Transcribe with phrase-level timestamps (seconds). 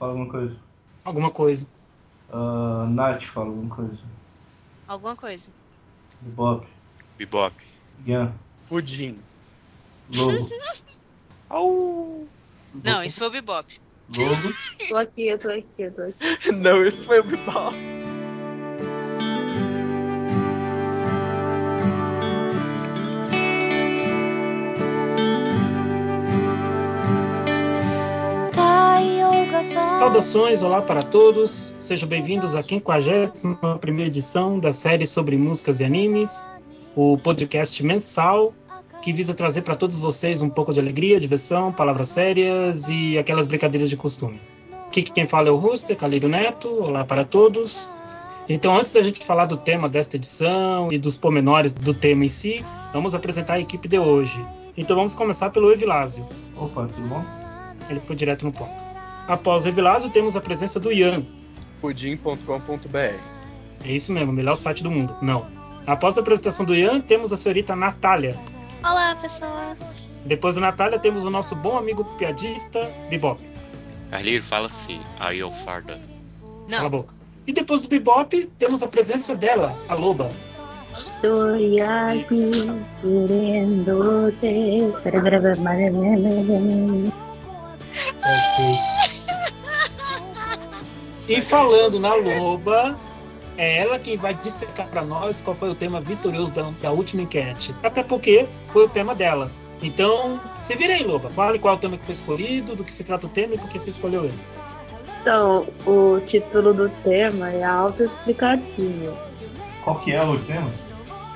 [0.00, 0.56] Fala alguma coisa.
[1.04, 1.66] Alguma coisa.
[2.30, 3.98] Uh, Nath, fala alguma coisa.
[4.88, 5.50] Alguma coisa.
[6.22, 6.66] Bebop.
[7.18, 7.54] Bebop.
[8.06, 8.34] Ian.
[8.66, 9.18] Pudim.
[10.16, 10.48] Lobo.
[11.50, 12.26] Au!
[12.82, 13.78] Não, isso foi o Bebop.
[14.16, 14.54] Lobo.
[14.88, 16.16] Tô aqui, eu tô aqui, eu tô aqui.
[16.50, 17.76] Não, isso foi o Bebop.
[30.00, 31.74] Saudações, olá para todos.
[31.78, 36.48] Sejam bem-vindos à 51ª edição da série sobre músicas e animes,
[36.96, 38.54] o podcast mensal
[39.02, 43.46] que visa trazer para todos vocês um pouco de alegria, diversão, palavras sérias e aquelas
[43.46, 44.40] brincadeiras de costume.
[44.86, 46.66] Aqui quem fala é o Ruster, Calírio Neto.
[46.82, 47.90] Olá para todos.
[48.48, 52.30] Então, antes da gente falar do tema desta edição e dos pormenores do tema em
[52.30, 54.42] si, vamos apresentar a equipe de hoje.
[54.78, 56.26] Então, vamos começar pelo Evilásio.
[56.56, 57.22] Opa, tudo bom?
[57.90, 58.89] Ele foi direto no ponto.
[59.30, 61.24] Após o Evilásio, temos a presença do Ian.
[61.80, 63.20] Pudim.com.br É
[63.84, 65.16] isso mesmo, o melhor site do mundo.
[65.22, 65.46] Não.
[65.86, 68.36] Após a apresentação do Ian, temos a senhorita Natália.
[68.82, 69.78] Olá, pessoas.
[70.26, 73.40] Depois da Natália, temos o nosso bom amigo piadista, Bebop.
[74.10, 76.00] Carlinhos fala assim, aí eu farda.
[76.68, 77.14] Cala a Não, boca.
[77.46, 80.28] E depois do Bebop, temos a presença dela, a Loba.
[81.06, 82.68] Estoy aquí
[83.00, 84.90] queriéndote.
[91.30, 92.98] E falando na Loba,
[93.56, 97.22] é ela quem vai dissecar para nós qual foi o tema vitorioso da, da última
[97.22, 97.72] enquete.
[97.84, 99.48] Até porque foi o tema dela.
[99.80, 101.30] Então, se vira aí, Loba.
[101.30, 103.58] Fale qual é o tema que foi escolhido, do que se trata o tema e
[103.58, 104.38] por que você escolheu ele.
[105.20, 109.16] Então, o título do tema é autoexplicativo.
[109.84, 110.70] Qual que é o tema?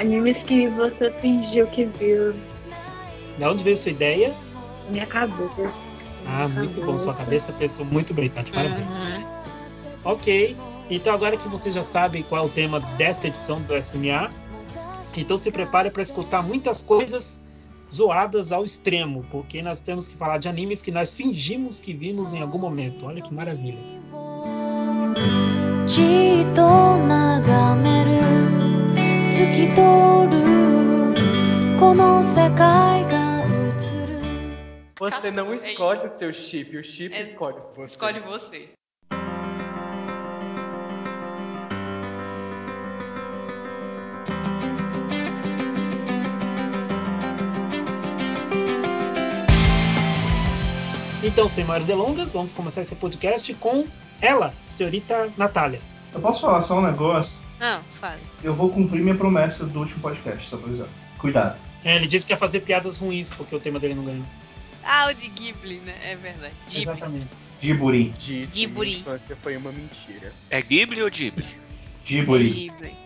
[0.00, 2.34] Animes que você fingiu que viu
[3.38, 4.34] De onde veio sua ideia?
[4.86, 5.72] na minha cabeça.
[6.26, 6.98] Ah, muito bom.
[6.98, 8.52] Sua cabeça pensou muito bem, Tati.
[8.52, 8.98] Parabéns.
[8.98, 9.33] Uhum.
[10.04, 10.56] Ok,
[10.90, 14.30] então agora que você já sabe qual é o tema desta edição do SMA,
[15.16, 17.42] então se prepare para escutar muitas coisas
[17.92, 22.34] zoadas ao extremo, porque nós temos que falar de animes que nós fingimos que vimos
[22.34, 23.06] em algum momento.
[23.06, 23.78] Olha que maravilha.
[34.98, 37.94] Você não é escolhe o seu chip, o chip é, escolhe você.
[37.94, 38.68] Escolhe você.
[51.24, 53.86] Então, sem maiores delongas, vamos começar esse podcast com
[54.20, 55.80] ela, senhorita Natália.
[56.12, 57.38] Eu posso falar só um negócio?
[57.58, 58.20] Não, fale.
[58.42, 60.86] Eu vou cumprir minha promessa do último podcast, só pra avisar.
[61.16, 61.58] Cuidado.
[61.82, 64.24] É, ele disse que ia fazer piadas ruins porque o tema dele não ganhou.
[64.84, 65.94] Ah, o de Ghibli, né?
[66.10, 66.54] É verdade.
[66.66, 66.82] Ghibli.
[66.82, 67.28] Exatamente.
[67.62, 70.30] Minha infância foi uma mentira.
[70.50, 71.46] É Ghibli ou Ghibli?
[72.04, 72.44] Giburi.
[72.44, 72.96] Ghibli.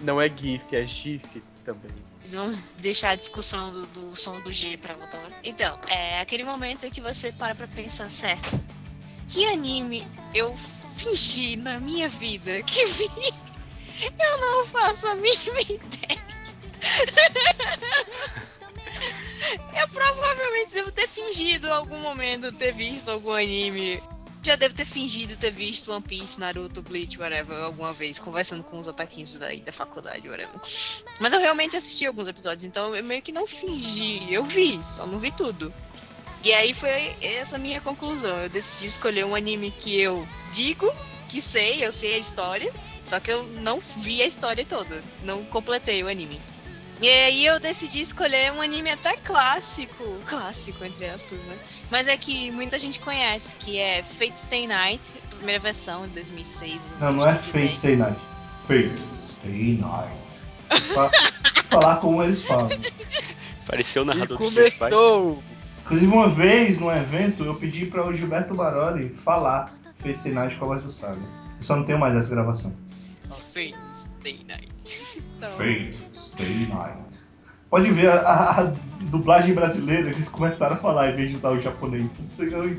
[0.00, 1.22] Não é GIF, é GIF
[1.64, 2.09] também.
[2.32, 5.20] Vamos deixar a discussão do, do som do G pra outra.
[5.42, 8.62] Então, é aquele momento em que você para pra pensar, certo?
[9.28, 13.08] Que anime eu fingi na minha vida que vi?
[14.18, 16.24] Eu não faço a mínima ideia.
[19.78, 24.02] Eu provavelmente devo ter fingido em algum momento ter visto algum anime.
[24.42, 28.78] Já devo ter fingido ter visto One Piece, Naruto, Bleach, whatever, alguma vez, conversando com
[28.78, 30.58] os otaquinhos daí da faculdade, whatever.
[31.20, 35.06] Mas eu realmente assisti alguns episódios, então eu meio que não fingi, eu vi, só
[35.06, 35.72] não vi tudo.
[36.42, 38.38] E aí foi essa minha conclusão.
[38.38, 40.90] Eu decidi escolher um anime que eu digo
[41.28, 42.72] que sei, eu sei a história,
[43.04, 46.40] só que eu não vi a história toda, não completei o anime.
[47.00, 51.58] E aí eu decidi escolher um anime até clássico, clássico entre aspas, né?
[51.90, 55.02] Mas é que muita gente conhece, que é Fate Stay Night,
[55.36, 56.90] primeira versão de 2006.
[57.00, 58.16] Não, não é Fate Stay Night.
[58.66, 60.14] Fate Stay Night.
[60.94, 61.10] Fa-
[61.68, 62.68] falar como eles falam.
[63.66, 64.78] Pareceu o E narrador Fighter.
[64.78, 65.42] começou!
[65.84, 70.54] Inclusive, uma vez, num evento, eu pedi para o Gilberto Baroli falar Fate Stay Night
[70.56, 71.18] com a voz do Saga.
[71.56, 72.72] Eu só não tenho mais essa gravação.
[73.28, 74.68] Fate Stay Night.
[75.36, 77.09] Então, Fate Stay Night.
[77.70, 78.64] Pode ver a, a- a
[79.10, 82.10] dublagem brasileira, eles começaram a falar em vez de usar o japonês.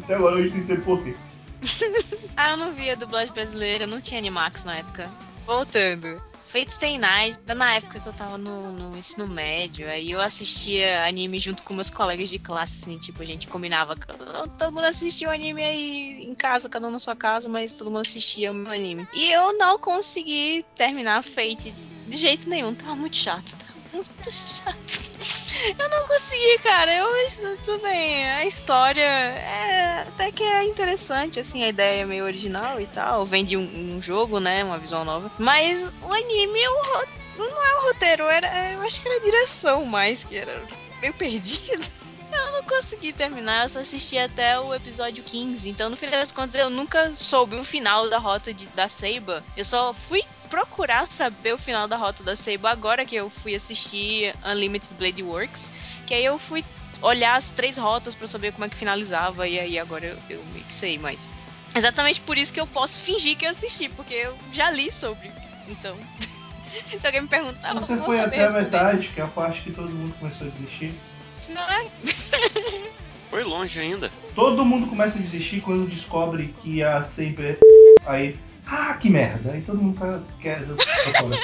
[0.04, 1.16] Até agora eu não entendo por quê.
[2.36, 5.10] Ah, eu não vi a dublagem brasileira, não tinha Animax na época.
[5.46, 6.20] Voltando.
[6.34, 11.06] Fate Stay Night, na época que eu tava no, no ensino médio, aí eu assistia
[11.06, 13.96] anime junto com meus colegas de classe, assim, tipo, a gente combinava,
[14.58, 17.90] todo mundo assistia o anime aí em casa, cada um na sua casa, mas todo
[17.92, 19.08] mundo assistia o meu anime.
[19.14, 21.74] E eu não consegui terminar Fate
[22.08, 23.56] de jeito nenhum, tava muito chato,
[23.94, 24.78] muito chato.
[25.78, 26.92] Eu não consegui, cara.
[26.94, 27.12] Eu
[27.64, 28.30] tudo bem.
[28.32, 33.26] A história é até que é interessante, assim, a ideia é meio original e tal.
[33.26, 34.64] Vem de um, um jogo, né?
[34.64, 35.32] Uma visual nova.
[35.38, 37.08] Mas o anime o ro-
[37.38, 40.66] não é o roteiro, era, eu acho que era a direção mais, que era
[41.02, 42.02] meio perdido.
[42.34, 45.68] Eu não consegui terminar, eu só assisti até o episódio 15.
[45.70, 49.44] Então, no final das contas, eu nunca soube o final da rota de- da Seiba.
[49.58, 53.56] Eu só fui procurar saber o final da rota da Seiba agora que eu fui
[53.56, 55.72] assistir Unlimited Blade Works.
[56.06, 56.64] Que aí eu fui
[57.02, 59.48] olhar as três rotas pra saber como é que finalizava.
[59.48, 61.28] E aí agora eu, eu meio que sei, mas.
[61.74, 65.32] Exatamente por isso que eu posso fingir que eu assisti, porque eu já li sobre.
[65.70, 65.96] Então.
[67.00, 69.28] Se alguém me perguntar, Você eu vou foi saber até a metade, que é a
[69.28, 70.94] parte que todo mundo começou a desistir.
[71.50, 71.86] Não é?
[73.30, 74.12] Foi longe ainda.
[74.36, 77.60] Todo mundo começa a desistir quando descobre que a Saber.
[78.06, 78.38] Aí.
[78.74, 79.52] Ah, que merda!
[79.52, 80.64] Aí todo mundo quer.
[80.66, 81.36] fora.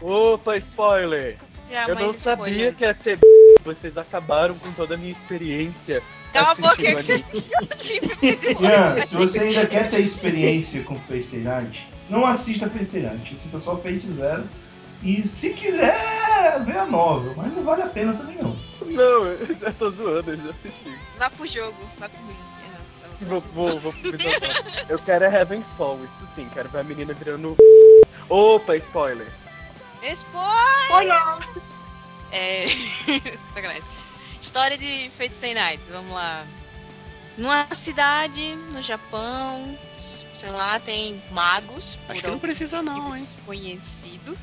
[0.00, 1.36] Opa, spoiler!
[1.68, 2.74] Já, Eu mas não sabia spoiler.
[2.74, 3.18] que ia ser.
[3.62, 6.02] Vocês acabaram com toda a minha experiência.
[6.32, 7.24] Cala a boca anime.
[8.58, 13.34] Ian, se você ainda quer ter experiência com Face Night, não assista Face Night.
[13.34, 13.78] Assista só
[14.10, 14.44] Zero.
[15.02, 17.34] E se quiser, vê a novel.
[17.36, 18.56] Mas não vale a pena também não.
[18.86, 20.98] Não, eu tô zoando, eu já assisti.
[21.18, 22.49] Vá pro jogo, vá pro mim.
[23.22, 23.94] Vou, vou, vou
[24.88, 27.56] Eu quero é Heavenfall, isso sim, quero ver a menina virando.
[28.28, 29.30] Opa, spoiler!
[30.02, 31.18] Spoiler!
[32.32, 32.64] É.
[33.54, 33.82] Sacanagem.
[34.40, 36.46] História de Fate Stay Night, vamos lá.
[37.36, 41.98] Numa cidade no Japão, sei lá, tem magos.
[42.08, 43.16] Acho que não precisa não, hein?
[43.16, 44.36] Desconhecido.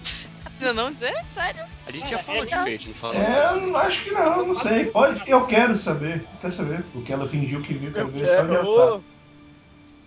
[0.58, 1.14] Precisa não dizer?
[1.32, 1.64] Sério?
[1.86, 3.22] A gente já falou de Fate, não falou?
[3.22, 4.88] É, acho que não, não sei.
[4.88, 6.26] Pode, eu quero saber.
[6.42, 6.84] Quero saber.
[6.92, 8.20] Porque ela fingiu que viu, quero Eu ver.
[8.22, 8.46] Só quero.
[8.48, 8.96] engraçado.
[8.96, 9.02] Ô,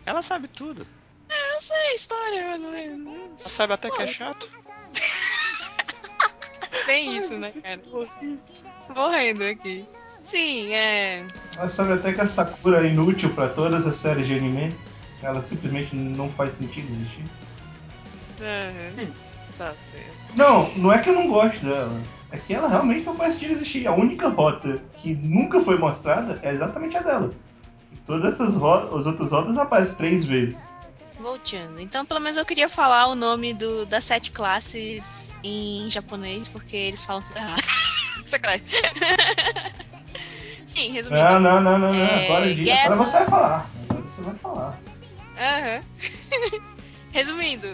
[0.05, 0.85] Ela sabe tudo.
[1.31, 2.85] Eu sei a história, mas não é.
[2.87, 4.50] Ela sabe até que é chato.
[6.85, 7.81] Bem isso, né, cara?
[8.93, 9.85] Morrendo aqui.
[10.29, 11.25] Sim, é.
[11.56, 14.76] Ela sabe até que a Sakura é inútil pra todas as séries de anime.
[15.23, 17.25] Ela simplesmente não faz sentido existir.
[18.41, 19.12] Aham.
[19.56, 20.19] Tá certo.
[20.37, 22.00] Não, não é que eu não gosto dela.
[22.32, 23.87] É que ela realmente não faz sentido existir.
[23.88, 27.31] A única rota que nunca foi mostrada é exatamente a dela.
[28.06, 30.71] Todas essas rotas, as outras rotas aparecem três vezes.
[31.19, 31.81] Voltando.
[31.81, 36.77] Então, pelo menos eu queria falar o nome do, das sete classes em japonês, porque
[36.77, 37.62] eles falam tudo errado.
[38.27, 38.65] Sacanagem.
[40.65, 41.23] Sim, resumindo.
[41.25, 42.00] Não, não, não, não, não.
[42.00, 42.85] É, Agora, diga- guerra.
[42.93, 43.71] agora você vai falar.
[43.91, 44.81] Agora você vai falar.
[45.38, 46.61] Aham.
[47.12, 47.69] Resumindo,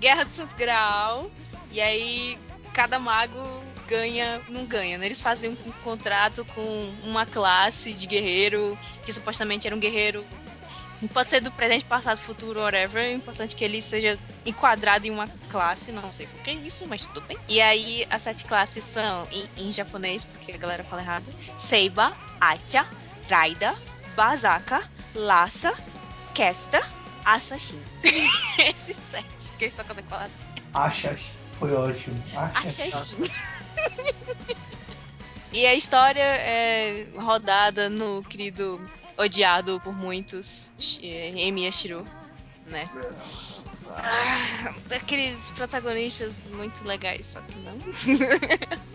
[0.00, 1.30] Guerra do Santo Graal,
[1.70, 2.38] e aí
[2.72, 5.06] cada mago ganha, não ganha, né?
[5.06, 10.26] Eles fazem um, contrato com uma classe de guerreiro, que supostamente era um guerreiro.
[11.12, 13.04] Pode ser do presente, passado, futuro, whatever.
[13.06, 16.86] O importante é que ele seja enquadrado em uma classe, não sei por que isso,
[16.88, 17.38] mas tudo bem.
[17.48, 22.16] E aí, as sete classes são, em, em japonês, porque a galera fala errado: Seiba,
[22.40, 22.86] Acha,
[23.28, 23.74] Raida,
[24.16, 24.82] Bazaka,
[25.14, 25.74] Lassa,
[26.34, 26.80] Kesta,
[27.24, 27.82] Assassin.
[28.58, 30.46] Esses sete, porque eles só conseguem falar assim.
[30.72, 31.35] Acha.
[31.58, 32.22] Foi ótimo.
[32.34, 32.84] Acha.
[32.84, 33.24] Assassin.
[35.52, 38.80] e a história é rodada no querido,
[39.16, 40.72] odiado por muitos,
[41.02, 42.04] eh, Emi Yashiro,
[42.66, 42.88] né?
[43.88, 47.74] Ah, Aqueles protagonistas muito legais, só que não.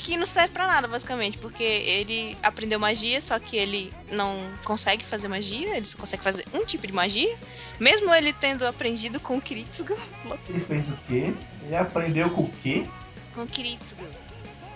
[0.00, 4.50] que, que não serve pra nada, basicamente, porque ele aprendeu magia, só que ele não
[4.64, 7.36] consegue fazer magia, ele só consegue fazer um tipo de magia,
[7.78, 9.96] mesmo ele tendo aprendido com o Kiritsugu,
[10.48, 11.34] Ele fez o quê?
[11.64, 12.86] Ele aprendeu com o quê?
[13.34, 14.06] com o Kiritsugu,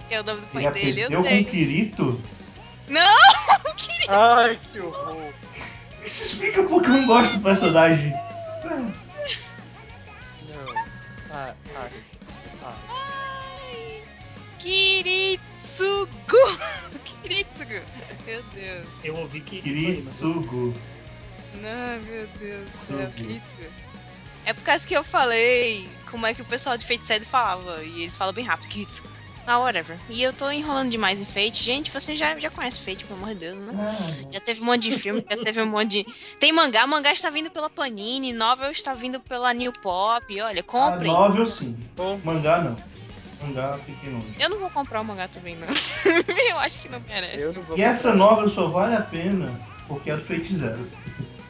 [0.09, 2.23] que é o nome do pai Ele dele, eu aprendeu com o Kirito?
[2.89, 3.17] Não,
[3.71, 4.13] o Kiritsugu!
[4.13, 5.33] Ai, que horror!
[6.05, 8.11] Isso explica porque eu não gosto do personagem.
[8.65, 8.95] Não.
[11.31, 12.16] Ah, ah, ah.
[14.67, 16.09] Kiritsugu!
[17.23, 17.81] Kiritsugu!
[18.27, 18.87] Meu Deus.
[19.05, 19.63] Eu ouvi que.
[19.63, 20.75] Kiritsugu.
[21.63, 23.13] Não, meu Deus do céu, Sugu.
[23.13, 23.71] Kiritsugu.
[24.45, 27.81] É por causa que eu falei como é que o pessoal de Fate Sede falava.
[27.85, 29.09] E eles falam bem rápido, Kiritsugu.
[29.47, 29.97] Ah, whatever.
[30.11, 31.63] E eu tô enrolando demais em Fate.
[31.63, 33.73] Gente, você já, já conhece Fate, pelo amor de Deus, né?
[33.79, 36.15] Ah, Já teve um monte de filme, já teve um monte de.
[36.41, 40.41] Tem mangá, mangá está vindo pela Panini, novel está vindo pela New Pop.
[40.41, 41.13] Olha, comprem.
[41.13, 41.77] novel sim.
[41.95, 42.96] Bom, Mangá não.
[43.43, 44.27] Mangá fique longe.
[44.39, 45.69] Eu não vou comprar o mangá também, não.
[46.51, 47.43] eu acho que não merece.
[47.43, 47.77] eu não vou.
[47.77, 49.53] E essa novel só vale a pena
[49.87, 50.89] porque é do Fate Zero.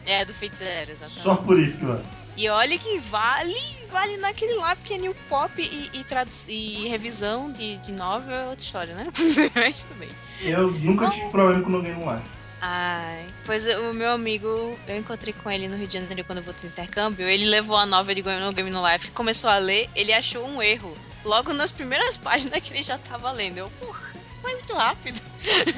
[0.05, 1.21] É, do Fate Zero, exatamente.
[1.21, 2.05] Só por isso que vale.
[2.37, 3.55] E olha que vale,
[3.91, 8.47] vale naquele lá, porque é New Pop e, e, e revisão de, de novel é
[8.47, 9.07] outra história, né?
[9.55, 10.09] Mas tudo bem.
[10.43, 12.23] Eu nunca tive problema com ninguém no live.
[12.61, 16.45] Ai, pois o meu amigo, eu encontrei com ele no Rio de Janeiro quando eu
[16.45, 17.27] voltei no intercâmbio.
[17.27, 20.47] Ele levou a novel de Game no Game no Life, começou a ler, ele achou
[20.47, 20.97] um erro.
[21.27, 23.59] Logo nas primeiras páginas que ele já tava lendo.
[23.59, 25.21] Eu, porra, foi muito rápido.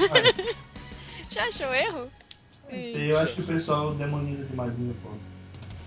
[0.09, 0.23] Vai.
[1.31, 2.11] Já achou erro?
[2.71, 5.19] Sei, eu acho que o pessoal demoniza demais o meu povo.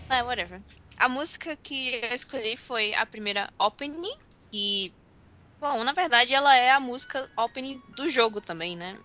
[0.10, 0.62] Ah, whatever.
[0.98, 4.12] A música que eu escolhi foi a primeira opening,
[4.52, 4.92] e.
[5.60, 8.98] Bom, na verdade ela é a música opening do jogo também, né?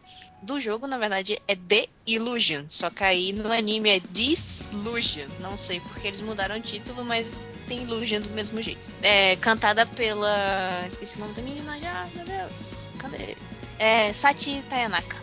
[0.43, 2.66] Do jogo, na verdade, é The Illusion.
[2.69, 5.26] Só que aí no anime é Disillusion.
[5.40, 8.90] Não sei porque eles mudaram o título, mas tem Illusion do mesmo jeito.
[9.02, 10.85] É cantada pela.
[10.87, 12.88] Esqueci o nome da menina já, meu Deus.
[12.99, 13.37] Cadê?
[13.78, 15.21] É Sati Tayanaka.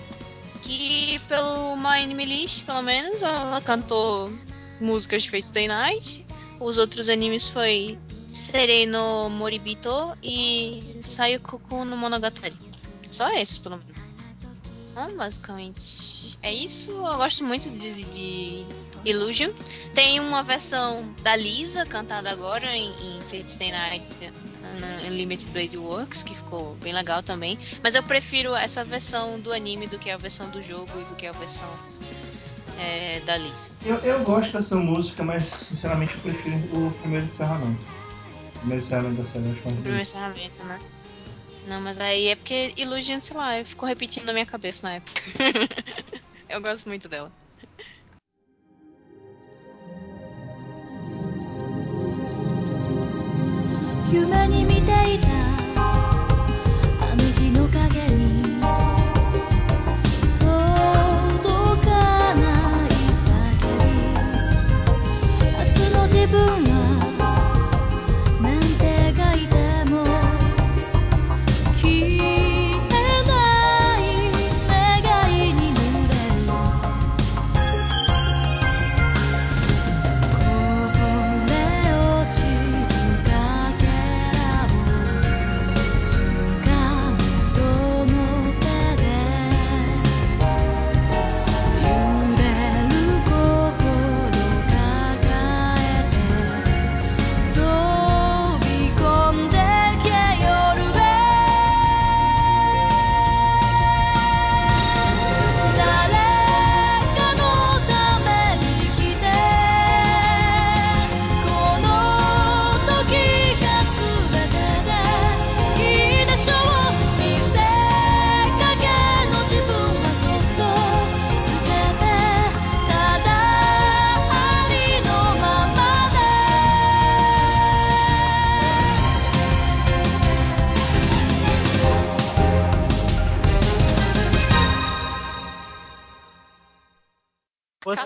[0.61, 4.31] Que pelo My Anime List, pelo menos, ela cantou
[4.79, 6.25] músicas de Fate Stay Night.
[6.59, 12.57] Os outros animes foi Sereno Moribito e Sayukoku no Monogatari.
[13.11, 14.02] Só esses, pelo menos.
[14.93, 16.91] Então, basicamente, é isso.
[16.91, 18.65] Eu gosto muito de, de
[19.03, 19.49] Illusion.
[19.95, 24.05] Tem uma versão da Lisa cantada agora em, em Fate Stay Night
[25.07, 27.57] Unlimited Blade Works, que ficou bem legal também.
[27.81, 31.15] Mas eu prefiro essa versão do anime do que a versão do jogo e do
[31.15, 31.67] que a versão
[32.79, 33.71] é, da Lisa.
[33.83, 37.81] Eu, eu gosto dessa música, mas sinceramente eu prefiro o primeiro encerramento.
[38.55, 40.01] O primeiro encerramento da série, acho O mais primeiro bonito.
[40.01, 40.79] encerramento, né?
[41.67, 45.21] Não, mas aí é porque Illusion, sei lá, ficou repetindo na minha cabeça na época.
[46.49, 47.31] eu gosto muito dela.
[66.33, 66.72] 夢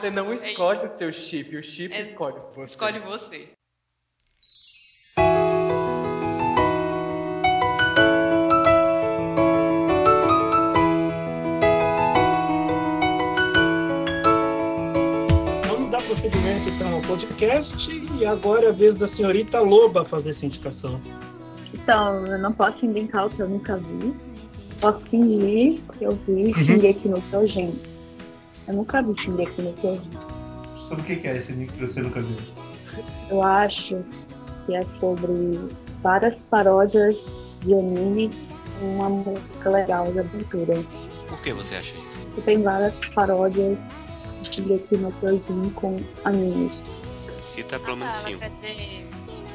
[0.07, 0.85] Você não é escolhe isso.
[0.87, 2.63] o seu chip, o chip É, escolhe você.
[2.63, 3.49] Escolhe você.
[15.67, 20.29] Vamos dar prosseguimento então ao podcast e agora é a vez da senhorita Loba fazer
[20.31, 20.99] essa indicação.
[21.73, 24.13] Então, eu não posso inventar o que eu nunca vi.
[24.79, 26.53] Posso fingir que eu vi Uhum.
[26.53, 27.73] Shingeki no Kyojin.
[28.67, 30.09] Eu nunca vi Shingeki no Kyojin.
[30.87, 32.37] Sobre o que é esse anime que você nunca viu?
[33.29, 34.03] Eu acho
[34.65, 35.59] que é sobre
[36.01, 37.15] várias paródias
[37.61, 38.31] de anime
[38.79, 40.83] com uma música legal de aventura.
[41.27, 42.27] Por que você acha isso?
[42.37, 43.77] E tem várias paródias
[44.43, 46.85] de Shingeki no Kyojin com animes.
[47.41, 48.43] Cita pelo Ah, menos tá, cinco.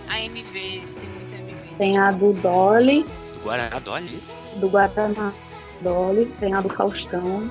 [0.08, 1.76] AMVs, tem muito AMV.
[1.78, 4.32] Tem a do Dolly, Do Guaraná, isso.
[4.60, 5.32] do Guaraná
[5.80, 7.50] Dolly, tem a do Faustão,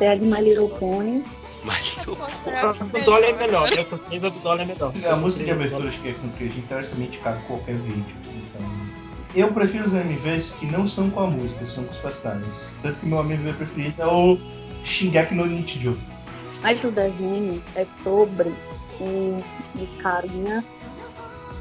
[0.00, 1.24] tem a de My Little Pony.
[2.06, 3.82] O do Dolly é melhor, né?
[3.82, 4.92] A do Dolly é melhor.
[5.12, 8.16] A música de abertura acho que é com que a gente teoricamente cabe qualquer vídeo.
[8.24, 8.66] Então,
[9.34, 12.66] eu prefiro os MVs que não são com a música, são com os personagens.
[12.82, 14.38] Tanto que meu MV preferido é o
[14.84, 15.96] Shingeki no Nichijou.
[16.62, 18.50] Mas o desenho é sobre
[18.98, 19.38] um,
[19.78, 20.64] um carinha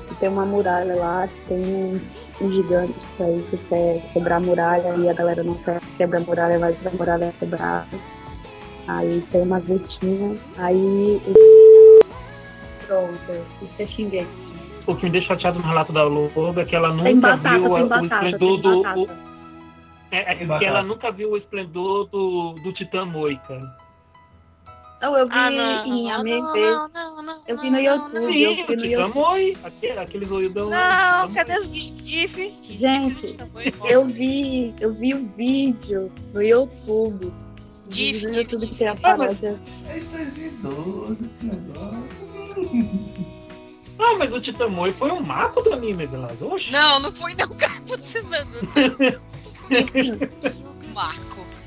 [0.08, 2.00] que tem uma muralha lá, que tem um,
[2.40, 6.22] um gigante que aí que quer quebrar a muralha e a galera não quer quebrar
[6.22, 8.19] a muralha, mas a muralha é quebrada.
[8.90, 11.22] Aí tem uma vetinha, aí
[12.88, 14.28] pronto, isso é Shingeki.
[14.88, 17.76] O que me deixa chateado no relato da Loba é que ela nunca batata, viu
[17.76, 18.82] a- tem o batata, esplendor do.
[18.82, 19.00] batata.
[19.00, 19.10] o-
[20.12, 20.66] é, é que batata.
[20.66, 23.62] ela nunca viu o esplendor do, do Titã Moi, cara.
[25.02, 28.14] Não, eu vi Ah, não, em não, AMV, não, não, não, eu vi no YouTube,
[28.16, 28.22] não.
[28.24, 29.14] eu Sim, vi o no Titã YouTube.
[29.14, 30.26] Moi, aquele, aquele
[30.66, 31.30] Não, lá.
[31.36, 32.54] cadê os GIF?
[32.68, 33.38] Gente,
[33.86, 37.32] eu vi, eu vi o vídeo no YouTube.
[37.90, 38.72] Gif, YouTube gif.
[38.72, 39.60] que tem a Ah, mas- paródia.
[39.88, 42.10] É de 2012 esse negócio.
[44.02, 46.42] Ah, mas o Titã Moi foi um marco do anime, Velas.
[46.42, 46.72] Oxe.
[46.72, 47.74] Não, não foi não, cara.
[47.86, 49.20] Você, mano.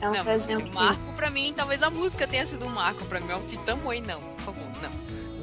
[0.00, 3.04] É um Não, o que marco pra mim, talvez a música tenha sido um marco
[3.04, 3.32] pra mim.
[3.34, 4.90] O Titã Moe, não, por favor, não.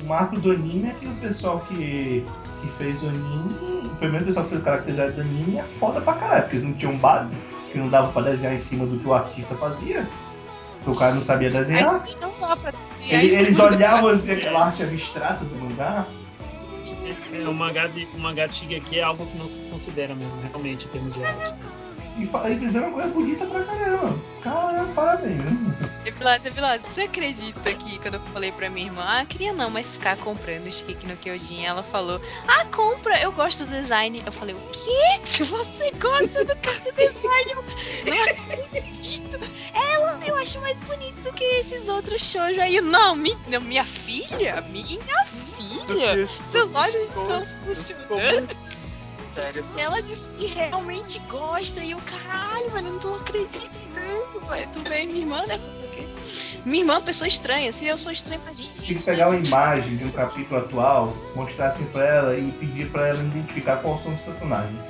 [0.03, 2.25] O marco do anime é que o pessoal que,
[2.61, 6.01] que fez o anime, o primeiro pessoal que fez o caracterizado do anime é foda
[6.01, 7.37] pra caralho, porque eles não tinham base,
[7.71, 10.07] que não dava pra desenhar em cima do que o artista fazia.
[10.89, 12.01] Porque o cara não sabia desenhar.
[12.03, 12.73] Aí não dá pra.
[13.01, 16.05] Ele- eles olhavam assim aquela arte abstrata do mangá.
[17.33, 20.33] É, o mangá de, o mangá de Shigeki é algo que não se considera mesmo,
[20.41, 21.53] realmente, em termos de arte.
[22.19, 24.19] E, e fizeram uma coisa bonita pra caramba.
[24.41, 25.41] Cara, parabéns.
[26.05, 29.93] Evilásio, Evilásio, você acredita que quando eu falei pra minha irmã, ah, queria não, mas
[29.93, 34.21] ficar comprando o Shikiki no Kyojin, ela falou, ah, compra, eu gosto do design.
[34.25, 35.19] Eu falei, o quê?
[35.43, 39.39] Você gosta do, do design, eu não acredito.
[39.73, 42.81] Ela, eu acho mais bonito do que esses outros shoujo aí.
[42.81, 44.85] Não, mi- não, minha filha, minha
[45.59, 48.68] filha, seus olhos estão funcionando.
[49.39, 54.39] Sério, sou- Ela disse que realmente gosta e eu, caralho, mano, eu não tô acreditando,
[54.49, 54.67] velho.
[54.73, 55.59] Tu vê minha irmã, né?
[56.65, 58.69] Minha irmã é uma pessoa estranha, se eu sou estranha, imagina.
[58.81, 62.89] Tinha que pegar uma imagem de um capítulo atual, mostrar assim pra ela e pedir
[62.91, 64.85] pra ela identificar quais são os personagens.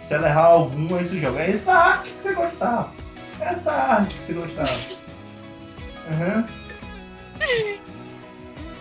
[0.00, 1.40] Se ela errar algum, aí tu joga.
[1.40, 2.92] É essa arte que você gostava.
[3.40, 4.70] É essa arte que você gostava.
[6.10, 6.48] Aham.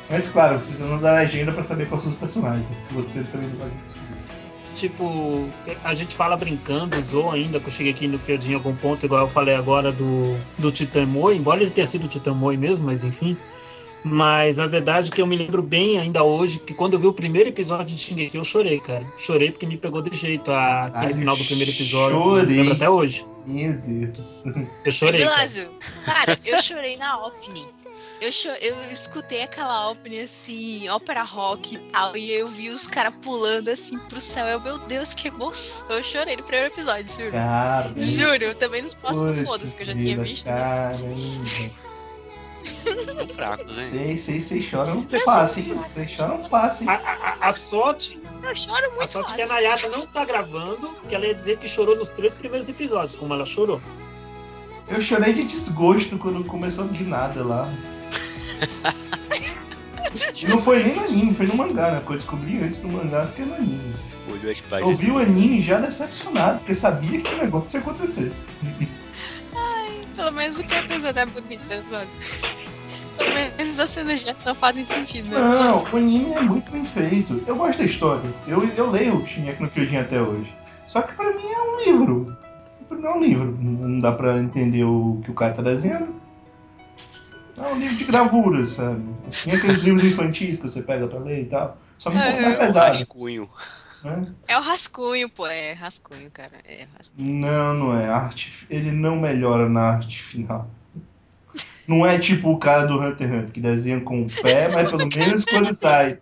[0.10, 2.66] Mas claro, você precisa dar legenda pra saber quais são os personagens.
[2.88, 3.99] Que você também não vai descobrir.
[4.79, 5.50] Tipo,
[5.83, 9.05] a gente fala brincando, zoa ainda, que eu cheguei aqui no Kyojin em algum ponto,
[9.05, 13.03] igual eu falei agora do, do Titamoi, embora ele tenha sido o Titamoi mesmo, mas
[13.03, 13.36] enfim.
[14.01, 17.07] Mas a verdade é que eu me lembro bem ainda hoje que quando eu vi
[17.07, 19.05] o primeiro episódio de Shingeki eu chorei, cara.
[19.17, 22.17] Chorei porque me pegou de jeito a- aquele Caralho, final do primeiro episódio.
[22.17, 22.45] Chorei.
[22.45, 23.25] me lembro até hoje.
[23.45, 24.43] Meu Deus.
[24.86, 25.25] Eu chorei.
[25.25, 25.45] Cara.
[26.05, 27.65] Cara, eu chorei na opening.
[28.22, 28.30] Eu,
[28.62, 33.70] eu escutei aquela opening assim, ópera rock e tal, e eu vi os caras pulando
[33.70, 34.46] assim pro céu.
[34.46, 35.86] Eu, meu Deus, que emoção.
[35.90, 37.32] Eu chorei no primeiro episódio, juro.
[37.32, 37.94] Cara.
[37.98, 40.46] Juro, também nos próximos Putz, foda-se que eu já tinha visto.
[40.46, 40.52] né?
[40.52, 41.90] Caramba.
[43.10, 43.86] Estão fracos, hein?
[43.90, 45.74] Vocês, vocês, vocês choram fácil, hein?
[45.76, 46.90] Vocês choram fácil.
[46.90, 47.02] A, hein?
[47.06, 47.12] a-
[47.46, 49.64] a- a sorte, Eu choro a muito sorte é que a fácil.
[49.64, 53.34] Nayaka não tá gravando, que ela ia dizer que chorou nos três primeiros episódios, como
[53.34, 53.79] ela chorou.
[54.90, 57.72] Eu chorei de desgosto quando começou a guinada lá.
[60.48, 61.98] Não foi nem no anime, foi no mangá, né?
[62.00, 63.93] Porque eu descobri antes do mangá do que no anime.
[64.31, 65.00] Olhou as Eu páginas.
[65.00, 68.31] vi o anime já decepcionado, porque sabia que o negócio ia acontecer.
[70.15, 72.09] Pelo menos o protetor é bonito, Evilásio.
[73.17, 75.39] Pelo menos as cenas de ação fazem sentido, né?
[75.39, 77.41] Não, o anime é muito bem feito.
[77.45, 78.33] Eu gosto da história.
[78.48, 80.51] Eu, eu leio o Shingeki no Kyojin até hoje.
[80.87, 82.37] Só que pra mim é um livro.
[82.87, 83.57] Pra mim é um livro.
[83.61, 86.15] Não dá pra entender o que o cara tá desenhando.
[87.59, 89.03] É um livro de gravura, sabe?
[89.43, 91.77] Tem aqueles livros infantis que você pega pra ler e tal.
[91.98, 92.87] Só que um pouco mais É o pesado.
[92.98, 93.50] rascunho.
[94.03, 94.27] Né?
[94.48, 95.45] É o rascunho, pô.
[95.45, 96.53] É rascunho, cara.
[96.65, 97.27] É rascunho.
[97.41, 98.07] Não, não é.
[98.07, 100.69] A arte, ele não melhora na arte final.
[101.87, 104.89] Não é tipo o cara do Hunter x Hunter que desenha com o pé, mas
[104.89, 106.19] pelo menos quando sai.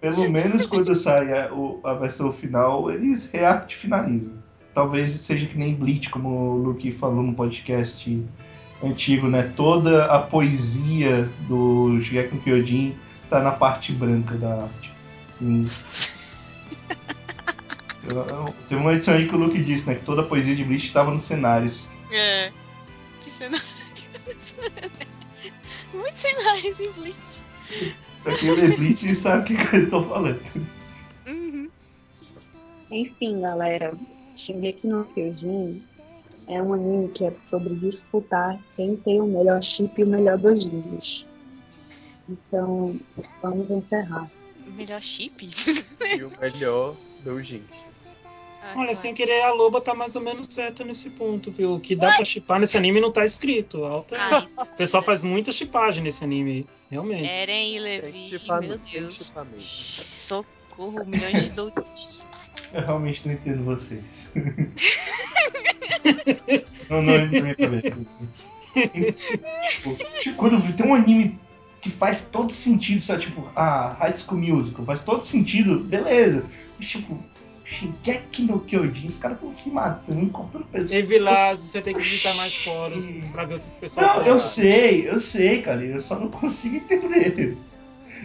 [0.00, 1.50] Pelo menos quando sai a,
[1.84, 4.34] a versão final, eles rearte finalizam.
[4.74, 8.26] Talvez seja que nem Bleach, como o Luke falou no podcast
[8.86, 9.52] antigo, né?
[9.56, 12.94] Toda a poesia do Shigeki no Kyojin
[13.28, 14.92] tá na parte branca da arte.
[15.40, 15.64] Hum.
[18.68, 19.94] Teve uma edição aí que o Luke disse, né?
[19.94, 21.88] Que toda a poesia de Bleach estava nos cenários.
[22.12, 22.52] É.
[23.20, 23.64] Que cenário.
[25.94, 27.44] Muitos cenários em Bleach.
[28.22, 30.40] Pra quem lê Bleach sabe o que, que eu tô falando.
[31.26, 31.68] Uhum.
[32.90, 33.94] Enfim, galera,
[34.36, 35.82] Shingeki no Kyojin
[36.46, 40.38] é um anime que é sobre disputar quem tem o melhor chip e o melhor
[40.38, 41.26] doujins.
[42.28, 42.96] Então,
[43.42, 44.30] vamos encerrar.
[44.76, 45.48] Melhor chip?
[46.16, 47.66] E o melhor do gente.
[48.62, 48.94] Ah, Olha, claro.
[48.94, 51.74] sem querer, a Loba tá mais ou menos certa nesse ponto, viu?
[51.74, 53.84] O que dá pra chipar nesse anime não tá escrito.
[53.84, 54.16] Alta...
[54.18, 54.62] Ah, isso.
[54.62, 57.28] O pessoal faz muita chipagem nesse anime, realmente.
[57.28, 59.32] Eren e Levi, meu Deus.
[59.58, 62.26] Socorro, milhões de doutes.
[62.72, 64.30] Eu realmente não entendo vocês.
[66.90, 67.96] não, não entra na minha cabeça.
[69.68, 71.38] Tipo, tipo, quando tem um anime
[71.80, 73.22] que faz todo sentido, sabe?
[73.22, 76.44] Tipo, a High School Musical faz todo sentido, beleza.
[76.78, 77.18] Mas, tipo,
[77.64, 80.90] Shingeki no Kyojin, os caras estão se matando, cortando pessoas.
[80.90, 84.26] Ei, Vilásio, você tem que visitar mais fóruns pra ver o que o pessoal Não,
[84.26, 87.56] eu sei, eu sei, cara, eu só não consigo entender.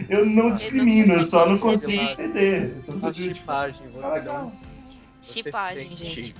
[0.08, 2.74] Eu não discrimino, eu só não consigo entender.
[2.76, 4.60] Eu só não A consigo, tipo, chipagem, ah, você não entende.
[5.20, 6.34] Você Chipagem, gente.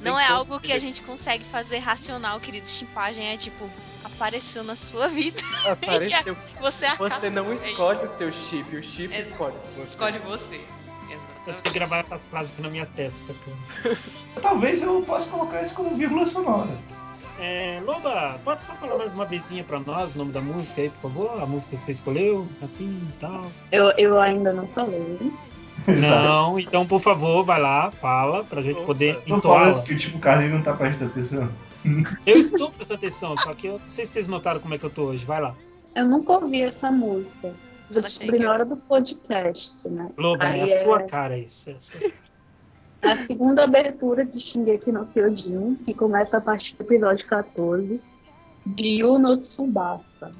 [0.00, 2.66] Não é algo que a gente consegue fazer racional, querido.
[2.66, 3.70] Chipagem é tipo,
[4.02, 5.40] apareceu na sua vida.
[5.68, 6.36] Apareceu.
[6.60, 7.10] Você acaba.
[7.10, 8.06] Você não é escolhe isso.
[8.06, 9.82] o seu chip, o chip É- escolhe você.
[9.84, 10.54] Escolhe você.
[10.56, 11.74] Eu tenho que Exatamente.
[11.74, 13.96] gravar essa frase na minha testa, cara.
[14.40, 16.70] Talvez eu possa colocar isso como vírgula sonora.
[17.38, 20.88] É, Loba, pode só falar mais uma vezinha pra nós o nome da música aí,
[20.88, 21.42] por favor?
[21.42, 23.50] A música que você escolheu, assim e tal.
[23.72, 25.18] Eu, eu ainda não falei.
[26.00, 28.86] Não, então por favor, vai lá, fala, pra gente Opa.
[28.86, 31.48] poder falando que tipo, o Carlinhos não tá prestando atenção.
[32.26, 34.84] Eu estou prestando atenção, só que eu não sei se vocês notaram como é que
[34.84, 35.26] eu tô hoje.
[35.26, 35.54] Vai lá.
[35.94, 37.52] Eu nunca ouvi essa música.
[37.90, 40.08] Eu descobri na hora do podcast, né?
[40.16, 41.68] Loba, Aí é a sua cara isso.
[41.68, 42.00] É a sua-
[43.02, 48.00] a segunda abertura de Shingeki no Kyojin, que começa a partir do episódio 14,
[48.64, 50.32] de Yu no Tsubasa.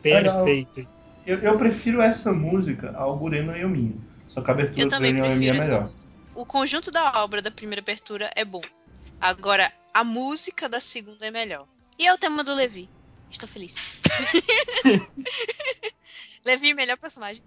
[0.00, 0.86] Perfeito.
[1.26, 3.94] Eu, eu prefiro essa música ao Bureno Yomi.
[4.38, 5.90] Só que a abertura Eu também é prefiro essa melhor.
[5.90, 6.10] música.
[6.34, 8.62] O conjunto da obra da primeira abertura é bom.
[9.20, 11.66] Agora, a música da segunda é melhor.
[11.98, 12.88] E é o tema do Levi.
[13.28, 13.74] Estou feliz.
[16.46, 17.42] Levi, melhor personagem.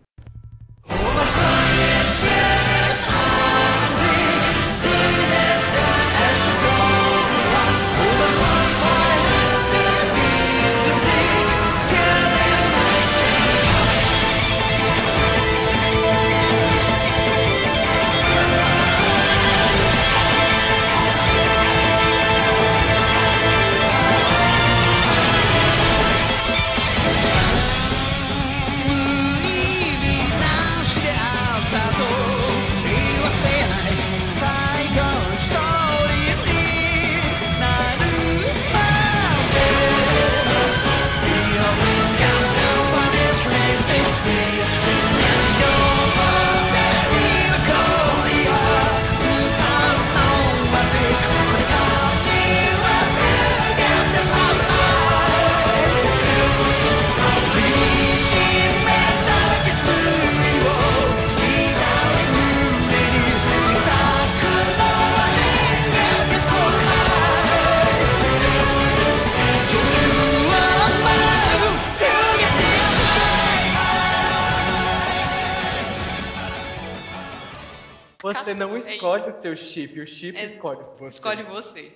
[79.42, 81.18] Seu chip, o chip É- escolhe você.
[81.18, 81.94] Escolhe você.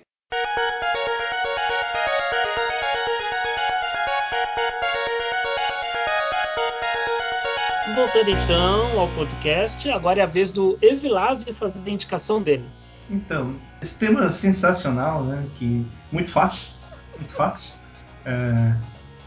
[7.94, 12.64] Voltando então ao podcast, agora é a vez do Evilásio fazer a indicação dele.
[13.08, 15.46] Então, esse tema é sensacional, né?
[15.56, 16.66] Que muito fácil,
[17.16, 17.72] muito fácil.
[18.24, 18.74] É,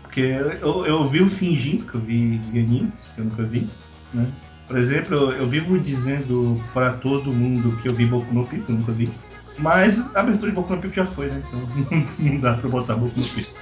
[0.02, 3.68] porque eu, eu vivo fingindo que eu vi, vi animes, que eu nunca vi,
[4.14, 4.30] né?
[4.70, 8.92] Por exemplo, eu, vivo dizendo para todo mundo que eu vi Boku no Pico, nunca
[8.92, 9.10] vi.
[9.58, 11.42] Mas a abertura de Boku no Pico já foi, né?
[11.48, 13.60] Então não dá pra botar Boku no Pico.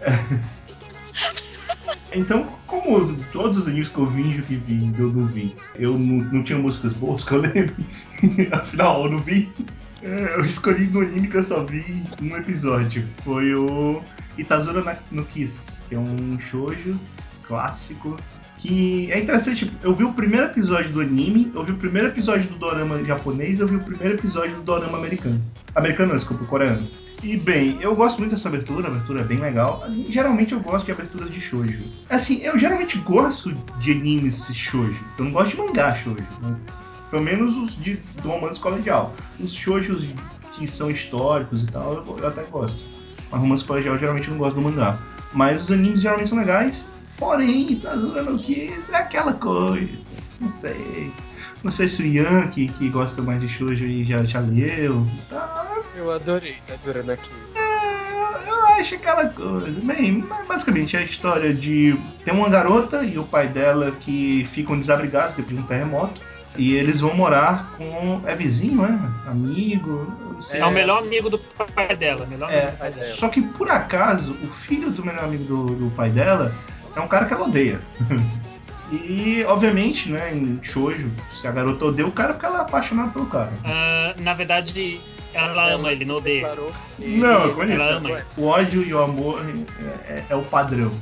[0.00, 0.18] É.
[2.14, 5.54] Então, como todos os animes que eu finjo que vi, eu não vi.
[5.74, 7.74] Eu não, não tinha músicas boas que eu lembro.
[8.52, 9.52] Afinal, eu não vi.
[10.02, 13.04] É, Eu escolhi no anime que eu só vi um episódio.
[13.22, 14.02] Foi o
[14.38, 16.98] Itazura no Kiss, que é um shoujo
[17.42, 18.16] clássico.
[18.62, 22.48] Que é interessante, eu vi o primeiro episódio do anime, eu vi o primeiro episódio
[22.48, 25.42] do dorama japonês, eu vi o primeiro episódio do dorama americano.
[25.74, 26.86] Americano desculpa, coreano.
[27.24, 29.84] E bem, eu gosto muito dessa abertura, a abertura é bem legal.
[30.08, 31.82] Geralmente eu gosto de aberturas de shoujo.
[32.08, 35.04] Assim, eu geralmente gosto de animes shoujo.
[35.18, 36.22] Eu não gosto de mangá shoujo.
[36.40, 36.56] Né?
[37.10, 39.12] Pelo menos os de do romance colegial.
[39.40, 40.04] Os shoujos
[40.54, 42.80] que são históricos e tal, eu, eu até gosto.
[43.28, 44.96] Mas romance colegial eu geralmente não gosto do mangá.
[45.32, 46.84] Mas os animes geralmente são legais.
[47.22, 49.88] Porém, Itazura no Kiss é aquela coisa.
[50.40, 51.12] Não sei.
[51.62, 55.64] Não sei se o Ian, que, que gosta mais de shoujo, já, já leu tal.
[55.94, 57.30] Eu adorei Tazura aqui.
[57.54, 59.80] É, eu acho aquela coisa.
[59.80, 61.96] Bem, basicamente é a história de.
[62.24, 66.20] Tem uma garota e o pai dela que ficam desabrigados depois de um terremoto.
[66.56, 68.20] E eles vão morar com.
[68.26, 69.30] É vizinho, é?
[69.30, 70.12] Amigo?
[70.42, 70.60] sei.
[70.60, 72.26] É, o melhor amigo do pai dela.
[72.26, 72.62] Melhor É.
[72.62, 73.10] amigo do pai dela.
[73.12, 76.52] Só que por acaso, o filho do melhor amigo do, do pai dela
[76.96, 77.80] é um cara que ela odeia.
[78.92, 82.62] e, obviamente, né, em shoujo, se a garota odeia o cara é porque ela é
[82.62, 83.52] apaixonada pelo cara.
[83.64, 85.00] Ah, na verdade,
[85.32, 86.54] ela ama ele, não odeia.
[86.98, 87.80] Não, eu conheço.
[87.80, 88.22] Ela ama ele.
[88.36, 89.40] O ódio e o amor
[90.06, 90.92] é, é- é o padrão.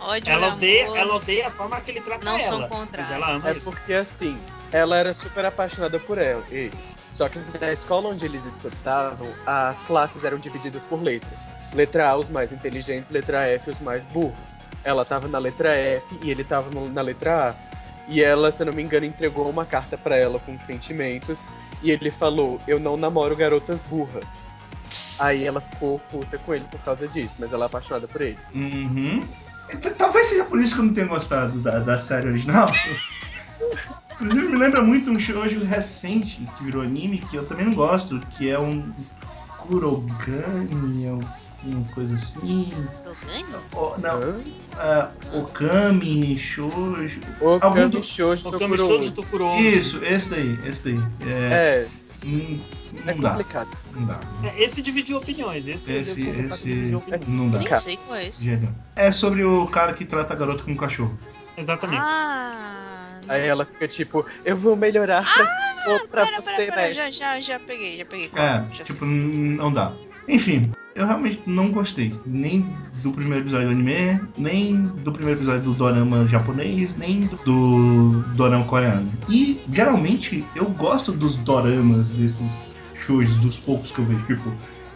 [0.00, 2.42] Ódio Ela odeia, amor ela odeia a forma que ele trata não ela.
[2.42, 3.10] são Mas contrários.
[3.12, 3.60] ela ama É ele.
[3.60, 4.38] porque assim,
[4.72, 6.72] ela era super apaixonada por ela, ele.
[7.12, 11.32] Só que na escola onde eles estudavam, as classes eram divididas por letras.
[11.72, 14.34] Letra A, os mais inteligentes, letra F, os mais burros.
[14.86, 17.54] Ela tava na letra F e ele tava no- na letra A.
[18.08, 21.38] E ela, se eu não me engano, entregou uma carta pra ela com sentimentos.
[21.82, 24.28] E ele falou: Eu não namoro garotas burras.
[25.18, 28.38] Aí ela ficou puta com ele por causa disso, mas ela é apaixonada por ele.
[28.54, 29.20] Uhum.
[29.98, 32.68] Talvez seja por isso que eu não tenho gostado da, da série original.
[34.14, 38.18] Inclusive me lembra muito um shoujo recente que virou anime, que eu também não gosto,
[38.38, 38.94] que é um
[39.58, 41.18] Kurogami,
[41.72, 42.72] é um uma coisa assim.
[43.74, 44.42] O- não,
[44.78, 47.20] ah, Okami, Shoujo.
[47.40, 48.86] O Algum Kami do- Shoujo Okami Tokuro.
[48.86, 49.56] Shoujo Tokuro.
[49.60, 51.00] Isso, esse daí, esse daí.
[51.26, 51.88] É, É,
[52.26, 52.60] hum,
[53.06, 53.68] é não dá, complicado.
[53.94, 54.20] não dá.
[54.44, 55.66] É, Esse dividiu opiniões.
[55.68, 57.26] Esse, Esse, esse dividiu opiniões.
[57.28, 57.58] não dá.
[57.58, 58.48] Nem sei qual é esse.
[58.94, 61.16] É sobre o cara que trata a garota como um cachorro.
[61.56, 62.02] Exatamente.
[62.02, 65.46] Ah, Aí ela fica tipo, eu vou melhorar pra,
[65.84, 66.92] for pra pera, você, pera, pera, né?
[66.92, 68.30] já, já, já peguei, já peguei.
[68.36, 69.08] É, já tipo, sei.
[69.08, 69.92] não dá.
[70.28, 72.14] Enfim, eu realmente não gostei.
[72.24, 72.66] Nem
[73.02, 78.24] do primeiro episódio do anime, nem do primeiro episódio do dorama japonês, nem do, do
[78.34, 79.08] dorama coreano.
[79.28, 82.58] E, geralmente, eu gosto dos doramas desses
[83.06, 84.24] shows, dos poucos que eu vejo.
[84.26, 84.52] Tipo,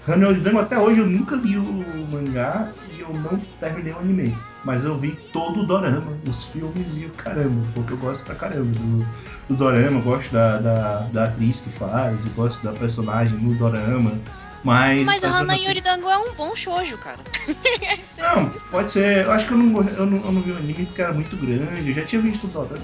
[0.08, 4.36] Hanyo até hoje eu nunca li o mangá e eu não terminei o anime.
[4.64, 8.34] Mas eu vi todo o dorama, os filmes e o caramba, porque eu gosto pra
[8.34, 9.06] caramba do,
[9.48, 14.12] do dorama, gosto da, da, da atriz que faz, gosto da personagem no dorama.
[14.62, 15.04] Mas.
[15.06, 17.18] Mas a Hana Yuri Dango é um bom shoujo, cara.
[18.18, 19.24] Não, pode ser.
[19.24, 21.34] Eu acho que eu não, eu não, eu não vi o anime porque era muito
[21.36, 21.88] grande.
[21.88, 22.76] Eu já tinha visto o dorama.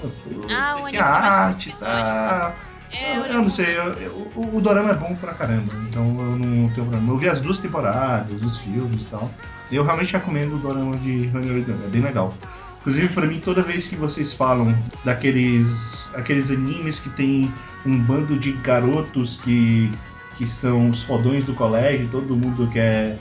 [0.51, 2.55] Ah, o anime mais arte, tá?
[2.93, 5.73] É, eu, olha, eu não sei, eu- eu- o, o Dorama é bom pra caramba,
[5.89, 7.11] então eu não tenho problema.
[7.11, 9.29] Eu vi as duas temporadas, os filmes e tal.
[9.69, 12.33] Eu realmente recomendo o Dorama de Hanyo é bem legal.
[12.79, 17.51] Inclusive, pra mim, toda vez que vocês falam daqueles aqueles animes que tem
[17.85, 19.91] um bando de garotos que,
[20.37, 23.17] que são os fodões do colégio, todo mundo quer,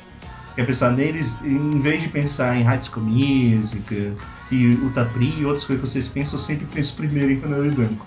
[0.55, 4.13] quer pensar neles, em vez de pensar em High School Music
[4.51, 8.07] e Utapri e outras coisas que vocês pensam, eu sempre penso primeiro em Hanyo Danko.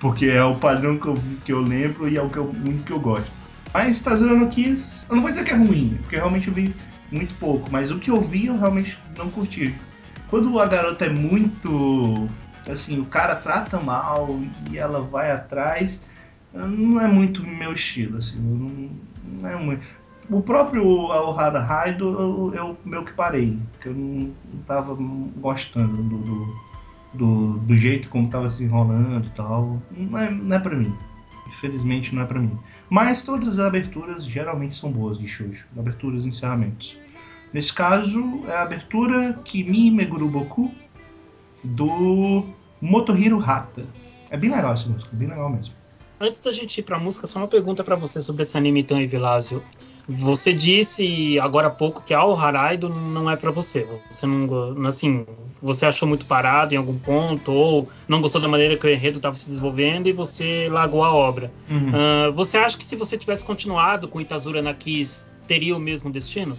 [0.00, 2.84] Porque é o padrão que eu, que eu lembro e é o que eu, muito
[2.84, 3.30] que eu gosto.
[3.72, 6.74] Mas Tazurano Kiss, eu não vou dizer que é ruim, porque realmente eu vi
[7.12, 9.74] muito pouco, mas o que eu vi eu realmente não curti.
[10.28, 12.28] Quando a garota é muito.
[12.68, 14.38] Assim, o cara trata mal
[14.70, 15.98] e ela vai atrás,
[16.52, 18.90] não é muito meu estilo, assim, não,
[19.40, 19.86] não é muito.
[20.28, 26.02] O próprio Alhara Raido eu, eu meio que parei, porque eu não, não tava gostando
[26.02, 26.56] do, do,
[27.14, 29.82] do, do jeito como tava se enrolando e tal.
[29.90, 30.94] Não é, não é pra mim.
[31.48, 32.56] Infelizmente não é pra mim.
[32.88, 35.66] Mas todas as aberturas geralmente são boas de shoujo.
[35.76, 36.96] Aberturas e encerramentos.
[37.52, 40.72] Nesse caso, é a abertura Kimi Meguru Boku
[41.64, 42.44] do
[42.80, 43.84] Motohiro Hata.
[44.30, 45.74] É bem legal essa música, bem legal mesmo.
[46.22, 49.00] Antes da gente ir pra música, só uma pergunta pra você sobre esse anime Tan
[49.00, 49.64] e Vilásio.
[50.06, 53.88] Você disse agora há pouco que Ao Haraido não é pra você.
[54.06, 55.24] Você não, assim,
[55.62, 59.16] você achou muito parado em algum ponto ou não gostou da maneira que o enredo
[59.16, 61.50] estava se desenvolvendo e você largou a obra.
[61.70, 61.90] Uhum.
[61.94, 66.12] Ah, você acha que se você tivesse continuado com Itazura na Kiss, teria o mesmo
[66.12, 66.58] destino?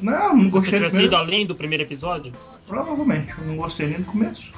[0.00, 2.32] Não, não Se você gostei tivesse ido além do primeiro episódio?
[2.68, 4.52] Provavelmente, eu não gostei nem do começo.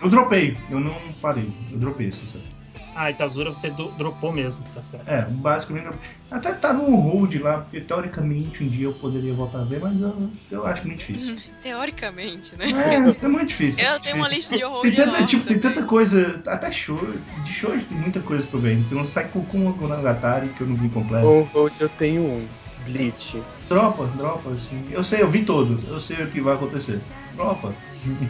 [0.00, 2.57] Eu dropei, eu não parei, eu dropei, sincero.
[3.00, 5.08] Ah, Itazura você do- dropou mesmo, tá certo.
[5.08, 5.96] É, basicamente.
[6.32, 10.00] Até tá no hold lá, porque teoricamente um dia eu poderia voltar a ver, mas
[10.00, 11.36] eu, eu acho muito difícil.
[11.62, 12.66] Teoricamente, né?
[12.66, 13.84] É, é muito difícil.
[13.84, 16.98] Eu tenho uma lista de horror Tem tanta, tipo, tem tanta coisa, até show,
[17.44, 18.82] de show tem muita coisa pra ver.
[18.88, 21.24] Tem um Psycho Kun Monogatari que eu não vi completo.
[21.28, 22.48] On hold eu tenho um.
[22.84, 23.40] Bleach.
[23.68, 24.86] Dropa, dropa, assim.
[24.90, 26.98] Eu sei, eu vi todo, eu sei o que vai acontecer.
[27.34, 27.72] Dropa.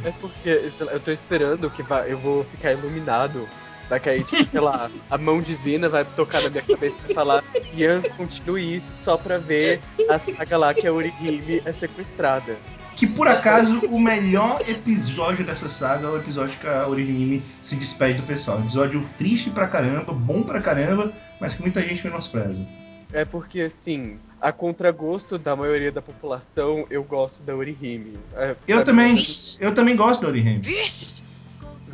[0.04, 3.48] É porque eu tô esperando que vai, eu vou ficar iluminado.
[3.88, 7.14] Vai cair, tipo, sei lá, a mão divina vai tocar na minha cabeça e vai
[7.14, 12.56] falar Ian, continue isso só pra ver a saga lá que a Orihime é sequestrada.
[12.96, 17.76] Que por acaso o melhor episódio dessa saga é o episódio que a Orihime se
[17.76, 18.58] despede do pessoal.
[18.58, 22.66] Episódio triste pra caramba, bom pra caramba, mas que muita gente menospreza.
[23.12, 28.14] É porque, assim, a contragosto da maioria da população, eu gosto da Orihime.
[28.34, 29.22] É, Eu também, mim,
[29.60, 30.58] eu também gosto da Orihime.
[30.60, 31.22] Vixe!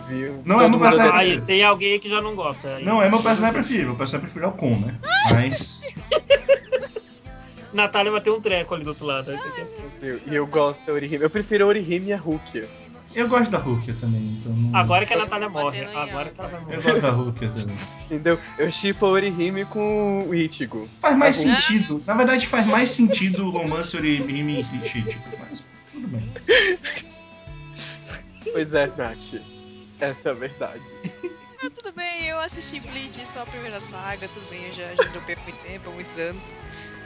[0.08, 0.42] Viu?
[0.44, 2.78] Não, Todo é meu personagem Aí, tem alguém que já não gosta.
[2.80, 4.98] Não, é meu personagem preferido, meu personagem preferido é o Kon, né?
[5.32, 5.80] Mas.
[7.72, 9.32] Natália vai ter um treco ali do outro lado.
[10.26, 11.24] E eu gosto da Orihime.
[11.24, 12.68] Eu prefiro a Orihime e a Rukia.
[13.12, 14.52] Eu gosto da Rukia também, então.
[14.52, 15.84] não- Agora que a Natália morre.
[15.84, 16.82] Agora que ela vai Eu morrer.
[16.82, 17.76] gosto da Rukia também.
[18.06, 18.38] Entendeu?
[18.58, 20.88] Eu chipo a Orihime com o Ichigo.
[21.00, 22.02] Faz mais Ah, sentido.
[22.06, 25.28] Na verdade, faz mais sentido o romance Orihime e Chichico.
[25.38, 25.60] Mas
[25.92, 26.32] tudo bem.
[28.52, 29.34] Pois é, Nath.
[30.10, 30.82] Essa é a verdade.
[31.66, 35.04] Ah, tudo bem, eu assisti Bleach, só a primeira saga, tudo bem, eu já, já
[35.06, 36.54] dropei há muito tempo, há muitos anos.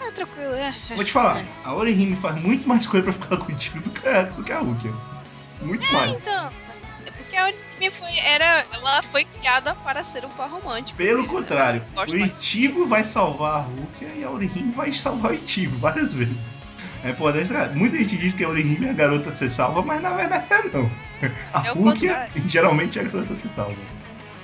[0.01, 0.75] Ah, tranquilo, é.
[0.91, 0.95] é.
[0.97, 4.23] Vou te falar, a Orihime faz muito mais coisa pra ficar contigo do que a,
[4.23, 4.93] do que a Rukia.
[5.63, 6.11] Muito mais.
[6.11, 6.51] Então,
[7.07, 10.97] é porque a Orihime foi, era, ela foi criada para ser um par romântico.
[10.97, 15.31] Pelo né, contrário, o mais- Itigo vai salvar a Rukia e a Orihime vai salvar
[15.31, 16.58] o Itigo várias vezes.
[17.05, 17.71] É importante, cara.
[17.75, 20.45] Muita gente diz que a Orihime é a garota a ser salva, mas na verdade
[20.51, 20.91] é não.
[21.53, 22.43] A É Rukia contrário.
[22.49, 23.75] geralmente é a garota a ser salva.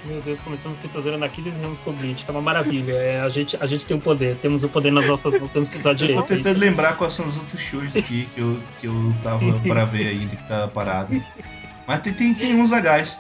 [0.07, 2.27] Meu Deus, começamos com Kitazura Aquiles e Ramos com Bleach.
[2.27, 2.93] Tá uma maravilha.
[2.93, 4.37] É, a, gente, a gente tem o poder.
[4.37, 6.21] Temos o poder nas nossas mãos, temos que usar Eu tô direito.
[6.21, 6.61] é tentando isso.
[6.61, 10.37] lembrar quais são os outros shows aqui que eu, que eu tava pra ver ainda,
[10.37, 11.23] que tava parado.
[11.87, 13.19] Mas tem, tem, tem uns legais.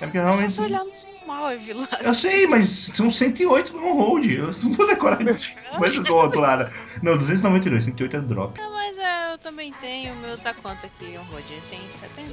[0.00, 0.52] É porque realmente.
[0.52, 1.88] se olhar no seu mal, Vilas.
[2.02, 4.24] Eu sei, mas são 108 no hold.
[4.24, 5.18] Eu não vou decorar.
[5.78, 6.40] Mas eu sou outro
[7.02, 8.58] Não, 292, 108 é drop.
[8.60, 10.14] Ah, mas é, eu também tenho.
[10.14, 11.44] O meu tá quanto aqui, o Rod?
[11.68, 12.32] Tem 70?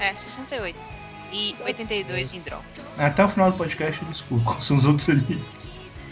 [0.00, 0.84] É, 68.
[1.32, 2.64] E 82 em drop.
[2.98, 5.40] Até o final do podcast eu desculpo quais são os outros ali.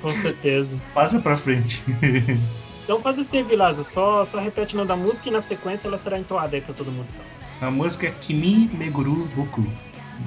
[0.00, 0.80] Com certeza.
[0.94, 1.82] Passa pra frente.
[2.84, 3.82] Então faz assim, Vilásio.
[3.82, 6.74] Só, só repete o nome da música e na sequência ela será entoada aí pra
[6.74, 7.08] todo mundo.
[7.56, 7.68] Então.
[7.68, 9.66] A música é Kimi Meguru Boku,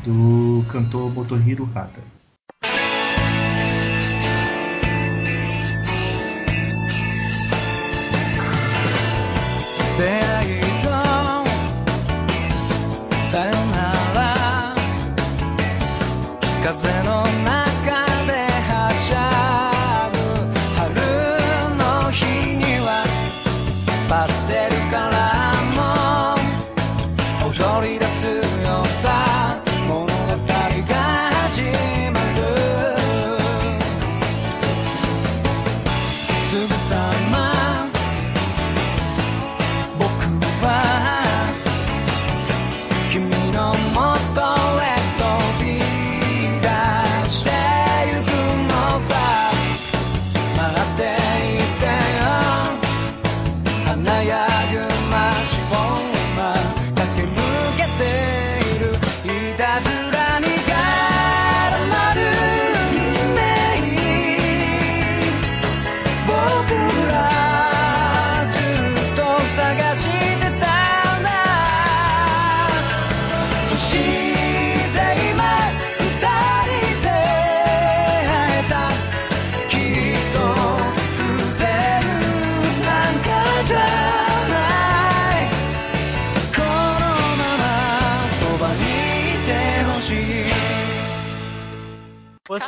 [0.04, 2.17] do cantor Motohiro Hata.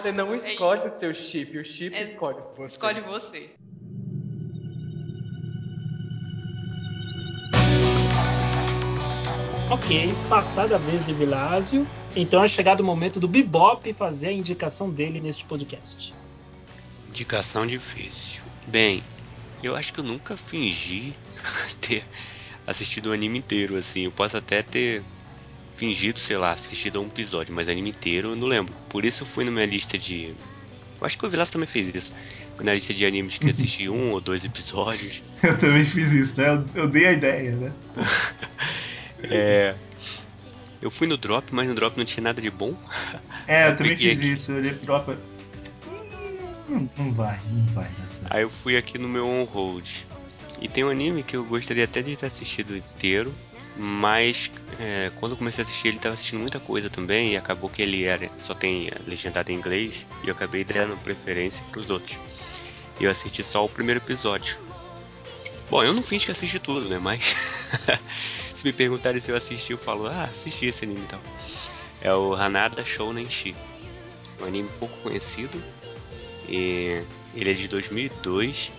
[0.02, 0.88] Você não É escolhe isso.
[0.88, 2.66] o seu chip, o chip É- escolhe você.
[2.76, 3.52] Escolhe você.
[9.70, 14.32] Ok, passada a vez de Vilásio, então é chegado o momento do Bebop fazer a
[14.32, 16.14] indicação dele neste podcast.
[17.08, 18.42] Indicação difícil.
[18.68, 19.04] Bem,
[19.62, 21.14] eu acho que eu nunca fingi
[21.80, 22.04] ter
[22.66, 24.06] assistido o anime inteiro, assim.
[24.06, 25.04] Eu posso até ter
[25.80, 28.74] fingido, sei lá, assistido a um episódio, mas anime inteiro eu não lembro.
[28.90, 30.36] Por isso eu fui na minha lista de.
[31.00, 32.14] Eu acho que o Vilas também fez isso.
[32.58, 35.24] Fui na lista de animes que assisti um ou dois episódios.
[35.42, 36.50] Eu também fiz isso, né?
[36.50, 37.72] Eu, eu dei a ideia, né?
[39.24, 39.76] É.
[40.82, 42.74] Eu fui no drop, mas no drop não tinha nada de bom.
[43.46, 44.32] É, eu Eu também fiz aqui.
[44.32, 44.52] isso.
[44.54, 45.18] Eu olhei pro drop.
[46.70, 48.28] Não, não vai, não vai certo.
[48.30, 49.86] Aí eu fui aqui no meu on-hold.
[50.62, 53.34] E tem um anime que eu gostaria até de ter assistido inteiro,
[53.82, 57.70] mas é, quando eu comecei a assistir ele tava assistindo muita coisa também e acabou
[57.70, 62.20] que ele era só tem legendado em inglês e eu acabei dando preferência pros outros.
[63.00, 64.58] E eu assisti só o primeiro episódio.
[65.70, 67.00] Bom, eu não fiz que assisti tudo, né?
[67.00, 67.24] Mas
[68.54, 71.22] se me perguntarem se eu assisti, eu falo, ah, assisti esse anime e tal.
[72.02, 73.56] É o Hanada Shounen Shi.
[74.42, 75.64] Um anime pouco conhecido.
[76.50, 77.02] E
[77.34, 78.74] ele é de 2002.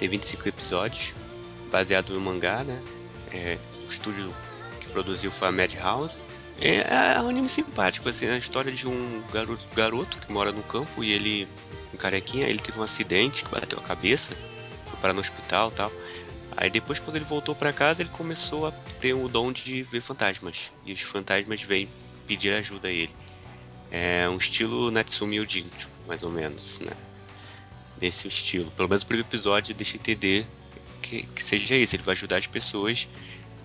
[0.00, 1.14] Tem 25 episódios.
[1.70, 2.82] Baseado no mangá, né?
[3.32, 4.34] É, o estúdio
[4.80, 6.20] que produziu foi a Madhouse.
[6.60, 10.52] É, é um anime simpático, assim, é a história de um garoto, garoto que mora
[10.52, 11.46] no campo e ele,
[11.92, 14.34] um carequinha, ele teve um acidente que bateu a cabeça,
[14.86, 15.92] foi parar no hospital tal.
[16.56, 20.00] Aí depois quando ele voltou pra casa, ele começou a ter o dom de ver
[20.00, 20.72] fantasmas.
[20.86, 21.86] E os fantasmas vêm
[22.26, 23.14] pedir ajuda a ele.
[23.90, 26.92] É um estilo Natsumi Ujincho, mais ou menos, né?
[28.00, 28.70] Nesse estilo.
[28.70, 30.46] Pelo menos o primeiro episódio deixa entender
[31.02, 33.06] que, que seja isso, ele vai ajudar as pessoas.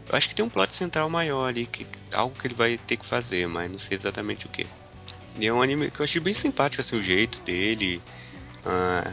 [0.10, 2.98] Eu acho que tem um plot central maior ali, que, algo que ele vai ter
[2.98, 4.68] que fazer, mas não sei exatamente o que.
[5.40, 8.02] E é um anime que eu achei bem simpático, assim, o jeito dele.
[8.66, 9.04] Ah,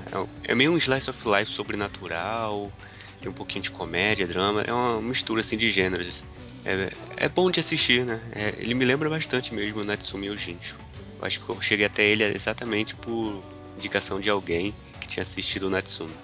[0.45, 2.73] é meio um slice of life sobrenatural,
[3.21, 6.25] tem um pouquinho de comédia, drama, é uma mistura assim de gêneros.
[6.65, 8.21] É, é bom de assistir, né?
[8.33, 10.79] É, ele me lembra bastante mesmo o Natsumi Ujincho.
[11.21, 13.43] Eu acho que eu cheguei até ele exatamente por
[13.77, 16.15] indicação de alguém que tinha assistido o Natsumi.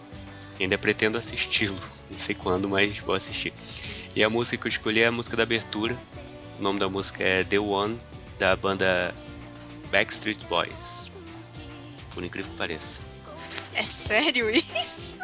[0.59, 1.79] E ainda pretendo assisti-lo,
[2.11, 3.53] não sei quando, mas vou assistir.
[4.15, 5.97] E a música que eu escolhi é a música da abertura.
[6.59, 7.99] O nome da música é The One,
[8.39, 9.15] da banda
[9.91, 11.11] Backstreet Boys.
[12.15, 13.01] Por incrível que pareça.
[13.75, 15.17] É sério isso?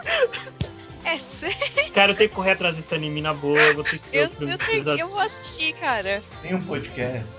[1.05, 1.93] É sério?
[1.95, 4.19] Cara, eu tenho que correr atrás desse anime na boa, eu vou ter que ver
[4.19, 5.07] Eu, os eu, primeiros tenho, episódios.
[5.09, 6.23] eu vou assistir, cara.
[6.43, 7.31] Tem um podcast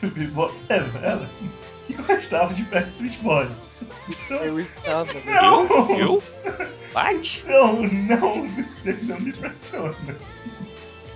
[0.00, 1.28] Bebop revela
[1.88, 3.50] que gostava de Backstreet Boys.
[4.30, 5.12] Eu estava.
[5.12, 5.22] né?
[5.26, 5.98] Não!
[5.98, 6.22] Eu?
[6.94, 7.44] What?
[7.46, 8.34] Não, não,
[9.02, 9.94] não me impressiona.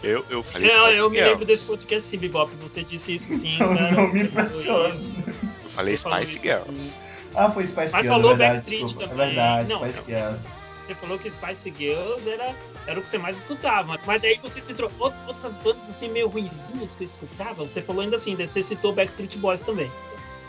[0.03, 1.29] Eu, eu falei Eu, Spice eu me Girl.
[1.31, 2.51] lembro desse podcast sim, Bebop.
[2.57, 3.91] Você disse isso sim, Não, cara.
[3.93, 5.15] não me você falou isso.
[5.63, 6.77] Eu falei Você Spice isso, Girl.
[6.77, 6.93] sim.
[7.35, 9.09] Ah, foi Spice Mas Girls, falou é verdade, Backstreet desculpa.
[9.09, 9.25] também.
[9.25, 10.49] É verdade, Não, Spice não, Girls.
[10.87, 12.57] Você falou que Spice Girls era,
[12.89, 13.99] era o que você mais escutava.
[14.05, 17.65] Mas daí você citou out- outras bandas assim meio ruizinhas que eu escutava.
[17.67, 19.91] Você falou ainda assim, você citou Backstreet Boys também.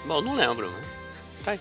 [0.06, 0.82] Bom, não lembro, né?
[1.46, 1.58] Tá,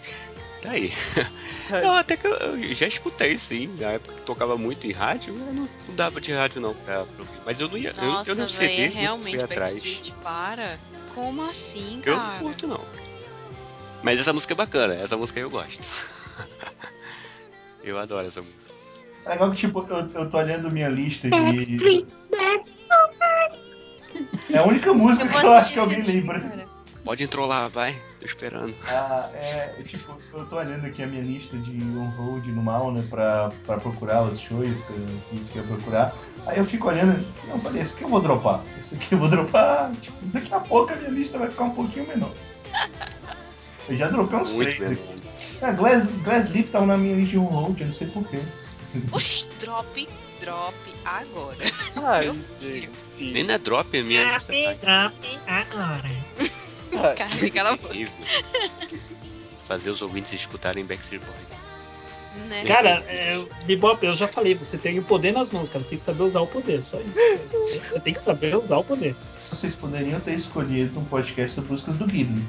[0.62, 0.92] tá aí.
[1.70, 3.74] Não, até que eu, eu já escutei, sim.
[3.78, 7.04] Na época que tocava muito em rádio, eu não, não dava de rádio não pra,
[7.04, 7.38] pra ouvir.
[7.44, 7.90] Mas eu não ia.
[7.96, 9.74] eu- eu, Nossa, não CD, é realmente fui atrás.
[9.74, 10.78] Backstreet, para.
[11.14, 12.38] Como assim, Eu não cara?
[12.38, 12.80] curto, não.
[14.02, 15.82] Mas essa música é bacana, essa música eu gosto.
[17.84, 18.74] eu adoro essa música.
[19.24, 22.04] É legal que, tipo, eu, eu tô olhando minha lista de.
[24.50, 26.40] É a única música que eu acho que alguém lembra.
[27.04, 28.00] Pode entrolar, vai.
[28.20, 28.74] Tô esperando.
[28.86, 32.92] Ah, é, é, tipo, eu tô olhando aqui a minha lista de on-hold no mal,
[32.92, 36.14] né, pra, pra procurar os shows que eu, que eu ia procurar.
[36.46, 38.62] Aí eu fico olhando, não, falei, esse aqui eu vou dropar.
[38.80, 41.70] Esse aqui eu vou dropar, tipo, daqui a pouco a minha lista vai ficar um
[41.70, 42.32] pouquinho menor.
[43.88, 45.04] Eu já dropei uns Muito três mesmo.
[45.04, 45.22] aqui.
[45.60, 48.38] É, Glass, Glass Lip tava na minha lista de on-hold, eu não sei porquê.
[49.10, 51.58] Oxi, drop, drop agora.
[51.96, 52.90] Ai, Meu gente.
[53.20, 55.12] Nem na drop a minha lista tá.
[55.46, 56.10] agora.
[56.92, 57.94] Cara, cala a boca.
[59.64, 61.62] Fazer os ouvintes escutarem Backstreet Boys.
[62.48, 62.64] Né?
[62.64, 65.82] Cara, é, Bebop, eu já falei, você tem o poder nas mãos, cara.
[65.82, 67.20] Você tem que saber usar o poder, só isso.
[67.20, 67.88] cara.
[67.88, 69.14] Você tem que saber usar o poder.
[69.50, 72.42] Vocês poderiam ter escolhido um podcast sobre músicas do Ghibli.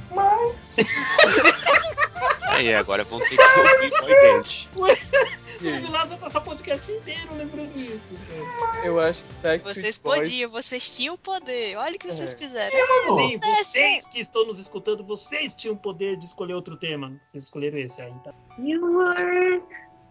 [2.49, 5.33] Aí, agora vão ter que ouvir boy band.
[5.65, 8.13] O Vilas vai passar o podcast inteiro lembrando isso.
[8.59, 8.85] cara.
[8.85, 11.77] Eu acho que Backstreet Vocês Boys- podiam, vocês tinham poder.
[11.77, 12.35] Olha o que vocês É.
[12.35, 12.77] fizeram.
[13.13, 17.13] Sim, vocês que estão nos escutando, vocês tinham o poder de escolher outro tema.
[17.23, 18.33] Vocês escolheram esse aí, tá?
[18.59, 19.61] You were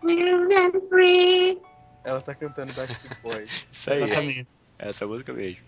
[0.05, 1.59] and free.
[2.05, 3.51] Ela tá cantando Backstreet Boys.
[3.71, 3.97] Isso aí.
[4.03, 4.49] Exatamente.
[4.79, 5.61] É essa música mesmo.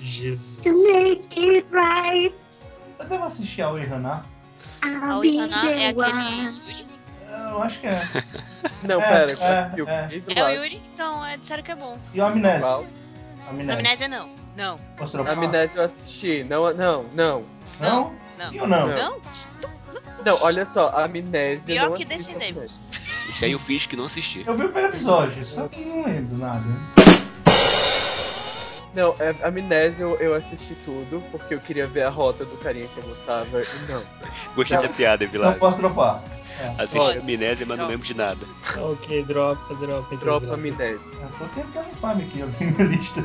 [0.00, 0.58] Jesus.
[0.62, 2.34] To make it right.
[2.98, 4.22] Eu devo assistir ao Erraná.
[4.84, 6.89] I'll A be Oitana é aquele?
[7.50, 8.00] Eu acho que é.
[8.82, 9.32] Não, É, pera.
[9.32, 10.22] é, eu- é.
[10.34, 10.80] É o Yuri?
[10.92, 11.98] Então, é, disseram que é bom.
[12.14, 12.60] E o Amnésia.
[12.60, 12.84] Qual?
[13.48, 13.74] Amnésia.
[13.74, 14.30] Amnésia não.
[14.56, 14.78] Não.
[15.10, 15.32] Dropar?
[15.38, 16.44] Amnésia eu assisti.
[16.44, 17.44] Não, não, não.
[17.80, 18.14] Não?
[18.38, 18.48] Não.
[18.50, 18.86] Sim ou não?
[18.88, 19.20] Não.
[20.24, 20.42] Não?
[20.42, 21.74] Olha só, Amnésia.
[21.74, 22.80] Pior não que Descendemos.
[23.28, 24.44] Isso aí eu fiz que não assisti.
[24.46, 26.64] Eu vi o primeiro episódio, só que não lembro nada.
[28.94, 32.88] Não, é, Amnésia eu, eu assisti tudo, porque eu queria ver a rota do carinha
[32.88, 33.60] que eu gostava.
[33.62, 34.02] E não.
[34.56, 34.82] Gostei Não.
[34.86, 35.54] da piada, Não Vilar.
[35.58, 36.22] posso dropar.
[36.58, 36.82] É.
[36.82, 37.18] Assisti Pode.
[37.20, 38.46] Amnésia, mas não lembro de nada.
[38.76, 40.14] Ok, dropa, dropa.
[40.14, 40.54] então, Dropa.
[40.54, 41.06] Amnésia.
[41.20, 43.24] Eu tô tentando farm aqui, eu minha lista.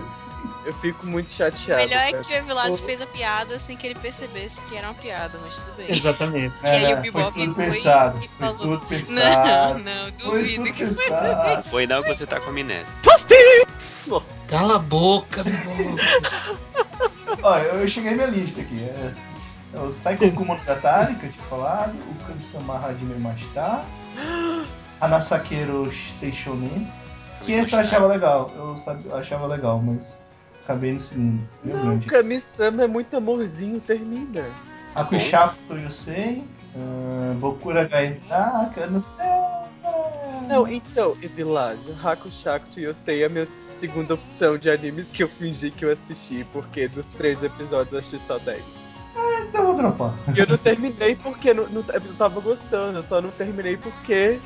[0.63, 1.84] Eu fico muito chateado.
[1.84, 4.93] Melhor é que o Evilásio fez a piada sem que ele percebesse que era uma
[4.95, 5.88] piada, mas tudo bem.
[5.89, 6.53] Exatamente.
[6.63, 8.18] E aí É, o Bebop foi tudo foi pensado.
[8.24, 9.80] e Foi falou, tudo Não, pensado.
[9.80, 11.63] não, Foi duvido tudo que pensado.
[11.63, 12.86] Foi não que você tá com amnésia.
[14.47, 16.01] Cala a boca, Bebop.
[17.43, 18.83] Ó, eu, eu cheguei minha lista aqui.
[18.83, 19.13] É,
[19.73, 21.95] é o Psycho Kumo Gatari, que eu tinha falado.
[21.95, 23.83] O Kami-sama Hajime Mashita.
[25.01, 26.87] Anasakeiro Seishonen.
[27.43, 28.51] Que esse eu achava legal.
[28.55, 30.17] Eu, sabe, eu achava legal, mas
[30.63, 31.47] acabei no segundo.
[31.63, 32.05] Meu Não, grande.
[32.05, 34.45] Kami-sama é muito amorzinho, termina.
[34.95, 36.43] Akushaku Toyosei.
[36.76, 39.26] Uh, Bokura Gaetaka, não sei.
[40.47, 45.71] Não, então, Evilásio, Hakushaku Yosei é a minha segunda opção de animes que eu fingi
[45.71, 48.63] que eu assisti, porque dos três episódios eu achei só 10.
[49.47, 50.13] Então eu vou dropar.
[50.36, 54.39] E eu não terminei porque não, não, eu tava gostando, eu só não terminei porque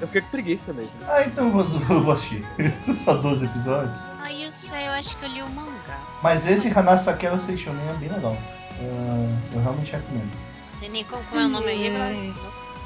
[0.00, 0.98] eu fiquei com preguiça mesmo.
[1.06, 2.44] Ah, então eu vou, eu vou assistir.
[2.80, 4.00] São só 12 episódios.
[4.22, 6.00] Aí eu sei, eu acho que eu li o mangá.
[6.22, 8.32] Mas esse Hanasakera Seishonen é bem legal.
[8.80, 10.49] Uh, eu realmente recomendo.
[10.80, 12.34] Não sei nem como, como é o nome aí, Evilásio.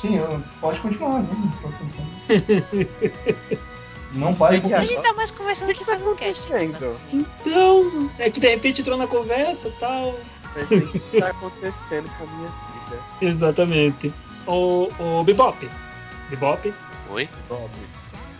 [0.00, 1.28] Sim, eu, pode continuar, né?
[1.30, 3.24] Não tô tentando.
[4.14, 6.16] Não pare Tem por que A gente tá mais conversando O que que tá fazendo
[6.16, 6.52] cast.
[6.52, 6.72] acontecendo?
[6.72, 7.28] basicamente.
[7.40, 10.18] Então, é que de repente entrou na conversa e tal.
[10.56, 13.02] Mas o que tá acontecendo com a minha vida?
[13.22, 14.12] Exatamente.
[14.44, 15.70] O, o Bebop.
[16.30, 16.74] Bebop.
[17.10, 17.28] Oi?
[17.48, 17.70] Bob.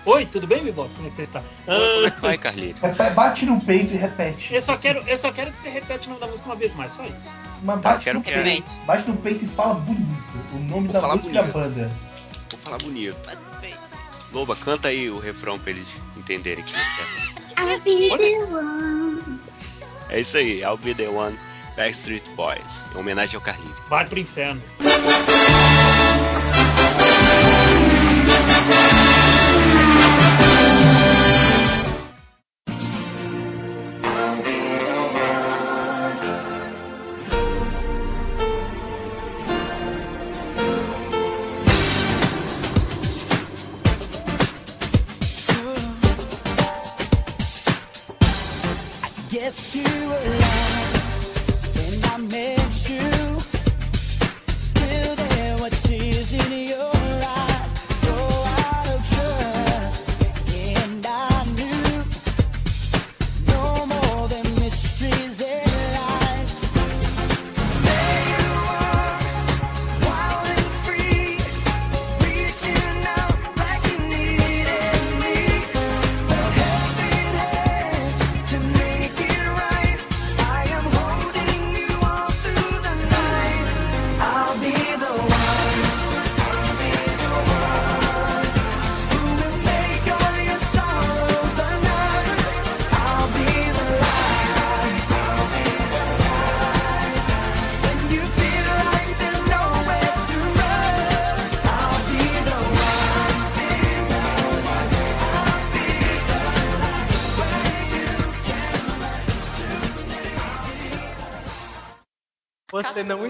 [0.07, 0.93] Oi, tudo bem, Bebop?
[0.95, 1.41] Como é que você está?
[1.67, 1.73] É
[2.07, 2.81] Ah, vai, Carlito?
[3.15, 4.53] Bate no peito e repete.
[4.53, 6.75] eu, só quero, eu só quero que você repete o nome da música uma vez
[6.75, 7.35] mais, só isso.
[7.63, 8.81] Mas Tá, bate quero no que- peito.
[8.87, 10.05] Bate no peito e fala bonito.
[10.53, 11.53] O nome Vou da falar música bonito.
[11.55, 11.91] banda.
[12.51, 13.17] Vou falar bonito.
[13.25, 13.75] Mas tudo bem.
[14.33, 15.89] Loba, canta aí o refrão pra eles
[16.19, 17.63] entenderem que você quer.
[17.63, 19.41] I'll be the one.
[20.11, 21.39] É isso aí, I'll Be The One,
[21.77, 22.85] Backstreet Boys.
[22.95, 23.77] Em homenagem ao Carlinhos.
[23.89, 24.61] Vai pro inferno.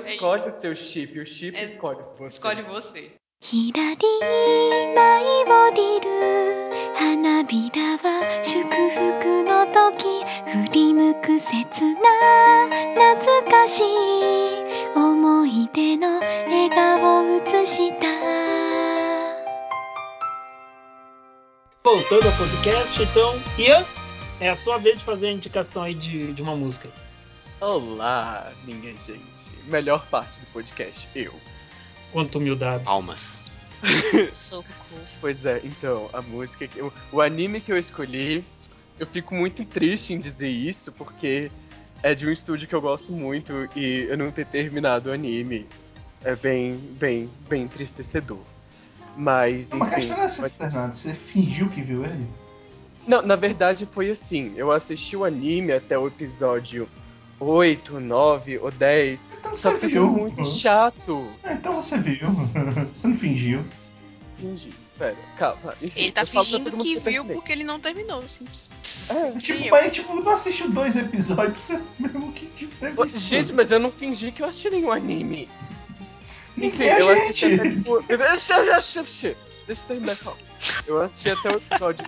[0.07, 2.36] É escolhe é o seu chip, o chip é, escolhe você.
[2.36, 3.12] Escolhe você.
[21.82, 23.84] Voltando ao podcast, então, Ian,
[24.40, 26.88] é a sua vez de fazer a indicação aí de, de uma música.
[27.61, 29.34] Olá, minha gente.
[29.66, 31.32] Melhor parte do podcast, eu.
[32.12, 32.84] Quanto humildade.
[32.84, 33.34] Palmas.
[34.32, 34.66] Socorro.
[35.20, 38.44] Pois é, então, a música, que eu- o anime que eu escolhi,
[38.98, 41.50] eu fico muito triste em dizer isso, porque
[42.02, 45.66] é de um estúdio que eu gosto muito e eu não ter terminado o anime
[46.22, 48.38] é bem, bem, bem entristecedor.
[49.16, 50.08] Mas, Não, mas a enfim.
[50.08, 52.26] questão é ser internado, você fingiu que viu ele?
[53.06, 56.88] Não, na verdade foi assim, eu assisti o anime até o episódio
[57.41, 60.09] 8, 9 ou 10, Então só você que viu.
[60.09, 61.28] muito chato.
[61.43, 62.28] É, então você viu.
[62.93, 63.64] Você não fingiu.
[64.37, 64.70] Fingi.
[64.99, 65.74] Pera, calma.
[65.82, 68.26] Enfim, Ele tá fingindo que eu viu porque ele não terminou.
[68.28, 68.70] Simples.
[69.11, 69.70] É, Tipo, eu.
[69.72, 72.74] mas tipo, não assistiu dois episódios, você mesmo que tipo,
[73.16, 75.49] Gente, mas eu não fingi que eu assisti nenhum anime.
[76.57, 78.01] Enfim, Ninguém é eu assisti até tipo.
[78.03, 80.39] Deixa, deixa, deixa, deixa eu terminar calma.
[80.87, 82.05] Eu assisti até o episódio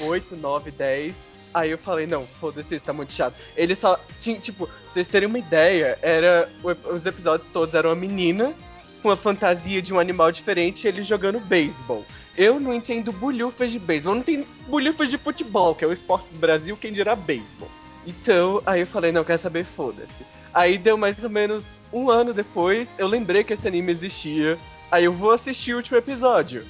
[0.00, 1.14] 8, 9, 10.
[1.54, 3.34] Aí eu falei, não, foda-se, isso tá muito chato.
[3.56, 6.48] Ele só tinha, tipo, pra vocês terem uma ideia, era.
[6.90, 8.54] Os episódios todos eram uma menina
[9.02, 12.04] com a fantasia de um animal diferente e ele jogando beisebol.
[12.36, 16.28] Eu não entendo bolhufas de beisebol, não entendo bolhufas de futebol, que é o esporte
[16.32, 17.68] do Brasil, quem dirá beisebol.
[18.06, 20.24] Então, aí eu falei, não, quer saber, foda-se.
[20.54, 24.58] Aí deu mais ou menos um ano depois, eu lembrei que esse anime existia.
[24.90, 26.66] Aí eu vou assistir o último episódio.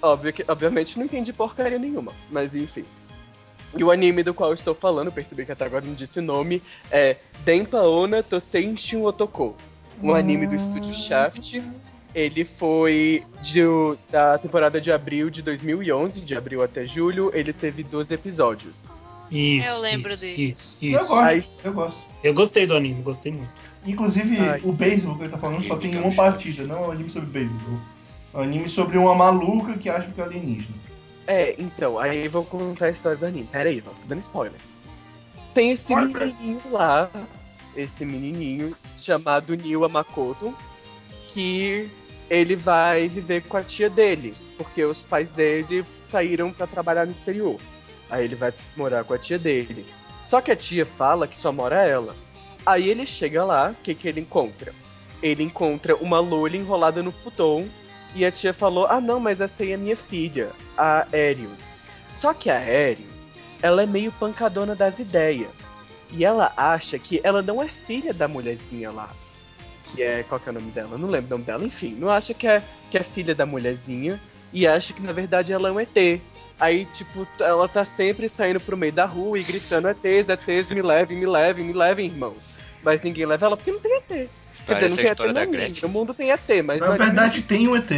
[0.00, 2.84] Óbvio que, obviamente não entendi porcaria nenhuma, mas enfim.
[3.76, 6.22] E o anime do qual eu estou falando, percebi que até agora não disse o
[6.22, 9.56] nome, é Denpa Ona Tosenshin Otoko.
[10.02, 11.62] Um anime do estúdio Shaft.
[12.14, 13.62] Ele foi de-
[14.10, 17.30] da temporada de abril de 2011, de abril até julho.
[17.32, 18.90] Ele teve 12 episódios.
[19.30, 20.50] Isso, Eu lembro isso, dele.
[20.50, 21.08] isso, Eu isso.
[21.08, 21.98] gosto, Aí- eu gosto.
[22.22, 23.50] Eu gostei do anime, gostei muito.
[23.86, 24.60] Inclusive, Ai.
[24.62, 27.10] o beisebol que ele tá falando só tem uma no partida, não é um anime
[27.10, 27.78] sobre beisebol.
[28.34, 30.74] É um anime sobre uma maluca que acha que é alienígena.
[31.26, 33.48] É, então, aí eu vou contar a história do anime.
[33.50, 34.60] Pera aí, tô dando spoiler.
[35.54, 36.26] Tem esse Spoiler.
[36.26, 37.10] menininho lá,
[37.76, 40.54] esse menininho chamado Niwa Makoto,
[41.28, 41.88] que
[42.30, 47.12] ele vai viver com a tia dele, porque os pais dele saíram pra trabalhar no
[47.12, 47.56] exterior.
[48.10, 49.86] Aí ele vai morar com a tia dele.
[50.24, 52.16] Só que a tia fala que só mora ela.
[52.64, 54.72] Aí ele chega lá, o que, que ele encontra?
[55.22, 57.68] Ele encontra uma loira enrolada no futon
[58.14, 61.50] e a tia falou: Ah, não, mas essa aí é minha filha, a Aerion.
[62.08, 63.06] Só que a Aerion,
[63.62, 65.50] ela é meio pancadona das ideias.
[66.10, 69.08] E ela acha que ela não é filha da mulherzinha lá.
[69.86, 70.22] Que é.
[70.22, 70.98] Qual que é o nome dela?
[70.98, 71.64] Não lembro o nome dela.
[71.64, 74.20] Enfim, não acha que é, que é filha da mulherzinha.
[74.52, 76.20] E acha que na verdade ela é um ET.
[76.60, 80.82] Aí, tipo, ela tá sempre saindo pro meio da rua e gritando: ETs, ETs, me
[80.82, 82.48] levem, me levem, me levem, irmãos.
[82.82, 84.30] Mas ninguém leva ela porque não tem ET.
[84.66, 85.44] Quer dizer, não tem ET história da.
[85.44, 85.82] Gretchen.
[85.82, 87.90] No mundo tem ET, mas Na verdade tem um ET,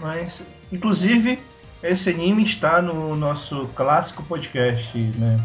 [0.00, 0.42] mas
[0.72, 1.38] inclusive
[1.82, 5.38] esse anime está no nosso clássico podcast, né?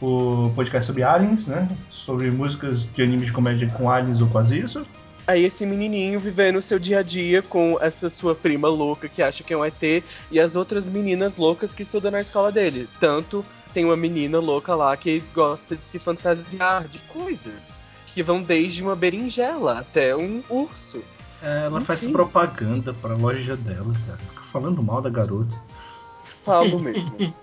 [0.00, 1.68] O podcast sobre aliens, né?
[1.90, 4.86] Sobre músicas de anime de comédia com aliens ou quase isso.
[5.26, 9.22] Aí esse menininho vivendo o seu dia a dia com essa sua prima louca que
[9.22, 12.88] acha que é um ET e as outras meninas loucas que estudam na escola dele.
[12.98, 17.81] Tanto tem uma menina louca lá que gosta de se fantasiar de coisas.
[18.14, 21.02] Que vão desde uma berinjela até um urso.
[21.42, 22.12] Ela faz Enfim.
[22.12, 24.18] propaganda pra loja dela, cara.
[24.18, 25.56] Fica falando mal da garota.
[26.44, 27.34] Falo mesmo.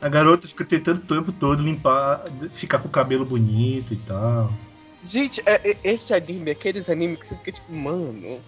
[0.00, 4.50] A garota fica tentando o tempo todo limpar, ficar com o cabelo bonito e tal.
[5.04, 8.40] Gente, é- é- esse anime, aqueles animes que você fica tipo, mano.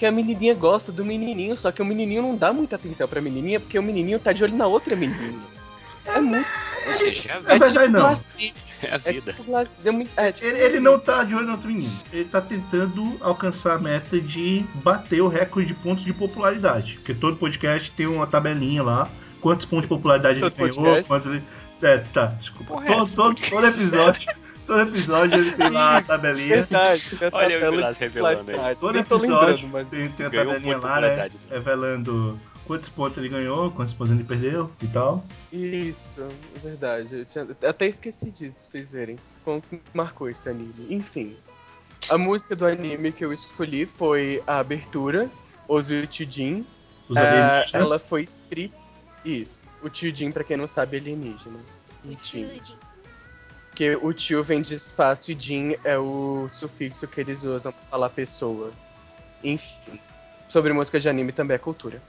[0.00, 3.20] Que a menininha gosta do menininho, só que o menininho não dá muita atenção pra
[3.20, 5.38] menininha porque o menininho tá de olho na outra menina.
[6.06, 6.46] É muito.
[6.88, 7.38] Ou seja, é a É.
[7.38, 8.00] É verdade, tipo não.
[8.00, 8.52] Glacier.
[8.82, 9.32] É a É vida.
[9.32, 9.78] tipo Glacier.
[9.84, 11.92] É muito- tipo Ele, não tá de olho no outro menino.
[12.12, 16.94] Ele tá tentando alcançar a meta de bater o recorde de pontos de popularidade.
[16.94, 19.08] Porque todo podcast tem uma tabelinha lá.
[19.40, 21.08] Quantos pontos de popularidade Todo ele ganhou, podcast?
[21.08, 21.42] quantos ele.
[21.80, 22.74] É, tá, desculpa.
[22.74, 23.50] Porra, todo, todo, podcast?
[23.50, 24.28] todo episódio.
[24.66, 26.56] Todo episódio ele tem lá a tabelinha.
[26.56, 28.76] Verdade, tem Olha o tabela Vilas revelando aí.
[28.76, 31.28] Todo episódio tem, tem a tabelinha lá, né?
[31.50, 32.38] Revelando
[32.68, 35.24] quantos pontos ele ganhou, quantos pontos ele perdeu e tal.
[35.52, 37.14] Isso, é verdade.
[37.16, 39.18] Eu tinha- até esqueci disso, pra vocês verem.
[39.44, 40.74] Como que marcou esse anime.
[40.90, 41.34] Enfim.
[42.10, 45.28] A música do anime que eu escolhi foi a abertura,
[45.66, 46.64] Ozu Chujin.
[47.08, 48.76] Os Ah, ela foi escrita.
[49.24, 49.60] Isso.
[49.82, 51.58] O Chujin, pra quem não sabe, é alienígena.
[52.04, 52.48] Enfim.
[53.74, 57.82] Que o tio vem de espaço e Jin é o sufixo que eles usam pra
[57.82, 58.72] falar pessoa.
[59.42, 59.72] Enfim,
[60.48, 62.02] sobre música de anime também é cultura.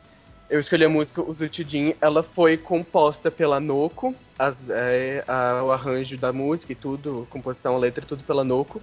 [0.49, 6.17] Eu escolhi a música Uzutijin, ela foi composta pela Noko, as- é, a- o arranjo
[6.17, 8.81] da música e tudo, composição, letra, tudo pela Noko.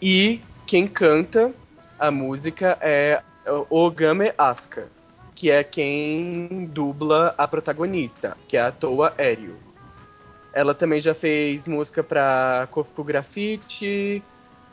[0.00, 1.52] E quem canta
[1.98, 3.20] a música é
[3.68, 4.88] Ogame Asuka,
[5.34, 9.56] que é quem dubla a protagonista, que é a Toa Aereo.
[10.52, 14.22] Ela também já fez música pra Kofu Graffiti,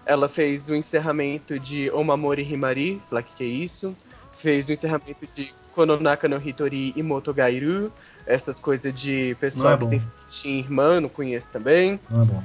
[0.06, 3.96] ela fez o encerramento de Omamori Himari, sei lá o que, que é isso.
[4.34, 7.92] Fez o encerramento de Kononaka no Hitori e Motogairu,
[8.26, 12.00] essas coisas de pessoal é que tem tinha irmã, não conheço também.
[12.10, 12.44] Não é bom.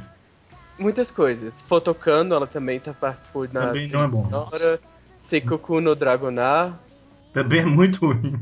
[0.78, 1.62] Muitas coisas.
[1.62, 4.28] Fotocano, ela também tá participou na Também não é bom.
[4.28, 4.78] sonora.
[5.18, 6.78] Seikoku no Dragonar.
[7.32, 8.38] Também é muito ruim.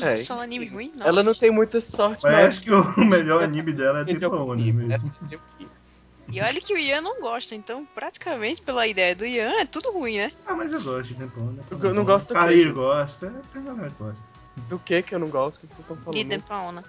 [0.00, 0.14] É.
[0.14, 0.92] Só um anime ruim?
[0.96, 1.08] Nossa.
[1.08, 4.40] Ela não tem muita sorte, mas que o melhor anime dela é Ele Triple é
[4.40, 5.12] um Oni anime, mesmo.
[5.32, 5.36] é
[6.32, 9.92] E olha que o Ian não gosta, então praticamente pela ideia do Ian é tudo
[9.92, 10.32] ruim, né?
[10.46, 11.60] Ah, mas eu gosto de Oni.
[11.82, 12.74] Eu não gosto do Cair queijo.
[12.74, 14.24] gosta, é, a galera gosta.
[14.68, 15.58] Do que que eu não gosto?
[15.58, 16.14] O que que vocês estão falando?
[16.16, 16.84] De Dempaona.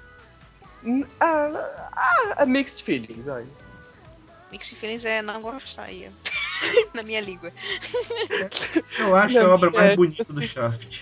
[0.83, 3.45] Hum, Ah, ah, ah, mixed feelings, vai.
[4.51, 6.11] Mixed Feelings é não gostar, Ian.
[6.93, 7.51] Na minha língua.
[8.99, 11.01] Eu acho Não, a obra mais é, bonita tipo do assim- Shaft.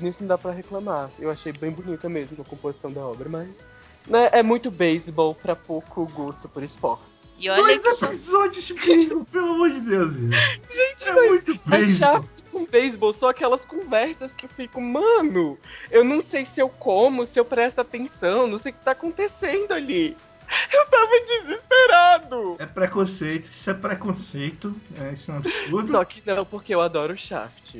[0.00, 1.10] Nisso não dá pra reclamar.
[1.18, 3.64] Eu achei bem bonita mesmo a composição da obra, mas.
[4.06, 7.02] Né, é muito beisebol pra pouco gosto por esporte.
[7.38, 8.12] E olha Dois que são.
[8.12, 10.36] episódios de beisebol, pelo amor de Deus, gente.
[10.70, 11.96] Gente, É mas muito é beisebol.
[12.12, 15.58] chato com beisebol, só aquelas conversas que eu fico, mano,
[15.90, 18.90] eu não sei se eu como, se eu presto atenção, não sei o que tá
[18.92, 20.16] acontecendo ali.
[20.70, 22.56] Eu tava desesperado.
[22.58, 25.86] É preconceito, isso é preconceito, é, isso é um absurdo.
[25.88, 27.76] Só que não, porque eu adoro Shaft.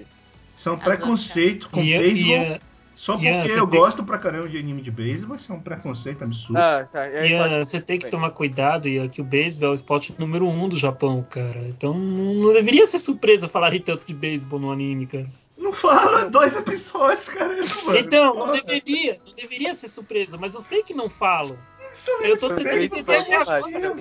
[0.57, 2.59] Isso é um preconceito com Ian, beisebol.
[3.03, 5.61] Só porque você eu tem- gosto pra caramba de anime de beisebol, isso é um
[5.61, 6.57] preconceito absurdo.
[6.57, 7.09] Ah, tá.
[7.09, 10.47] Ian, pode- você tem que tomar cuidado, Ian, que o beisebol é o esporte número
[10.47, 11.59] um do Japão, cara.
[11.67, 15.29] Então não deveria ser surpresa falar tanto de beisebol no anime, cara.
[15.59, 17.57] Não fala dois episódios, cara.
[17.85, 17.99] Mano.
[17.99, 21.59] Então, não deveria, não deveria ser surpresa, mas eu sei que não falam.
[21.99, 23.97] Isso é Eu tô tentando entender até agora,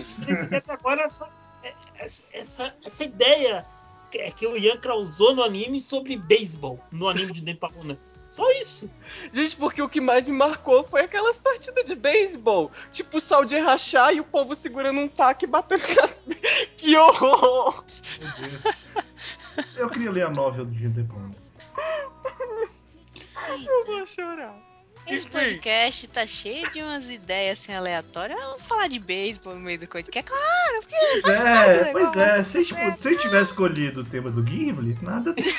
[0.58, 1.28] até agora essa,
[1.98, 3.66] essa, essa, essa ideia
[4.12, 7.98] que, que o Ian causou no anime sobre beisebol, no anime de Denpauna.
[8.32, 8.90] Só isso.
[9.34, 12.72] Gente, porque o que mais me marcou foi aquelas partidas de beisebol.
[12.90, 16.22] Tipo, o sol de rachar e o povo segurando um taco e batendo nas...
[16.78, 17.84] Que horror!
[18.22, 19.78] Meu Deus.
[19.78, 21.36] Eu queria ler a novel do Jim Depon.
[23.50, 24.71] Eu vou chorar.
[25.08, 25.40] Esse Enfim.
[25.40, 28.40] podcast tá cheio de umas ideias assim aleatórias.
[28.40, 30.30] Ah, Vamos falar de beisebol no meio do podcast.
[30.32, 32.22] Claro, porque faz parte do É, pois negócio.
[32.22, 32.44] é.
[32.44, 35.52] Se, tipo, se eu tivesse escolhido o tema do Ghibli, nada teria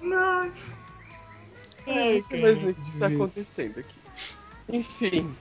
[0.00, 0.52] Não.
[1.84, 3.94] Sei mais o que tá acontecendo aqui.
[4.68, 5.36] Enfim.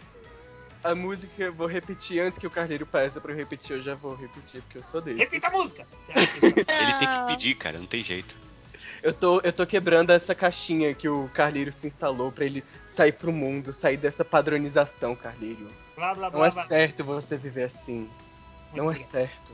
[0.84, 3.96] A música, eu vou repetir antes que o Carneiro peça pra eu repetir, eu já
[3.96, 5.18] vou repetir, porque eu sou desse.
[5.18, 5.88] Repita a música.
[6.06, 6.12] Que
[6.46, 8.36] ele tem que pedir, cara, não tem jeito.
[9.06, 13.12] Eu tô, eu tô quebrando essa caixinha que o Carneiro se instalou pra ele sair
[13.12, 15.70] pro mundo, sair dessa padronização, Carneiro.
[15.96, 16.64] Blá, blá, Não blá, é blá.
[16.64, 18.10] certo você viver assim.
[18.72, 19.52] Muito Não é certo.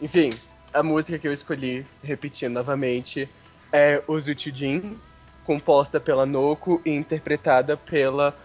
[0.00, 0.30] Enfim,
[0.72, 3.28] a música que eu escolhi, repetindo novamente,
[3.72, 4.96] é Ozutijin,
[5.44, 8.36] composta pela Noko e interpretada pela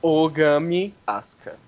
[0.00, 1.65] Ogami Asuka.「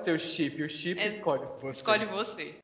[0.00, 1.80] seu chip, o chip É- escolhe você.
[1.80, 2.54] Escolhe você.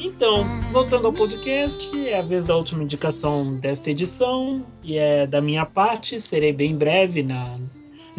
[0.00, 5.40] Então, voltando ao podcast, é a vez da última indicação desta edição, e é da
[5.40, 7.56] minha parte, serei bem breve na,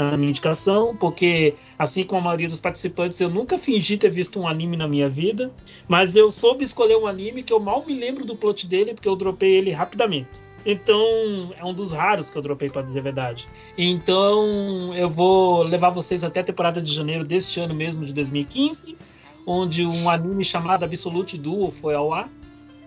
[0.06, 4.40] na minha indicação, porque, assim como a maioria dos participantes, eu nunca fingi ter visto
[4.40, 5.52] um anime na minha vida,
[5.88, 9.10] mas eu soube escolher um anime que eu mal me lembro do plot dele, porque
[9.10, 10.30] eu dropei ele rapidamente.
[10.66, 13.48] Então, é um dos raros que eu dropei, para dizer a verdade.
[13.78, 18.98] Então, eu vou levar vocês até a temporada de janeiro deste ano mesmo, de 2015,
[19.46, 22.32] onde um anime chamado Absolute Duo foi ao ar.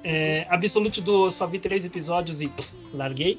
[0.05, 3.39] É, Absolute Duo eu só vi três episódios e pff, larguei.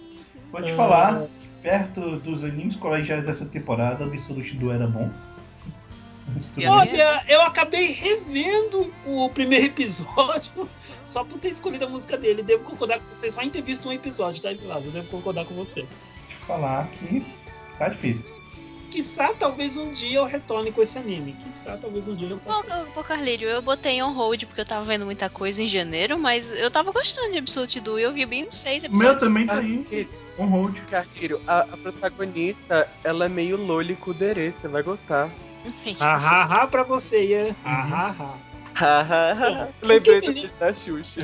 [0.51, 1.42] Vou te Ah.
[1.63, 5.09] Perto dos animes colegiais dessa temporada, o Absolute Duo era bom.
[6.67, 10.69] Olha, eu acabei revendo o primeiro episódio
[11.05, 12.43] só por ter escolhido a música dele.
[12.43, 14.85] Devo concordar com você, só em ter visto um episódio, tá, Vilas?
[14.85, 15.81] Eu devo concordar com você.
[16.27, 17.25] Te falar que
[17.77, 18.42] tá difícil.
[18.93, 21.33] Quiçá, talvez um dia eu retorne com esse anime.
[21.33, 22.85] Quiçá, talvez um dia eu Pô, faça.
[22.93, 26.51] pô, Carlírio, eu botei on hold porque eu tava vendo muita coisa em janeiro, mas
[26.51, 29.23] eu tava gostando de Absolute Duo e eu vi bem uns seis O meu episódios.
[29.23, 30.77] também tá aí, on hold.
[30.91, 35.31] Carquírio, a, a protagonista, ela é meio loli kudere, você vai gostar.
[35.65, 37.55] Enfim, Ah, ah, ah, pra você, é.
[37.65, 38.35] Ah, ah,
[38.75, 39.69] ah.
[39.81, 41.21] Lembrei O que me da Xuxa.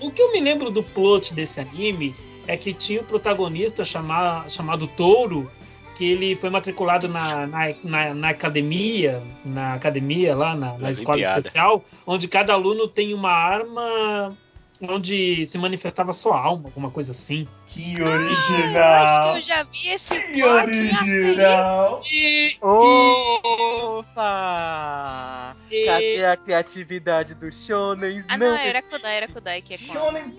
[0.00, 2.12] O, o que eu me lembro do plot desse anime
[2.48, 5.50] é que tinha o protagonista chama, chamado Touro,
[5.96, 11.20] que ele foi matriculado na, na, na, na academia, na academia lá, na, na escola
[11.20, 14.36] especial, onde cada aluno tem uma arma
[14.82, 17.48] onde se manifestava sua alma, alguma coisa assim.
[17.68, 19.36] Que eu acho que original!
[19.36, 21.24] eu já vi esse Que plot em asterisco.
[21.24, 22.00] original!
[22.12, 22.56] E,
[24.26, 25.56] Opa!
[25.70, 28.22] e- Cadê a criatividade do Shonen?
[28.28, 30.34] Ah, não, era Kodai, era Kodai que é Shonen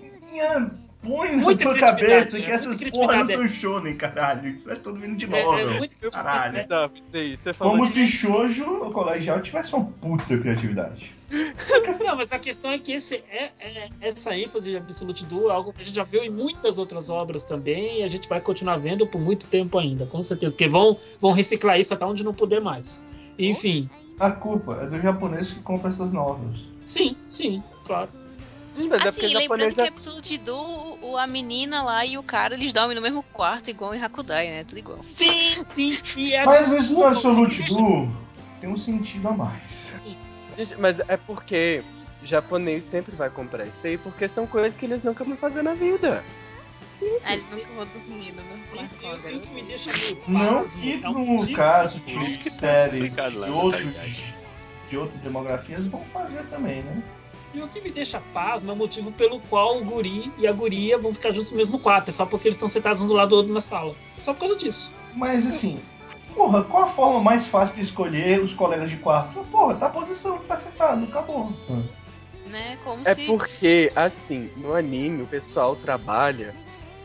[1.02, 2.42] põe na criatividade, cabeça né?
[2.44, 4.48] que Muita essas porras não são shonen, caralho.
[4.50, 5.74] Isso é tudo vindo de É, é novel.
[5.74, 6.52] muito Caralho.
[6.52, 7.42] precisava isso.
[7.44, 11.12] Você Como de- se shoujo, o colegial, tivesse uma puta criatividade.
[12.04, 15.52] Não, mas a questão é que esse, é, é- essa ênfase de Absolute Duo é
[15.52, 18.40] algo que a gente já viu em muitas outras obras também e a gente vai
[18.40, 20.52] continuar vendo por muito tempo ainda, com certeza.
[20.54, 23.04] Porque vão, vão reciclar isso até onde não puder mais.
[23.38, 23.88] Enfim,
[24.18, 26.58] A culpa é do japonês que compra essas novels.
[26.84, 28.08] sim, sim, claro.
[28.86, 29.88] Mas é Assim, porque lembrando japonês que é...
[29.88, 33.94] Absolute Duo, o- a menina lá e o cara, eles dormem no mesmo quarto, igual
[33.94, 34.64] em Hakudai, né?
[34.64, 35.00] Tudo igual.
[35.00, 35.98] Sim, sim.
[36.16, 38.10] E a Mas esse no Absolute Duo
[38.60, 39.92] tem um sentido a mais.
[40.78, 41.82] Mas é porque
[42.24, 45.74] japonês sempre vai comprar isso aí, porque são coisas que eles nunca vão fazer na
[45.74, 46.24] vida.
[47.24, 49.40] Ah, eles nunca vão dormir no mesmo E- quarto garota.
[49.40, 52.56] que me deixa meio Não pasmo que é um no caso Por isso que de
[52.56, 53.96] tá séries de outros,
[54.90, 57.00] de outras demografias vão fazer também, né?
[57.54, 60.52] E o que me deixa pasmo é o motivo pelo qual o guri e a
[60.52, 62.08] guria vão ficar juntos no mesmo quarto.
[62.08, 63.94] É só porque eles estão sentados um do lado do outro na sala.
[64.20, 64.92] Só por causa disso.
[65.14, 65.80] Mas assim,
[66.34, 69.40] porra, qual a forma mais fácil de escolher os colegas de quarto?
[69.50, 71.50] Porra, tá a posição, tá sentado, acabou.
[72.46, 72.78] Né?
[72.84, 73.26] Como É se.
[73.26, 76.54] porque, assim, no anime o pessoal trabalha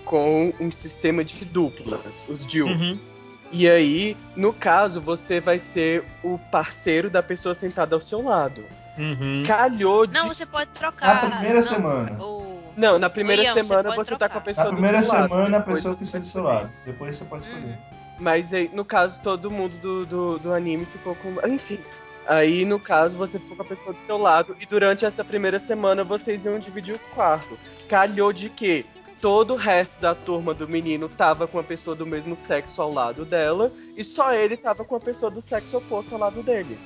[0.06, 2.98] com um sistema de duplas, os duels.
[2.98, 3.14] Uhum.
[3.52, 8.64] E aí, no caso, você vai ser o parceiro da pessoa sentada ao seu lado.
[8.98, 9.44] Uhum.
[9.46, 10.18] Calhou de.
[10.18, 11.24] Não, você pode trocar.
[11.24, 12.24] Na primeira não, semana.
[12.24, 12.64] O...
[12.76, 15.06] Não, na primeira Ian, você semana pode você, tá com a pessoa Na primeira do
[15.06, 15.30] seu lado.
[15.30, 16.72] semana a pessoa você vai do lado.
[16.86, 17.78] Depois você pode escolher.
[18.20, 21.36] Mas aí, no caso, todo mundo do, do, do anime ficou com.
[21.48, 21.80] Enfim.
[22.26, 24.56] Aí, no caso, você ficou com a pessoa do seu lado.
[24.60, 27.60] E durante essa primeira semana vocês iam dividir o quarto.
[27.90, 28.86] Calhou de que
[29.20, 32.94] todo o resto da turma do menino tava com a pessoa do mesmo sexo ao
[32.94, 33.72] lado dela.
[33.98, 36.78] E só ele tava com a pessoa do sexo oposto ao lado dele.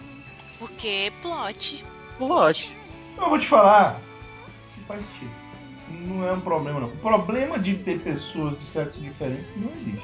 [0.57, 1.85] Porque plot.
[2.17, 2.75] Plot.
[3.17, 3.99] Eu vou te falar
[4.75, 5.31] que faz sentido.
[5.89, 6.87] Não é um problema, não.
[6.89, 10.03] O problema de ter pessoas de sexos diferentes não existe.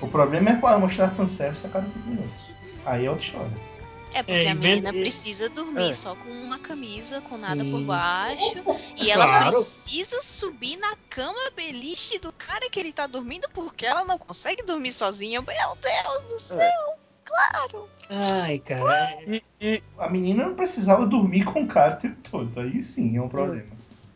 [0.00, 2.40] O problema é para mostrar fanservice a cada cinco minutos.
[2.86, 3.70] Aí é outra história.
[4.12, 5.94] É porque É, a menina precisa dormir É.
[5.94, 7.84] só com uma camisa, com nada por Sim.
[7.86, 8.64] baixo.
[8.96, 9.50] E ela Claro.
[9.52, 14.64] precisa subir na cama beliche do cara que ele tá dormindo porque ela não consegue
[14.64, 15.40] dormir sozinha.
[15.40, 16.99] Meu Deus do céu!
[17.30, 17.88] Claro!
[18.08, 19.08] Ai, cara.
[19.26, 22.60] E, e- A menina não precisava dormir com o cara o tempo todo.
[22.60, 23.70] Aí sim é um problema.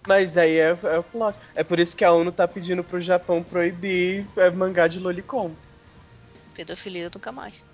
[0.06, 1.38] mas aí é, é o plot.
[1.54, 5.54] É por isso que a ONU tá pedindo pro Japão proibir é, mangá de Lolicon.
[6.54, 7.64] Pedofilia nunca mais.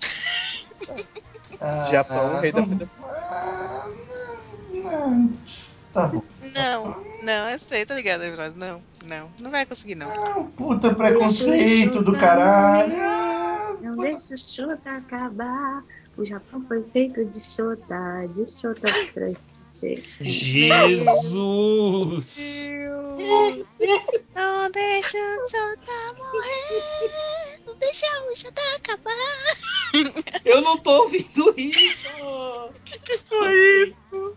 [1.59, 3.07] Ah, Japão, rei da pedofilia.
[3.31, 3.85] ah,
[4.73, 5.39] não, não.
[5.93, 6.23] Tá bom.
[6.55, 8.21] Não, não, eu sei, tô ligado.
[8.55, 10.07] Não, não, não vai conseguir, não.
[10.09, 12.93] Ah, puta preconceito do caralho.
[13.81, 15.83] Não deixa o Shota acabar.
[16.17, 18.45] O Japão foi feito de Shota, de
[19.11, 20.03] pra gente.
[20.19, 21.41] Jesus!
[24.35, 27.59] Não deixa o Jota morrer.
[27.65, 29.11] Não deixa o Jota acabar.
[30.45, 32.07] Eu não tô ouvindo isso!
[33.27, 34.35] Foi isso!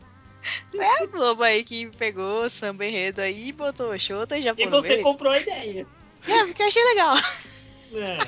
[0.74, 4.54] É a Globo aí que pegou o samba enredo aí, botou o Jota e já
[4.56, 5.86] E você comprou a ideia.
[6.26, 7.16] É, porque eu achei legal.
[7.94, 8.18] É.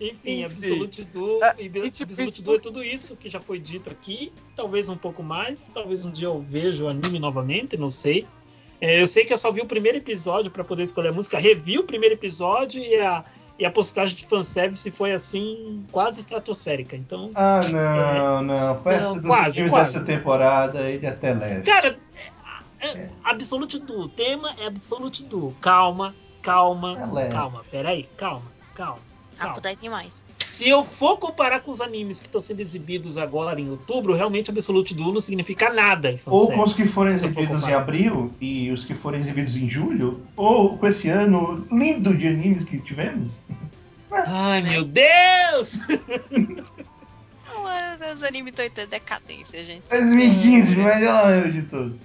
[0.00, 0.44] Enfim.
[0.44, 4.32] Absolute Duo, e e tipo, Absolute Duo é tudo isso que já foi dito aqui,
[4.56, 8.26] talvez um pouco mais, talvez um dia eu veja o anime novamente, não sei.
[8.80, 11.38] É, eu sei que eu só vi o primeiro episódio para poder escolher a música,
[11.38, 13.22] revi o primeiro episódio e a,
[13.58, 16.96] e a postagem de fanservice foi assim, quase estratosférica.
[16.96, 18.82] Então, Ah, não, não.
[18.82, 19.92] Perto Não, quase, quase.
[19.92, 21.60] dessa temporada, ele é até leve.
[21.60, 21.98] cara,
[22.80, 25.54] é- é Absolute Duo, o tema é Absolute Duo.
[25.60, 27.32] Calma, calma, É leve.
[27.32, 29.09] calma, peraí, calma, calma.
[29.80, 30.22] Tem mais.
[30.38, 34.50] Se eu for comparar com os animes que estão sendo exibidos agora em outubro, realmente
[34.50, 37.72] Absolute Duo não significa nada Ou com os que forem Se eu for exibidos em
[37.72, 42.64] abril e os que forem exibidos em julho, ou com esse ano lindo de animes
[42.64, 43.32] que tivemos.
[44.10, 45.80] Ai, meu Deus!
[48.00, 49.88] É, os animes estão em decadência, gente.
[49.90, 52.00] 2015, melhor ano de todos.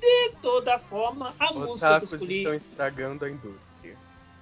[0.00, 2.38] De toda forma, a música que eu Otakus escolhi.
[2.38, 3.77] estão estragando a indústria.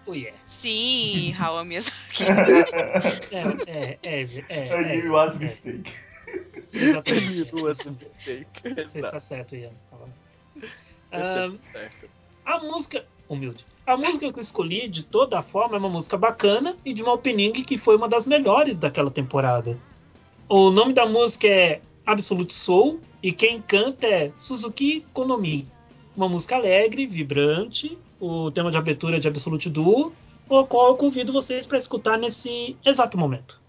[0.07, 0.37] Oh, yeah.
[0.47, 2.25] Sim, Raul Miyazaki.
[3.33, 5.93] É, é, é, é, é, I é, give you was é, mistake.
[6.73, 7.43] Exatamente.
[7.43, 8.09] é, Duas isso mesmo.
[8.09, 8.47] mistake.
[8.87, 9.73] Você está certo, Ian.
[11.11, 12.09] Ah, tá certo.
[12.45, 13.05] A música.
[13.29, 13.67] Humilde.
[13.85, 17.15] A música que eu escolhi, de toda forma, é uma música bacana e de uma
[17.15, 19.77] opening que foi uma das melhores daquela temporada.
[20.49, 25.69] O nome da música é Absolute Soul e quem canta é Suzuki Konomi.
[26.17, 30.15] Uma música alegre, vibrante, o tema de abertura é de Absolute Duo,
[30.49, 33.61] o qual eu convido vocês para escutar nesse exato momento.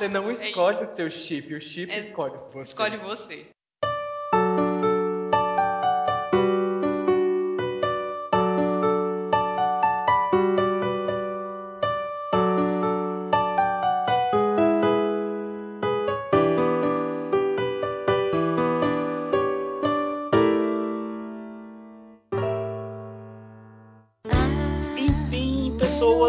[0.00, 0.84] Você não É escolhe isso.
[0.84, 2.70] o seu chip, o chip É- escolhe você.
[2.72, 3.46] Escolhe você.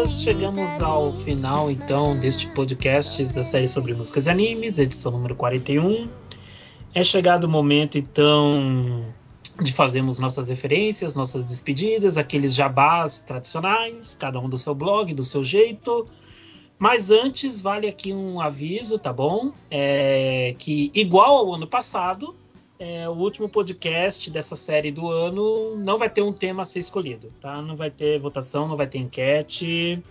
[0.02, 5.36] Pessoas, chegamos ao final então deste podcast da série sobre músicas e animes, edição número
[5.36, 6.08] 41.
[6.94, 9.04] É chegado o momento então
[9.62, 15.24] de fazermos nossas referências, nossas despedidas, aqueles jabás tradicionais, cada um do seu blog, do
[15.24, 16.06] seu jeito.
[16.78, 19.52] Mas antes, vale aqui um aviso, tá bom?
[19.70, 22.34] É que, igual ao ano passado,
[22.84, 26.80] é, o último podcast dessa série do ano não vai ter um tema a ser
[26.80, 27.62] escolhido, tá?
[27.62, 30.02] Não vai ter votação, não vai ter enquete,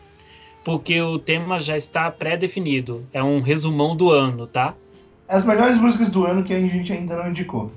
[0.63, 3.05] porque o tema já está pré-definido.
[3.11, 4.73] É um resumão do ano, tá?
[5.27, 7.69] As melhores músicas do ano que a gente ainda não indicou.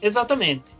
[0.00, 0.74] Exatamente.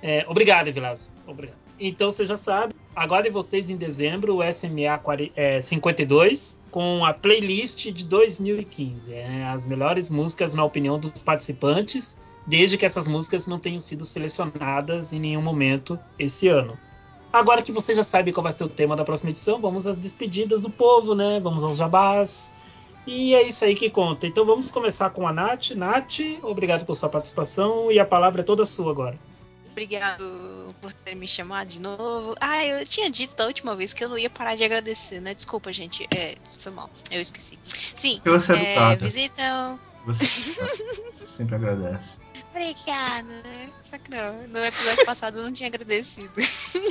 [0.00, 1.10] É, obrigado, Vilazo.
[1.26, 1.58] Obrigado.
[1.80, 7.12] Então você já sabe, aguardem vocês em dezembro o SMA 40 é, 52 com a
[7.12, 9.14] playlist de 2015.
[9.14, 14.04] É, as melhores músicas, na opinião dos participantes, desde que essas músicas não tenham sido
[14.04, 16.78] selecionadas em nenhum momento esse ano.
[17.32, 19.98] Agora que você já sabe qual vai ser o tema da próxima edição, vamos às
[19.98, 21.40] despedidas do povo, né?
[21.40, 22.54] Vamos aos jabás.
[23.06, 24.26] E é isso aí que conta.
[24.26, 25.70] Então vamos começar com a Nath.
[25.70, 29.18] Nath, obrigado por sua participação e a palavra é toda sua agora.
[29.72, 32.36] Obrigado por ter me chamado de novo.
[32.40, 35.34] Ah, eu tinha dito da última vez que eu não ia parar de agradecer, né?
[35.34, 36.06] Desculpa, gente.
[36.14, 36.88] É, foi mal.
[37.10, 37.58] Eu esqueci.
[37.64, 39.78] Sim, Eu sou é, visitam.
[40.06, 42.23] Você, você sempre agradece.
[42.54, 43.42] Obrigada.
[43.82, 46.32] Só que não, no episódio passado eu não tinha agradecido.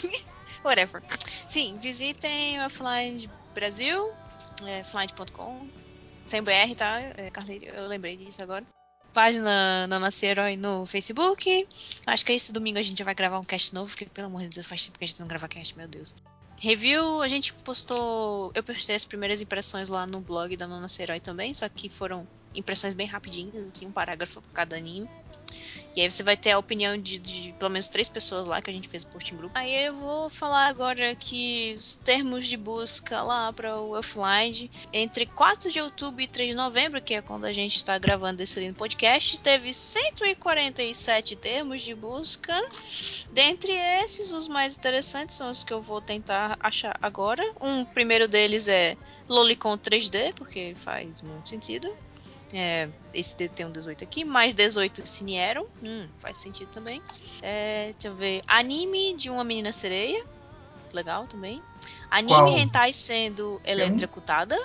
[0.64, 1.02] Whatever.
[1.48, 4.12] Sim, visitem o Offline Brasil,
[4.66, 4.84] é.
[6.26, 7.00] Sem BR, tá?
[7.00, 8.66] É, Carleiro, eu lembrei disso agora.
[9.14, 11.68] Página Nana Herói no Facebook.
[12.08, 14.42] Acho que esse domingo a gente já vai gravar um cast novo, porque pelo amor
[14.42, 16.16] de Deus, faz tempo que a gente não grava cast, meu Deus.
[16.58, 18.52] Review, a gente postou.
[18.56, 22.28] Eu postei as primeiras impressões lá no blog da Nona Herói também, só que foram
[22.56, 25.10] impressões bem rapidinhas, assim, um parágrafo por cada anime.
[25.96, 28.70] E aí você vai ter a opinião de, de pelo menos três pessoas lá que
[28.70, 29.58] a gente fez post em grupo.
[29.58, 35.26] Aí eu vou falar agora que os termos de busca lá para o offline entre
[35.26, 38.60] 4 de outubro e 3 de novembro, que é quando a gente está gravando esse
[38.60, 42.54] lindo podcast, teve 147 termos de busca.
[43.32, 47.44] Dentre esses, os mais interessantes são os que eu vou tentar achar agora.
[47.62, 51.90] Um primeiro deles é Lolicon 3D, porque faz muito sentido.
[52.54, 55.66] É, esse tem um 18 aqui, mais 18 Cinieron.
[55.82, 57.02] Hum, faz sentido também.
[57.42, 58.42] É, deixa eu ver.
[58.48, 60.24] Anime de uma menina sereia.
[60.94, 61.62] Legal também.
[62.12, 62.58] Anime Qual?
[62.60, 63.60] hentai sendo um?
[63.66, 64.56] eletrocutada.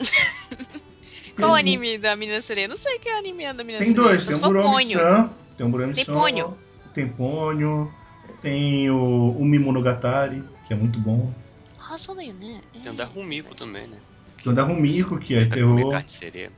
[1.36, 1.54] Qual um.
[1.54, 2.68] anime da menina sereia?
[2.68, 4.08] Não sei que anime é da menina Tem sereia.
[4.08, 4.98] dois, tem se o for Muromi Ponyo.
[5.00, 6.58] San, tem o Muromi Tem Ponyo.
[6.94, 7.92] tem Ponyo,
[8.40, 11.30] tem o, o Mimonogatari, que é muito bom.
[11.78, 12.62] Ah, só daí, né?
[12.74, 13.98] É, Tem o da Rumiko também, né?
[14.42, 15.90] Tem o da Rumiko, que é terror.
[15.90, 16.50] carne sereia.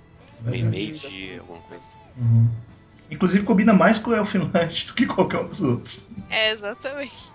[0.45, 0.51] É.
[0.51, 1.87] Mermaid, alguma coisa.
[2.16, 2.51] Uhum.
[3.11, 6.07] Inclusive combina mais com o Elfinlight do que qualquer um dos outros.
[6.30, 7.30] É, exatamente.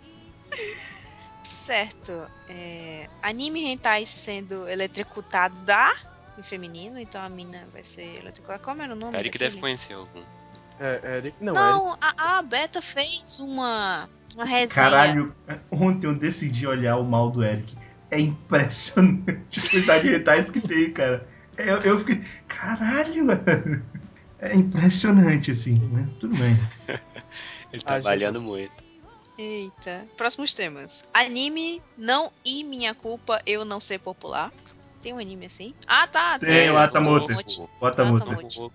[1.44, 2.26] certo.
[2.48, 5.94] É, anime hentai sendo eletrocutada
[6.36, 8.58] em feminino, então a mina vai ser eletrocutada.
[8.58, 9.16] Como era o nome?
[9.16, 9.50] Eric daquele?
[9.50, 10.22] deve conhecer algum.
[10.80, 14.90] É, Eric, não, Não, a, a Beta fez uma, uma resenha.
[14.90, 15.34] Caralho,
[15.70, 17.76] ontem eu decidi olhar o mal do Eric.
[18.10, 21.28] É impressionante a quantidade de retais que tem, cara.
[21.66, 22.24] Eu, eu fiquei.
[22.48, 23.84] Caralho, mano.
[24.38, 26.08] É impressionante, assim, né?
[26.18, 26.56] Tudo bem.
[27.72, 28.72] Ele tá trabalhando muito.
[29.38, 30.06] Eita.
[30.16, 31.08] Próximos temas.
[31.14, 34.52] Anime não e minha culpa eu não ser popular.
[35.00, 35.74] Tem um anime assim?
[35.86, 36.38] Ah, tá.
[36.38, 37.60] Tem o Atamote.
[37.80, 38.22] O Atamote.
[38.22, 38.72] Atamote.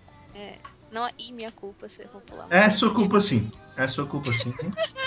[0.90, 2.46] Não e minha culpa ser popular.
[2.50, 3.38] É sua culpa sim.
[3.76, 4.52] É sua culpa sim.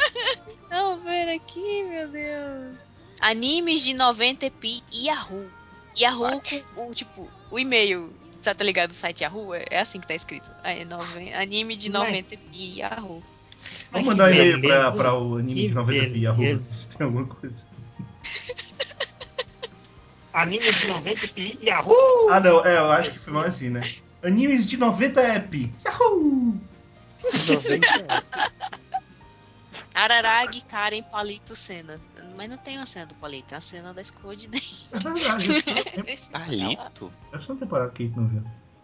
[0.69, 2.93] Não, ver aqui, meu Deus.
[3.21, 5.49] Animes de 90p Yahoo.
[5.97, 6.41] Yahoo
[6.75, 8.11] com o tipo, o e-mail.
[8.41, 9.53] Tá, tá ligado o site Yahoo?
[9.53, 10.49] É, é assim que tá escrito.
[10.63, 13.21] É, nove- anime de Mas- 90p Yahoo.
[13.91, 16.63] Vamos mandar um e-mail pra, pra o anime de 90 pi, arroba, beleza.
[16.73, 17.65] se tem alguma coisa.
[20.31, 22.29] Anime de 90p, Yahoo!
[22.29, 23.81] Ah, não, é, eu acho que foi mais assim, né?
[24.23, 25.73] Animes de 90 app.
[25.85, 26.55] Yahoo!
[27.49, 28.23] 90
[30.03, 31.99] Araragi, Karen, Palito, Cena.
[32.35, 34.87] Mas não tem a cena do Palito, tem a cena da escova de dente.
[34.91, 35.51] É verdade,
[36.13, 37.13] isso é- Palito?
[37.33, 38.43] é só uma temporada que a gente não viu.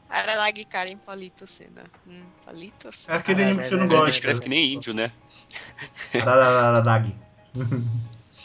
[0.09, 1.83] Araragi, Karen, Palito, Cena.
[2.07, 3.17] Hum, Palito, É Cena.
[3.17, 4.09] aquele anime que você não gosta.
[4.09, 5.11] escreve que nem índio, né?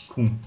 [0.09, 0.39] Cum.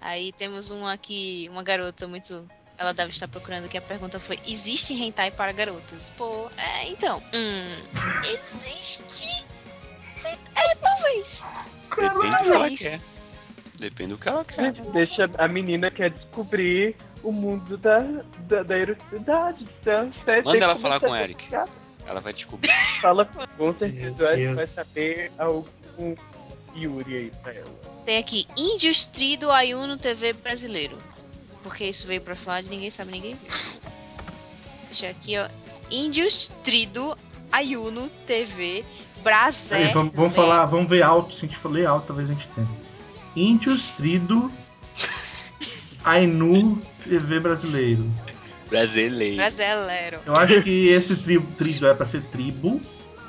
[0.00, 2.48] Aí temos um aqui, uma garota muito.
[2.78, 6.10] Ela deve estar procurando que a pergunta foi: existe hentai para garotas?
[6.16, 7.22] Pô, é, então.
[7.32, 7.82] Hum.
[8.24, 9.49] Existe.
[10.24, 11.44] É, talvez.
[11.96, 13.00] Depende do que ela quer.
[13.78, 14.74] Depende do que ela quer.
[14.74, 17.98] Gente, deixa a menina quer descobrir o mundo da,
[18.40, 19.66] da, da eroticidade.
[19.80, 20.10] Então,
[20.44, 21.48] Manda ela falar com o Eric.
[22.06, 22.70] Ela vai descobrir.
[23.00, 23.24] Fala,
[23.56, 26.14] com certeza o Eric vai saber algum
[26.74, 27.70] Yuri aí pra ela.
[28.04, 30.98] Tem aqui Industrido Ayuno TV brasileiro.
[31.62, 33.80] Porque isso veio pra falar de ninguém sabe, ninguém viu.
[34.86, 35.46] Deixa aqui, ó.
[35.90, 37.16] Industrido
[37.52, 38.84] Ayuno TV
[39.22, 39.76] Brasil.
[39.76, 41.34] Peraí, vamos, vamos falar, vamos ver alto.
[41.34, 42.68] Se a gente for ler alto, talvez a gente tenha.
[43.36, 44.50] Índios, Trido,
[46.04, 48.10] Ainu, TV brasileiro.
[48.68, 49.36] Brasileiro.
[49.36, 50.18] Brasileiro.
[50.24, 52.80] Eu acho que esse tribo, tribo é pra ser tribo.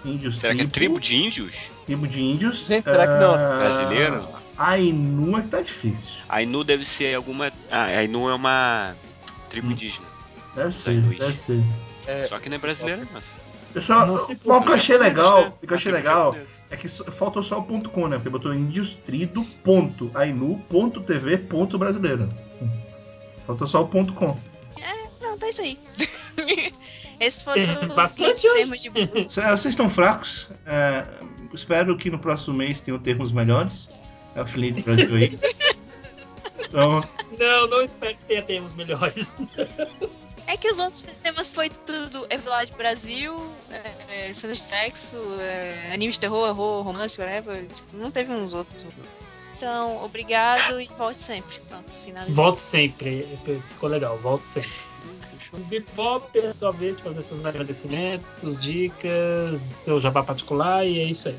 [0.05, 1.55] Índios, Será que é tribo, tribo de índios?
[1.85, 2.65] tribo de índios.
[2.65, 3.35] Gente, será que não?
[3.35, 4.27] Ah, Brasileiro?
[4.57, 6.13] Ainu é que tá difícil.
[6.29, 7.51] Ainu deve ser alguma.
[7.69, 8.95] Ah, Ainu é uma
[9.49, 9.71] tribo Hum.
[9.71, 10.07] indígena.
[10.55, 11.63] Deve ser, deve ser.
[12.07, 13.25] É, Só que não é brasileira, mas.
[13.73, 15.53] Eu só, Não o que eu achei legal, né?
[15.61, 16.35] o que eu achei legal
[16.69, 18.17] é que só- faltou só o ponto com, né?
[18.17, 22.29] Porque botou indiostrido, ponto, ainu, ponto, TV, ponto brasileiro.
[23.47, 24.37] Faltou só o ponto com.
[25.19, 25.77] Pronto, é isso aí.
[27.19, 28.57] Esses foram os bastante 500 hoje.
[28.57, 30.47] termos de Vocês estão fracos.
[30.65, 31.05] É,
[31.53, 33.87] espero que no próximo mês tenham termos melhores.
[34.35, 35.39] É o Felipe Brasil aí.
[36.59, 37.03] Então,
[37.39, 39.35] Não, não espero que tenha termos melhores.
[40.51, 46.11] É que os outros temas foi tudo Evelade Brasil, é, é, de sexo, é, anime
[46.11, 47.65] de terror, horror, romance, whatever.
[47.67, 48.85] Tipo, não teve uns outros.
[49.55, 51.57] Então, obrigado e volte sempre.
[51.69, 52.35] Pronto, finalizei.
[52.35, 53.23] Volte sempre.
[53.65, 54.71] Ficou legal, volte sempre.
[55.69, 61.29] Bebop é sua vez de fazer seus agradecimentos, dicas, seu jabá particular e é isso
[61.29, 61.37] aí.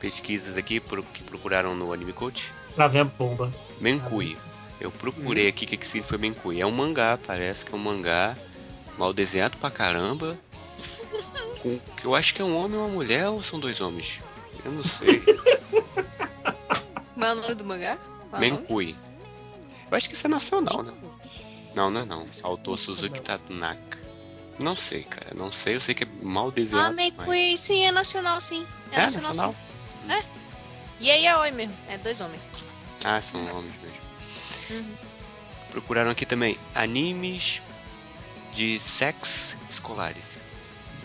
[0.00, 2.52] Pesquisas aqui pro- que procuraram no Anime Coach.
[2.76, 3.52] Lá vem a bomba.
[3.80, 4.36] Menkui.
[4.80, 6.60] Eu procurei aqui o que, que significa Menkui.
[6.60, 8.36] É um mangá, parece que é um mangá
[8.96, 10.38] mal desenhado pra caramba.
[11.62, 14.22] Com, que eu acho que é um homem ou uma mulher ou são dois homens?
[14.64, 15.20] Eu não sei.
[17.14, 17.98] Qual é o nome do mangá?
[18.32, 18.38] É?
[18.38, 18.96] Menkui.
[19.90, 20.92] Eu acho que isso é nacional, né?
[21.74, 22.26] Não, não é não.
[22.42, 23.98] Autor Suzuki Tatunaka.
[24.58, 25.32] Não sei, cara.
[25.34, 25.76] Não sei.
[25.76, 26.90] Eu sei que é mal desenhado.
[26.90, 28.66] Ah, Meikui, sim, é nacional, sim.
[28.92, 29.54] É, É nacional, nacional?
[30.06, 30.12] sim.
[30.12, 30.24] É.
[31.00, 31.76] E aí é oi mesmo.
[31.88, 32.40] É dois homens.
[33.04, 34.09] Ah, são homens mesmo.
[34.70, 34.84] Uhum.
[35.70, 37.62] Procuraram aqui também animes
[38.52, 40.38] de sex escolares.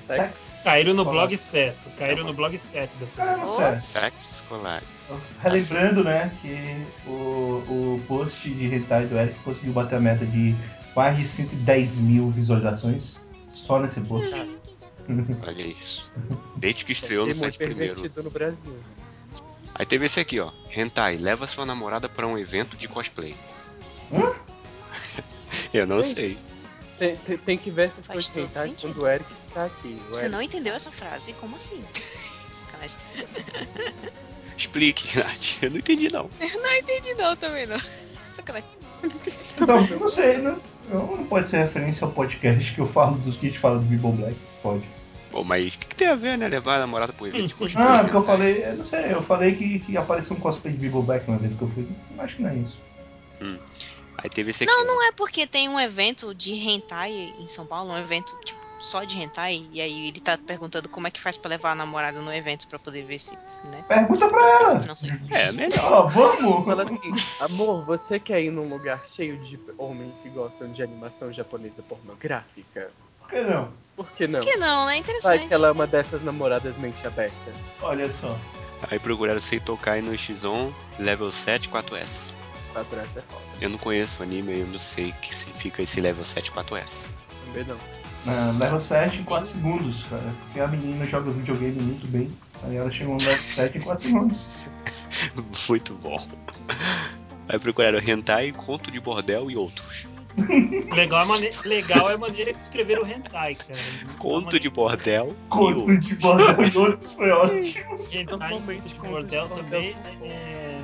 [0.05, 0.61] Sex.
[0.63, 1.89] Caíram no blog certo.
[1.97, 3.83] Caíram no blog certo dessa Ah, vez.
[3.83, 4.21] certo.
[4.21, 4.87] Sex escolares.
[5.41, 7.13] Relembrando, né, que o,
[7.95, 10.55] o post de hentai do Eric conseguiu bater a meta de
[10.95, 13.15] mais de 110 mil visualizações
[13.53, 14.33] só nesse post.
[15.45, 16.09] Olha isso.
[16.55, 18.11] Desde que estreou no Demônio site primeiro.
[18.23, 18.75] no Brasil.
[19.75, 20.51] Aí teve esse aqui, ó.
[20.75, 23.35] Hentai, leva sua namorada pra um evento de cosplay.
[25.73, 26.37] Eu não sei.
[26.97, 28.93] Tem, tem- tem que ver essas Faz coisas sentido.
[28.93, 29.99] quando o Eric tá aqui.
[30.07, 31.33] O Você Eric- não entendeu essa frase?
[31.33, 31.83] Como assim?
[32.65, 32.97] Sacanagem.
[34.57, 35.61] Explique, Nath.
[35.61, 36.29] Eu não entendi, não.
[36.39, 37.77] Não entendi não também não.
[38.33, 38.67] Sacanagem.
[39.61, 40.55] Então, eu não sei, né?
[40.89, 43.77] Não, não pode ser referência ao podcast que eu falo dos que a gente fala
[43.77, 44.35] do Bible Black.
[44.63, 44.83] Pode.
[45.31, 46.47] Pô, mas o que, que tem a ver, né?
[46.47, 47.85] Levar a namorada pro evento de cosplay?
[47.85, 48.35] Ah, porque eu hentai?
[48.37, 51.35] falei, eu não sei, eu falei que, que apareceu um cosplay de Bible Black no
[51.37, 51.87] evento que eu fui.
[52.17, 52.79] Eu Acho que não é isso.
[54.25, 54.73] Aí teve esse aqui.
[54.73, 54.85] Não, ó.
[54.85, 59.03] não é porque tem um evento de hentai em São Paulo, um evento tipo só
[59.03, 62.19] de hentai, e aí ele tá perguntando como é que faz pra levar a namorada
[62.21, 63.37] no evento pra poder ver se,
[63.71, 63.85] né?
[63.87, 64.73] Pergunta pra ela.
[64.79, 65.11] Não sei.
[65.29, 65.91] É, melhor.
[65.91, 66.65] Ó, vamos!
[66.65, 71.31] Fala assim, amor, você quer ir num lugar cheio de homens que gostam de animação
[71.31, 72.91] japonesa pornográfica?
[73.19, 73.73] Por que não?
[73.95, 74.39] Por que não?
[74.39, 74.91] Por que não, né?
[74.91, 75.47] Vai Interessante.
[75.47, 77.53] que ela é uma dessas namoradas mente aberta.
[77.81, 78.37] Olha só.
[78.89, 82.33] Aí procuraram Seitokai no X-On, level 7 4S.
[82.75, 83.41] 4S é foda.
[83.61, 87.05] Eu não conheço o anime, eu não sei o que significa esse level 7 4S.
[87.45, 87.77] Também não.
[88.27, 90.33] Ah, level 7 em 4 segundos, cara.
[90.45, 92.29] Porque a menina joga videogame muito bem.
[92.63, 94.37] Aí ela chegou no level 7 em 4 segundos.
[95.69, 96.23] Muito bom.
[97.49, 100.07] Aí procuraram Hentai, Conto de Bordel e outros.
[100.93, 103.79] Legal, é a mane- legal é a maneira que escreveram o hentai, cara.
[104.19, 106.05] Conto de Bordel e Conto outros.
[106.05, 108.07] de bordel e outros foi ótimo.
[108.11, 109.95] Hentai, conto de bordel de também.
[110.23, 110.74] É...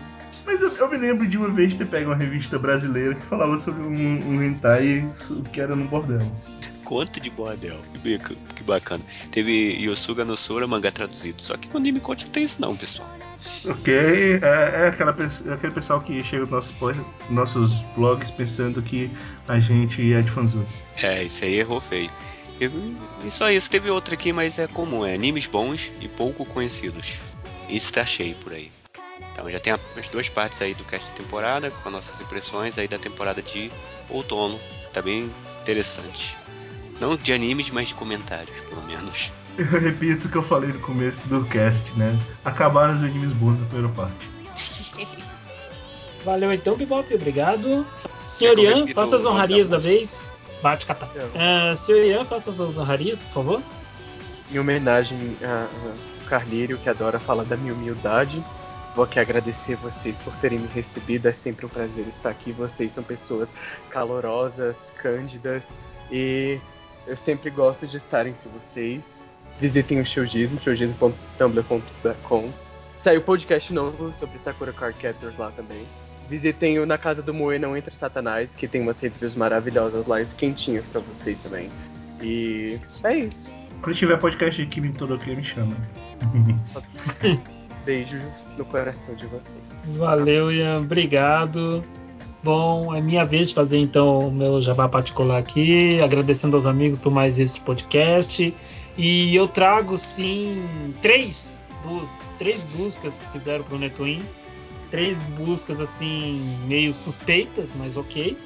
[0.46, 3.58] Mas eu, eu me lembro de uma vez ter pego uma revista brasileira que falava
[3.58, 5.10] sobre um, um hentai
[5.52, 6.22] que era no bordel.
[6.84, 7.80] Conto de Bordel.
[8.04, 8.20] Que,
[8.56, 9.02] que bacana.
[9.32, 11.42] Teve Yosuga no Sora, mangá traduzido.
[11.42, 13.10] Só que no anime Conto não tem isso não, pessoal.
[13.66, 15.16] Ok, é, é aquela,
[15.48, 16.74] é aquele pessoal que chega nos nossos,
[17.30, 19.10] nossos blogs pensando que
[19.48, 20.68] a gente é de fanzone.
[21.02, 22.10] É, isso aí errou feio.
[22.60, 22.70] E,
[23.26, 23.70] e só isso.
[23.70, 25.06] Teve outra aqui, mas é comum.
[25.06, 27.22] É animes bons e pouco conhecidos.
[27.70, 28.70] Isso tá cheio por aí.
[29.32, 32.78] Então já tem as duas partes aí do cast de temporada, com as nossas impressões
[32.78, 33.72] aí da temporada de
[34.10, 34.60] outono.
[34.92, 35.32] Tá bem
[35.62, 36.38] interessante.
[37.00, 39.32] Não de animes, mas de comentários, pelo menos.
[39.58, 42.18] Eu repito o que eu falei no começo do cast, né?
[42.46, 44.30] Acabaram os animes bons da primeira parte.
[46.24, 47.86] Valeu então, Bebop, obrigado.
[48.28, 50.30] Senhor Ian, faça as honrarias da da vez.
[50.62, 51.08] Bate catar.
[51.08, 53.64] Uh, senhor Ian, faça as honrarias, por favor.
[54.52, 58.44] Em homenagem a, a Carneiro, que adora falar da minha humildade,
[58.96, 61.28] vou aqui agradecer vocês por terem me recebido.
[61.28, 62.52] É sempre um prazer estar aqui.
[62.52, 63.54] Vocês são pessoas
[63.90, 65.74] calorosas, cândidas
[66.12, 66.60] e
[67.08, 69.24] eu sempre gosto de estar entre vocês.
[69.60, 72.52] Visitem o Shougismo, shougismo.tumblr.com.
[72.96, 75.86] Saiu podcast novo sobre Sakura Card Captors lá também.
[76.30, 80.22] Visitem o Na Casa do Moe Não Entra Satanás, que tem umas reviews maravilhosas lá,
[80.22, 81.70] e quentinhas pra vocês também.
[82.22, 83.54] E é isso.
[83.82, 85.76] Quando tiver podcast de Kimi Todoroki, me chama.
[87.86, 88.20] Beijo
[88.58, 89.56] no coração de vocês.
[89.86, 91.84] Valeu, Ian, obrigado.
[92.44, 97.00] Bom, é minha vez de fazer então o meu jabá particular aqui, agradecendo aos amigos
[97.00, 98.56] por mais este podcast.
[98.98, 100.64] E eu trago sim
[101.02, 104.24] três, bus três buscas que fizeram para o Netwin.
[104.90, 108.38] Três buscas assim, meio suspeitas, mas ok.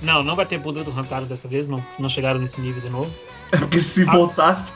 [0.00, 2.90] Não, não vai ter bunda do Rantaro dessa vez, não, não chegaram nesse nível de
[2.90, 3.10] novo.
[3.52, 4.12] É porque se Ah.
[4.12, 4.72] voltasse.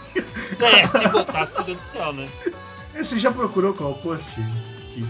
[0.58, 2.28] É, se voltasse, meu Deus do céu, né?
[2.98, 4.26] Você já procurou qual post?
[4.30, 4.42] aqui?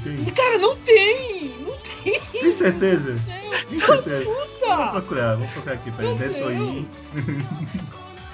[0.05, 0.25] Tem?
[0.35, 1.57] Cara, não tem!
[1.61, 2.21] Não tem!
[2.21, 3.33] Tem certeza?
[3.71, 4.25] Tem certeza?
[4.25, 4.89] Vou Escuta!
[4.93, 6.15] procurar, vou procurar aqui, peraí.
[6.17, 7.09] Deus!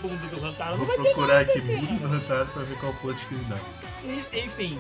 [0.03, 2.93] Bunda do Rantaro Vou não vai ter procurar aqui bunda do Rantaro pra ver qual
[2.95, 3.57] post que ele dá.
[4.05, 4.79] E- Enfim,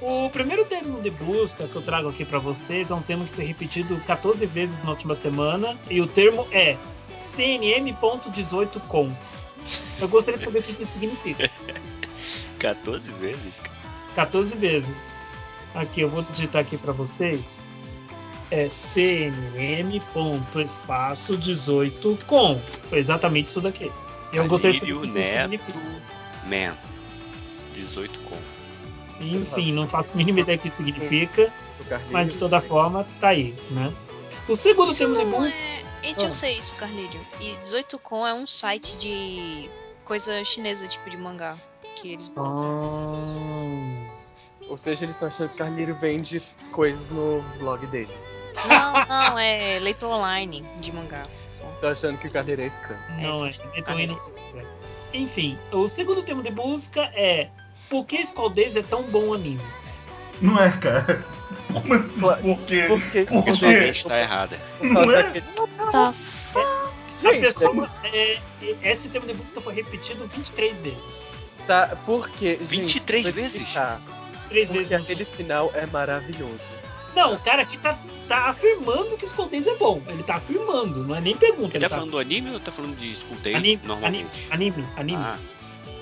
[0.00, 3.30] o primeiro termo de busca que eu trago aqui pra vocês é um termo que
[3.32, 6.76] foi repetido 14 vezes na última semana e o termo é
[7.20, 9.10] cnm.18com.
[9.98, 11.50] Eu gostaria de saber o que isso significa.
[12.58, 13.58] 14 vezes?
[13.62, 13.83] cara.
[14.14, 15.18] 14 vezes.
[15.74, 17.68] Aqui, eu vou digitar aqui pra vocês.
[18.50, 20.06] É cnm.espaço
[21.38, 22.60] 18com.
[22.88, 23.90] Foi exatamente isso daqui.
[24.32, 25.78] Eu gostaria de saber o que significa.
[26.46, 26.76] Man.
[27.74, 28.36] 18 com.
[29.20, 31.52] Enfim, não faço a mínima ideia do que significa.
[32.10, 33.92] Mas de toda forma, tá aí, né?
[34.48, 35.64] O segundo Isso termo de não busca.
[35.66, 35.84] é...
[36.04, 36.22] Ah.
[36.22, 37.20] eu sei isso, Carnírio.
[37.40, 39.70] E 18com é um site de
[40.04, 41.56] coisa chinesa, tipo de mangá.
[41.96, 43.22] Que eles botam.
[43.56, 43.93] Ah,
[44.68, 46.42] Ou seja, eles estão achando que o Carlinhos vende
[46.72, 48.12] coisas no blog dele.
[48.68, 51.26] Não, não, é leitor online de mangá.
[51.74, 52.96] Estão achando que o Carlinhos é scam.
[53.20, 53.82] não, É, é.
[53.82, 53.94] tá.
[53.94, 54.66] Não se escreve.
[55.12, 57.48] Enfim, o segundo termo de busca é.
[57.88, 59.60] Por que Skull Days é tão bom anime?
[60.40, 61.24] Não é, cara?
[61.72, 62.20] Como assim?
[62.20, 62.84] Claro, Por quê?
[62.88, 63.56] Porque, Por Porque quê?
[63.56, 64.58] sua mente está errada.
[64.80, 65.22] Não é?
[65.22, 65.44] daquele.
[65.92, 66.14] Tá.
[67.24, 67.90] A pessoa.
[68.04, 68.38] É,
[68.82, 71.26] esse termo de busca foi repetido 23 vezes.
[71.66, 72.56] tá, porque.
[72.60, 73.72] 23 gente, vezes?
[73.72, 74.00] Tá,
[74.44, 74.92] 23 porque vezes.
[74.92, 76.60] aquele final é maravilhoso.
[77.14, 77.96] Não, o cara aqui tá,
[78.26, 80.02] tá afirmando que Skull Days é bom.
[80.08, 81.76] Ele tá afirmando, não é nem pergunta.
[81.76, 84.48] Ele Ele tá falando do anime ou tá falando de School Days anime, anime, normalmente?
[84.50, 85.22] anime, anime.
[85.22, 85.36] Ah,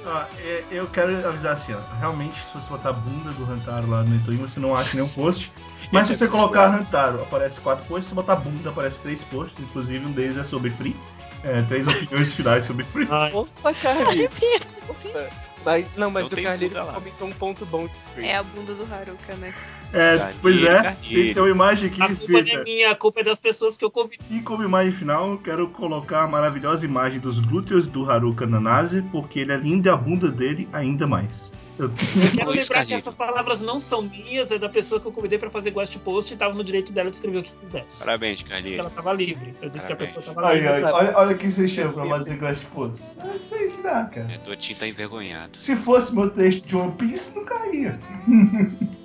[0.05, 1.81] Ó, é- eu quero avisar assim, ó.
[2.01, 5.09] Realmente, se você botar a bunda do Rantaro lá no Netoin, você não acha nenhum
[5.09, 5.53] post.
[5.93, 6.69] Mas se Ele você é colocar.
[6.69, 8.09] Rantaro, aparece quatro posts.
[8.09, 9.57] Se botar bunda, aparece três posts.
[9.63, 10.97] Inclusive, um deles é sobre Free.
[11.45, 13.07] É, três opiniões finais sobre Free.
[13.11, 14.33] Ai, Opa, Carlinhos!
[15.65, 16.41] Mas, não, mas Então o
[16.85, 16.93] lá.
[16.95, 17.89] comentou um ponto bom.
[18.17, 19.55] É a bunda do Haruka, né?
[19.93, 20.83] É, Carneiro, pois é.
[20.83, 21.41] carneiro.
[21.43, 23.91] Uma imagem aqui a culpa não é minha, a culpa é das pessoas que eu
[23.91, 24.25] convido.
[24.31, 29.03] E como imagem final, eu quero colocar a maravilhosa imagem dos glúteos do Haruka Nanase,
[29.13, 31.53] porque ele é lindo e a bunda dele ainda mais.
[31.79, 31.93] Eu Eu
[32.37, 32.95] quero lembrar que Carneiro.
[32.99, 36.33] essas palavras não são minhas, é da pessoa que eu convidei pra fazer guest post
[36.33, 38.05] e tava no direito dela de escrever o que quisesse.
[38.05, 39.55] parabéis, Eu disse que ela tava livre.
[39.61, 40.15] Eu disse que a Parabéns.
[40.15, 40.85] pessoa tava Aí, livre.
[40.93, 43.03] olha, olha o que você chama pra fazer Glass Post.
[43.19, 44.33] É isso aí que dá, cara.
[44.33, 45.59] É, tua tinta tá envergonhado.
[45.59, 47.99] Se fosse meu texto de One Piece, não caía.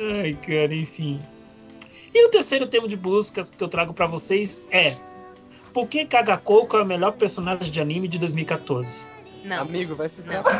[0.00, 1.18] Ai, cara, enfim.
[2.14, 4.96] E o terceiro termo de buscas que eu trago pra vocês é
[5.74, 9.04] Por que Kagakoko é o melhor personagem de anime de 2014?
[9.44, 9.60] Não.
[9.60, 10.40] Amigo, vai se ver.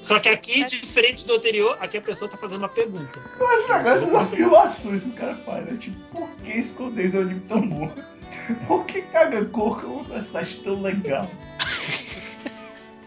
[0.00, 3.18] Só, que aqui, diferente do anterior, aqui a pessoa tá fazendo uma pergunta.
[3.40, 5.78] Eu acho legal essas afirmações que o cara faz, né?
[5.80, 7.90] Tipo, por que esconder é um anime tão bom?
[8.68, 11.26] Por que caga coco é uma personagem tão legal?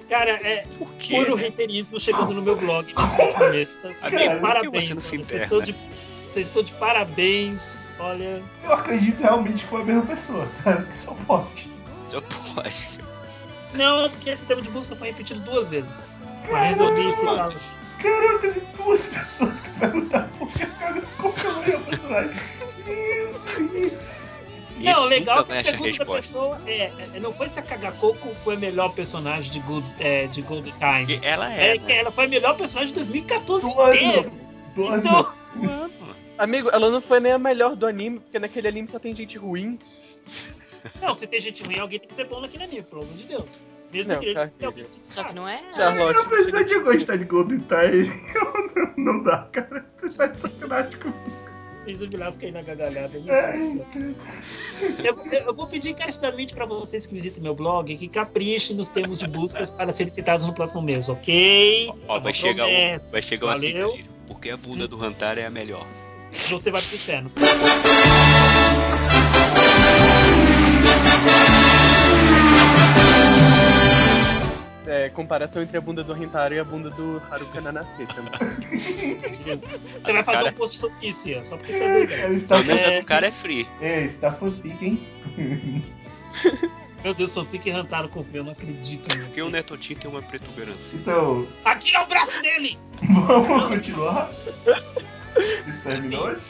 [0.09, 1.15] Cara, é Por quê?
[1.17, 3.71] puro reiterismo chegando no meu blog nesse último mês.
[3.71, 5.75] Que parabéns, você vocês estão de
[6.23, 7.87] vocês estão de parabéns.
[7.99, 10.83] Olha, Eu acredito realmente que foi a mesma pessoa, cara.
[10.83, 11.71] Que só pode.
[12.07, 12.21] Só
[12.53, 12.87] pode.
[13.73, 16.05] não, porque esse termo de busca foi repetido duas vezes.
[16.51, 17.47] Mas resolvi citar.
[17.47, 17.61] Quantas?
[18.01, 22.41] Cara, teve duas pessoas que perguntaram por que caga coco é o melhor personagem.
[22.85, 23.93] Meu Deus.
[24.79, 28.33] Não, Esse legal que a pergunta da pessoa é, é, não foi se a Kagakoko
[28.35, 31.05] foi a melhor personagem de Good, é, de Golden Time.
[31.05, 31.97] Porque ela é, É que né?
[31.97, 34.31] ela foi a melhor personagem de 2014 Do inteiro.
[34.75, 34.97] Do ano.
[34.97, 35.91] Então, Mano,
[36.37, 39.37] Amigo, ela não foi nem a melhor do anime, porque naquele anime só tem gente
[39.37, 39.79] ruim.
[41.01, 43.23] não, se tem gente ruim, alguém tem que ser bom naquele anime, pelo amor de
[43.23, 43.63] Deus.
[43.91, 45.63] Mesmo Não, que ele cara, tenha alguém que se Só que não é.
[45.73, 46.19] Charlotte.
[46.19, 48.21] Apesar de eu gostar de Golden Time,
[48.97, 49.85] não, não dá, cara.
[49.97, 51.46] Tu tá de sacanagem comigo.
[51.87, 53.17] Fiz o Vilasco aí na gargalhada.
[53.29, 53.81] Ai,
[55.03, 59.19] Eu, eu- vou pedir encarecidamente para vocês que visitem meu blog que caprichem nos termos
[59.19, 61.89] de buscas para serem citados no próximo mês, ok?
[62.07, 63.11] Ó, É vai chegar, o, promessa.
[63.13, 63.99] vai chegar assim, Valeu.
[64.27, 65.87] Porque a bunda do Hantar é a melhor.
[66.49, 67.31] Você vai pro inferno.
[74.89, 78.31] É, comparação entre a bunda do Rentaro e a bunda do Haruka Nanase também.
[79.59, 80.49] Você vai fazer Cara.
[80.49, 82.47] um post sobre isso, Ian, só porque você é doido.
[82.47, 82.99] Tá, Pelo menos a É.
[83.01, 83.67] do cara é free.
[83.81, 85.07] é, isso tá fanfic, hein?
[87.03, 89.27] Meu Deus, fanfic e Rantaro com eu não acredito nisso.
[89.27, 90.95] Porque o Netotin tem uma protuberância.
[90.95, 92.79] Então, Aqui é o braço dele!
[93.27, 94.31] vamos continuar?
[95.37, 96.41] Isso terminou hoje?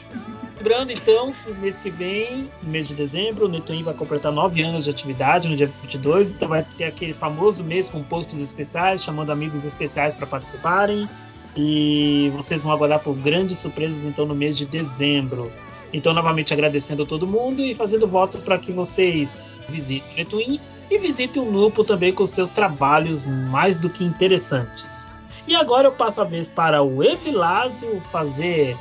[0.58, 4.60] Lembrando então que mês que vem, no mês de dezembro, o Netuin vai completar nove
[4.62, 9.04] anos de atividade no dia 22, então vai ter aquele famoso mês com posts especiais,
[9.04, 11.08] chamando amigos especiais para participarem.
[11.56, 15.52] E vocês vão aguardar por grandes surpresas então no mês de dezembro.
[15.92, 20.60] Então, novamente agradecendo a todo mundo e fazendo votos para que vocês visitem o Netuin
[20.90, 25.08] e visitem o Nupo também com seus trabalhos mais do que interessantes.
[25.46, 28.76] E agora eu passo a vez para o Evilásio fazer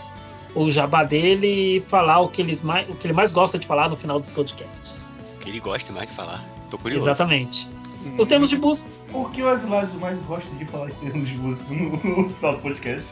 [0.58, 3.68] o jabá dele e falar o que, eles mais, o que ele mais gosta de
[3.68, 5.14] falar no final dos podcasts.
[5.36, 6.44] O que ele gosta mais de falar.
[6.70, 7.06] Tô curioso.
[7.06, 7.70] Exatamente.
[8.18, 8.90] Os termos de busca.
[9.14, 12.62] O que o Evilásio mais gosta de falar em termos de música no, final do
[12.62, 13.06] podcast?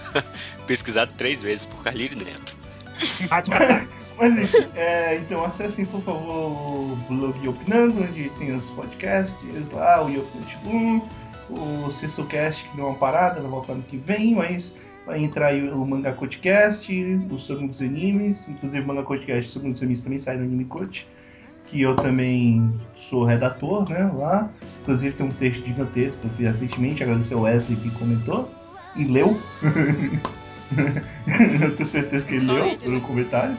[0.66, 2.56] Pesquisado três vezes por Carlinhos Neto.
[4.18, 9.36] Mas enfim, é, então acessem por favor o blog Opinando, onde tem os podcasts
[9.70, 11.02] lá, o Yopinante Boom,
[11.50, 14.74] o Cecilcast que deu uma parada, vai voltar ano que vem, mas
[15.06, 16.92] vai entrar aí o Manga Codecast,
[17.30, 20.36] o Sobre dos Animes, inclusive o Manga Codecast e o Sobre dos Animes também sai
[20.36, 21.06] no Anime Code,
[21.68, 24.50] que eu também sou redator, né, lá.
[24.82, 28.50] Inclusive tem um texto gigantesco que eu fiz recentemente, agradecer ao Wesley que comentou
[28.96, 29.40] e leu.
[31.62, 33.00] eu tenho certeza que ele leu no né?
[33.06, 33.56] comentário.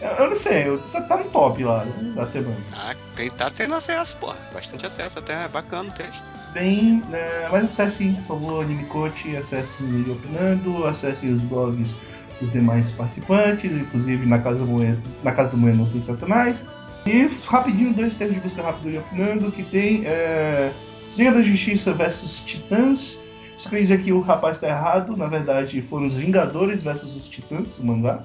[0.00, 2.56] Eu, eu não sei, eu, tá, tá no top lá né, da semana.
[2.74, 4.34] Ah, tem, tá tendo acesso, pô.
[4.52, 5.44] Bastante acesso até.
[5.44, 6.24] É bacana o texto.
[6.56, 11.94] Bem, né, mas acessem, por favor, Animecoach, acessem o Opinando, acessem os blogs
[12.40, 16.56] dos demais participantes, inclusive na Casa, Moe- na casa do Moeno tem Satanás.
[17.04, 20.72] E rapidinho, dois termos de busca rápido do Opinando, que tem é,
[21.18, 23.18] Liga da Justiça versus Titãs.
[23.58, 27.28] Só queria dizer que o rapaz está errado, na verdade foram os Vingadores versus os
[27.28, 28.20] Titãs, o mangá.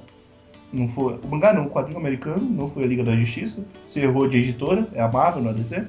[0.71, 3.61] Não foi, o mangá não, o quadrinho americano, não foi a Liga da Justiça.
[3.85, 5.83] Você errou de editora, é a Marvel, não a DC.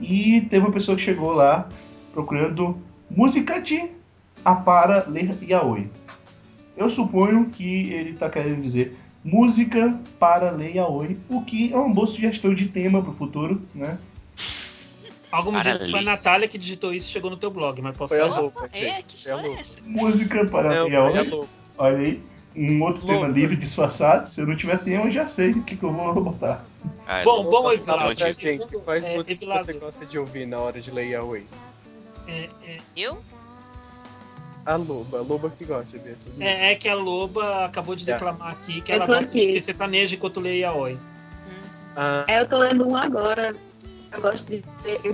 [0.00, 1.68] E teve uma pessoa que chegou lá
[2.12, 2.76] procurando
[3.10, 3.88] música de
[4.44, 5.88] Apara Ler Yaoi.
[6.76, 11.92] Eu suponho que ele está querendo dizer música para Ler Yaoi, o que é uma
[11.92, 13.98] boa sugestão de tema para o futuro, né?
[15.32, 16.02] Algo me diz que foi a.
[16.02, 18.40] Natália que digitou isso e chegou no teu blog, mas posso Foi estar.
[18.40, 18.70] Loba.
[18.72, 19.82] É, que história é essa?
[19.84, 21.28] Música para É, Ler Yaoi.
[21.28, 21.48] Loba.
[21.78, 22.22] Olha aí,
[22.56, 23.32] um outro tema Louco.
[23.34, 24.28] livre disfarçado.
[24.28, 26.64] Se eu não tiver tema, eu já sei o que, que eu vou botar.
[27.06, 28.26] Ah, Bom, bom, Fala Evilásio.
[28.26, 31.44] gente, Segundo, quais é, músicas você gosta de ouvir na hora de ler Yahweh?
[32.28, 33.18] é, é, Eu?
[34.64, 36.46] A Loba, a Loba que gosta dessas músicas.
[36.48, 38.12] é, é que a Loba acabou de É.
[38.14, 39.52] declamar aqui que Eu ela gosta aqui.
[39.52, 40.98] de sertanejo enquanto lê Yaoi.
[41.96, 43.54] Ah, É, eu tô lendo um agora.
[44.12, 44.62] Eu gosto de,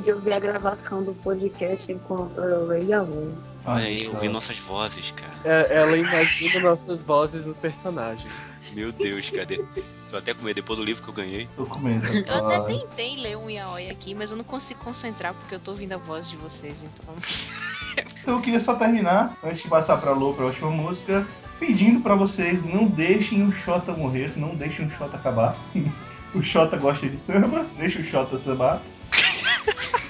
[0.01, 3.35] de ouvir a gravação do podcast enquanto eu leio luz.
[3.64, 5.32] Olha aí, ouvir nossas vozes, cara.
[5.44, 8.32] é- ela imagina nossas vozes nos personagens.
[8.74, 9.62] Meu Deus, cadê?
[10.10, 11.48] Tô até com medo depois do livro que eu ganhei.
[11.56, 12.06] Tô com medo.
[12.26, 15.70] Eu até tentei ler um yaoi aqui, mas eu não consigo concentrar porque eu tô
[15.70, 17.14] ouvindo a voz de vocês, então.
[18.20, 21.26] Então eu queria só terminar, antes de passar pra Lô, pra última música,
[21.59, 25.56] pedindo pra vocês não deixem o Xota morrer, não deixem o Xota acabar.
[26.34, 28.82] o Xota gosta de samba, deixa o Xota sambar.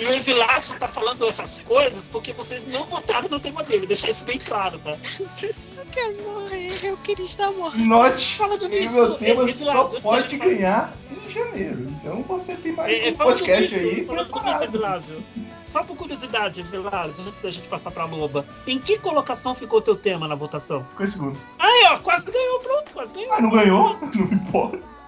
[0.00, 4.08] E o Evilásio tá falando essas coisas porque vocês não votaram no tema dele, deixar
[4.08, 4.96] isso bem claro, tá?
[5.20, 7.86] Eu quero morrer, eu queria estar morrendo.
[7.86, 11.86] Note Falando que nisso, meu tema Evilásio, só pode gente- ganhar em janeiro.
[12.00, 14.62] Então você tem mais É, é, um falando podcast nisso, aí falando.
[14.64, 15.22] Evilásio,
[15.62, 19.96] só por curiosidade, Evilásio, antes da gente passar pra Loba, em que colocação ficou teu
[19.96, 20.84] tema na votação?
[20.90, 21.40] Ficou em segundo.
[21.58, 23.32] Aí, ó, quase ganhou, pronto, quase ganhou.
[23.34, 23.98] Ah, não ganhou?
[24.16, 24.99] Não importa.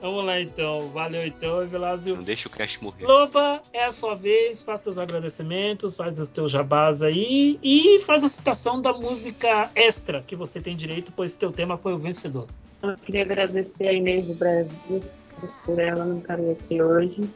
[0.00, 2.16] Vamos lá então, valeu então, Evilásio.
[2.16, 3.04] Não deixa o cast morrer.
[3.04, 8.24] Loba, é a sua vez, faz teus agradecimentos, faz os teus jabás aí e faz
[8.24, 12.46] a citação da música extra que você tem direito, pois teu tema foi o vencedor.
[12.82, 15.02] Eu queria agradecer a Inês do Brasil
[15.64, 17.28] por ela não estar aqui hoje.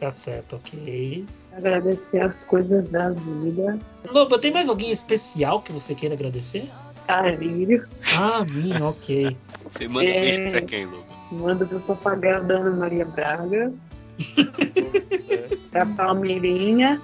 [0.00, 1.24] Tá certo, ok.
[1.52, 3.78] Agradecer as coisas da vida.
[4.10, 6.66] Loba, tem mais alguém especial que você queira agradecer?
[7.06, 7.86] Carilho.
[8.14, 9.36] Ah, mim, ok.
[9.72, 10.20] Você manda É.
[10.20, 11.05] beijo pra quem, Lobo?
[11.32, 13.72] Manda pro papagaio da Ana Maria Braga.
[15.70, 17.00] Pra Palmeirinha.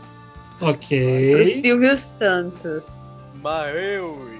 [0.59, 1.61] Pro Ok.
[1.61, 3.03] Silvio Santos.
[3.43, 4.31] Maeu!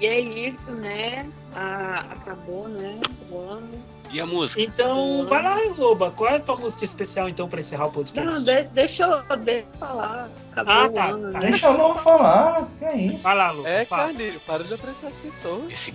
[0.00, 1.28] E é isso, né?
[1.54, 3.00] Ah, acabou, né?
[3.30, 3.68] O ano.
[4.12, 4.60] E a música?
[4.60, 6.10] Então, vai lá, Loba.
[6.10, 8.28] Qual é a tua música especial, então, pra encerrar o podcast?
[8.30, 10.28] Não, de- deixa eu deixa eu falar.
[10.52, 11.40] Acabou Ah, o tá, ano, tá.
[11.40, 11.50] né?
[11.50, 12.68] Deixa a Lô falar.
[12.78, 13.18] Que é isso?
[13.22, 13.68] Vai lá, Loba.
[13.68, 14.02] É, fala.
[14.04, 15.72] Carlinho, para de apressar as pessoas.
[15.72, 15.92] Esse.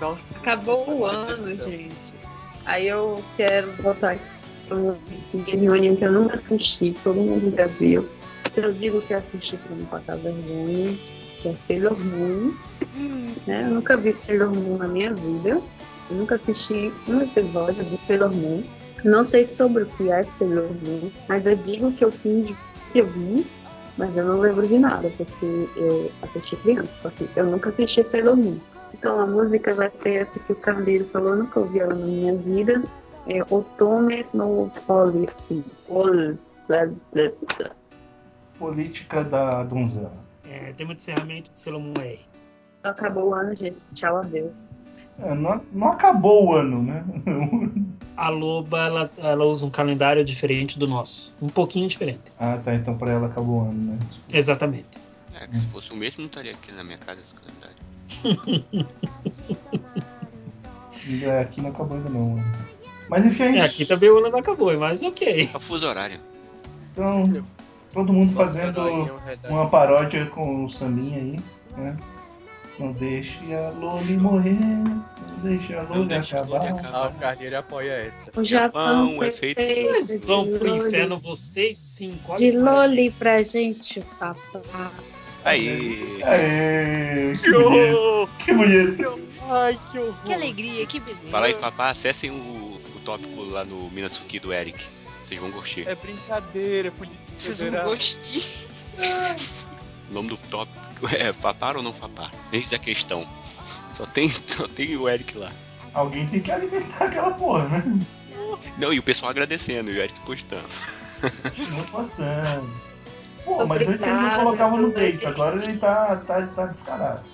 [0.00, 0.38] Nossa.
[0.38, 1.92] Acabou o ano, gente.
[2.70, 4.22] Aí eu quero botar aqui
[4.70, 4.96] um
[5.42, 8.08] reunião que eu nunca assisti, todo mundo já viu.
[8.56, 10.96] Eu digo que assisti pra não passar vergonha,
[11.42, 12.54] que é Sailor Moon.
[13.44, 13.64] Né?
[13.66, 15.60] Eu nunca vi Sailor Moon na minha vida.
[16.10, 18.62] Eu nunca assisti um episódio de Sailor Moon.
[19.02, 22.54] Não sei sobre o que é Sailor Moon, mas eu digo que eu fingi
[22.92, 23.44] que eu vi,
[23.98, 26.92] mas eu não lembro de nada, porque eu assisti criança.
[27.02, 28.60] só que Eu nunca assisti Sailor Moon.
[29.00, 32.04] Então a música vai ser essa que o Carneiro falou, eu nunca ouvi ela na
[32.04, 32.82] minha vida.
[33.26, 35.64] É Otome no Police.
[35.88, 36.36] Pol-
[36.68, 37.70] blá, blá, blá.
[38.58, 40.12] Política da donzela.
[40.44, 42.20] É, tema de encerramento do Sailor Moon R.
[42.82, 43.82] Acabou o ano, gente.
[43.94, 44.52] Tchau, adeus.
[45.18, 47.02] É, não, não acabou o ano, né?
[48.18, 51.34] a Loba ela, ela usa um calendário diferente do nosso.
[51.40, 52.30] Um pouquinho diferente.
[52.38, 52.74] Ah, tá.
[52.74, 53.98] Então pra ela acabou o ano, né?
[54.30, 54.98] Exatamente.
[55.34, 57.79] É, que se fosse o mesmo, não estaria aqui na minha casa esse calendário.
[61.22, 62.30] É, aqui não acabou ainda não.
[62.30, 62.44] mano.
[63.08, 63.64] Mas enfim, é É, isso.
[63.64, 65.48] aqui também o ano não acabou, mas ok.
[65.52, 66.20] É o fuso horário.
[66.92, 67.44] Então,
[67.92, 69.20] todo mundo fazendo é um
[69.50, 71.36] uma paródia com o sambinha aí,
[71.76, 71.96] né?
[72.78, 75.04] Não deixe a Loli morrer, não
[75.42, 76.76] deixe a Loli deixa a Loli acabar.
[76.76, 77.12] A acabar.
[77.20, 78.30] Carneiro apoia essa.
[78.40, 82.36] O Japão, Japão é feito de- Vocês vão pro loli, inferno vocês cinco.
[82.36, 84.90] de loli pra gente, papá.
[85.44, 86.22] Aí.
[86.22, 89.30] Aê, que bonito, que bonito.
[89.48, 90.14] Ai, que horror.
[90.24, 91.30] Que alegria, que beleza.
[91.30, 94.78] Fala aí, Fapá, acessem o, o tópico lá no Minasuki do Eric.
[95.24, 95.82] Vocês vão gostar.
[95.82, 98.66] É brincadeira, polícia Vocês vão gostar.
[100.10, 102.30] O nome do tópico é Fapar ou não Fapar?
[102.52, 103.26] Eis a questão.
[103.96, 105.50] Só tem, só tem o Eric lá.
[105.94, 108.00] Alguém tem que alimentar aquela porra, né?
[108.78, 110.68] Não, e o pessoal agradecendo e o Eric postando.
[111.22, 112.89] Não postando.
[113.44, 117.24] Pô, mas antes ele não colocava no texto, agora ele tá, tá, tá descarado.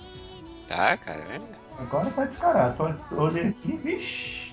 [0.68, 1.20] Tá, cara?
[1.30, 1.40] É.
[1.78, 2.94] Agora tá descarado.
[3.08, 4.46] Tô- Olhei aqui, vixi.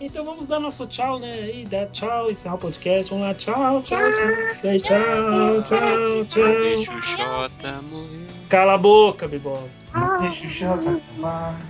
[0.00, 1.50] Então vamos dar nosso tchau, né?
[1.54, 3.10] E dar tchau, encerrar o podcast.
[3.10, 4.52] Vamos lá, tchau, tchau, tchau.
[4.52, 6.44] Say tchau, tchau, tchau.
[6.44, 8.26] Deixa o Xota morrer.
[8.48, 9.68] Cala a boca, Bibol.
[9.94, 11.60] Não deixa o chão acabar.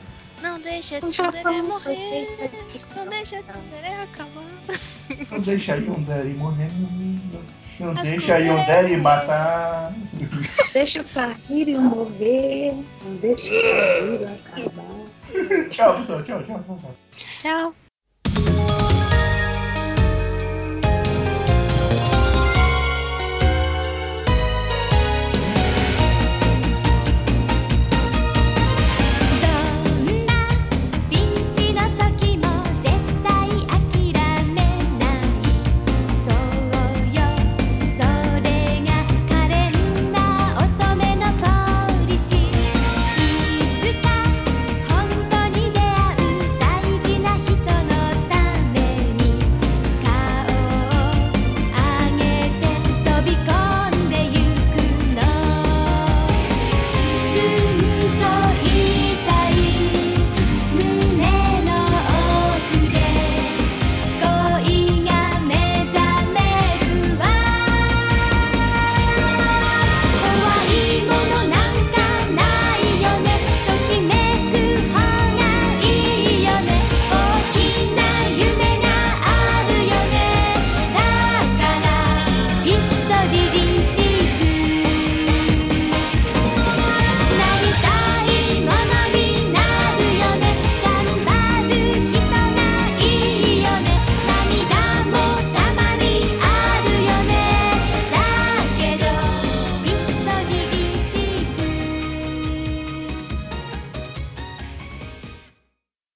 [0.43, 2.51] Não deixa Tsundere morrer.
[2.97, 4.45] Não deixa de Tsundere acabar.
[5.31, 6.69] Não deixa a Yondere morrer.
[7.81, 9.03] Não As deixa a Yandere Yondere morrer.
[9.03, 9.95] matar.
[10.73, 12.75] Deixa o Carrilho morrer,
[13.05, 15.69] não deixa o Carrilho acabar.
[15.71, 16.23] Tchau, pessoal.
[16.23, 16.79] Tchau, tchau, tchau.
[16.79, 16.95] tchau.
[17.39, 17.75] Tchau.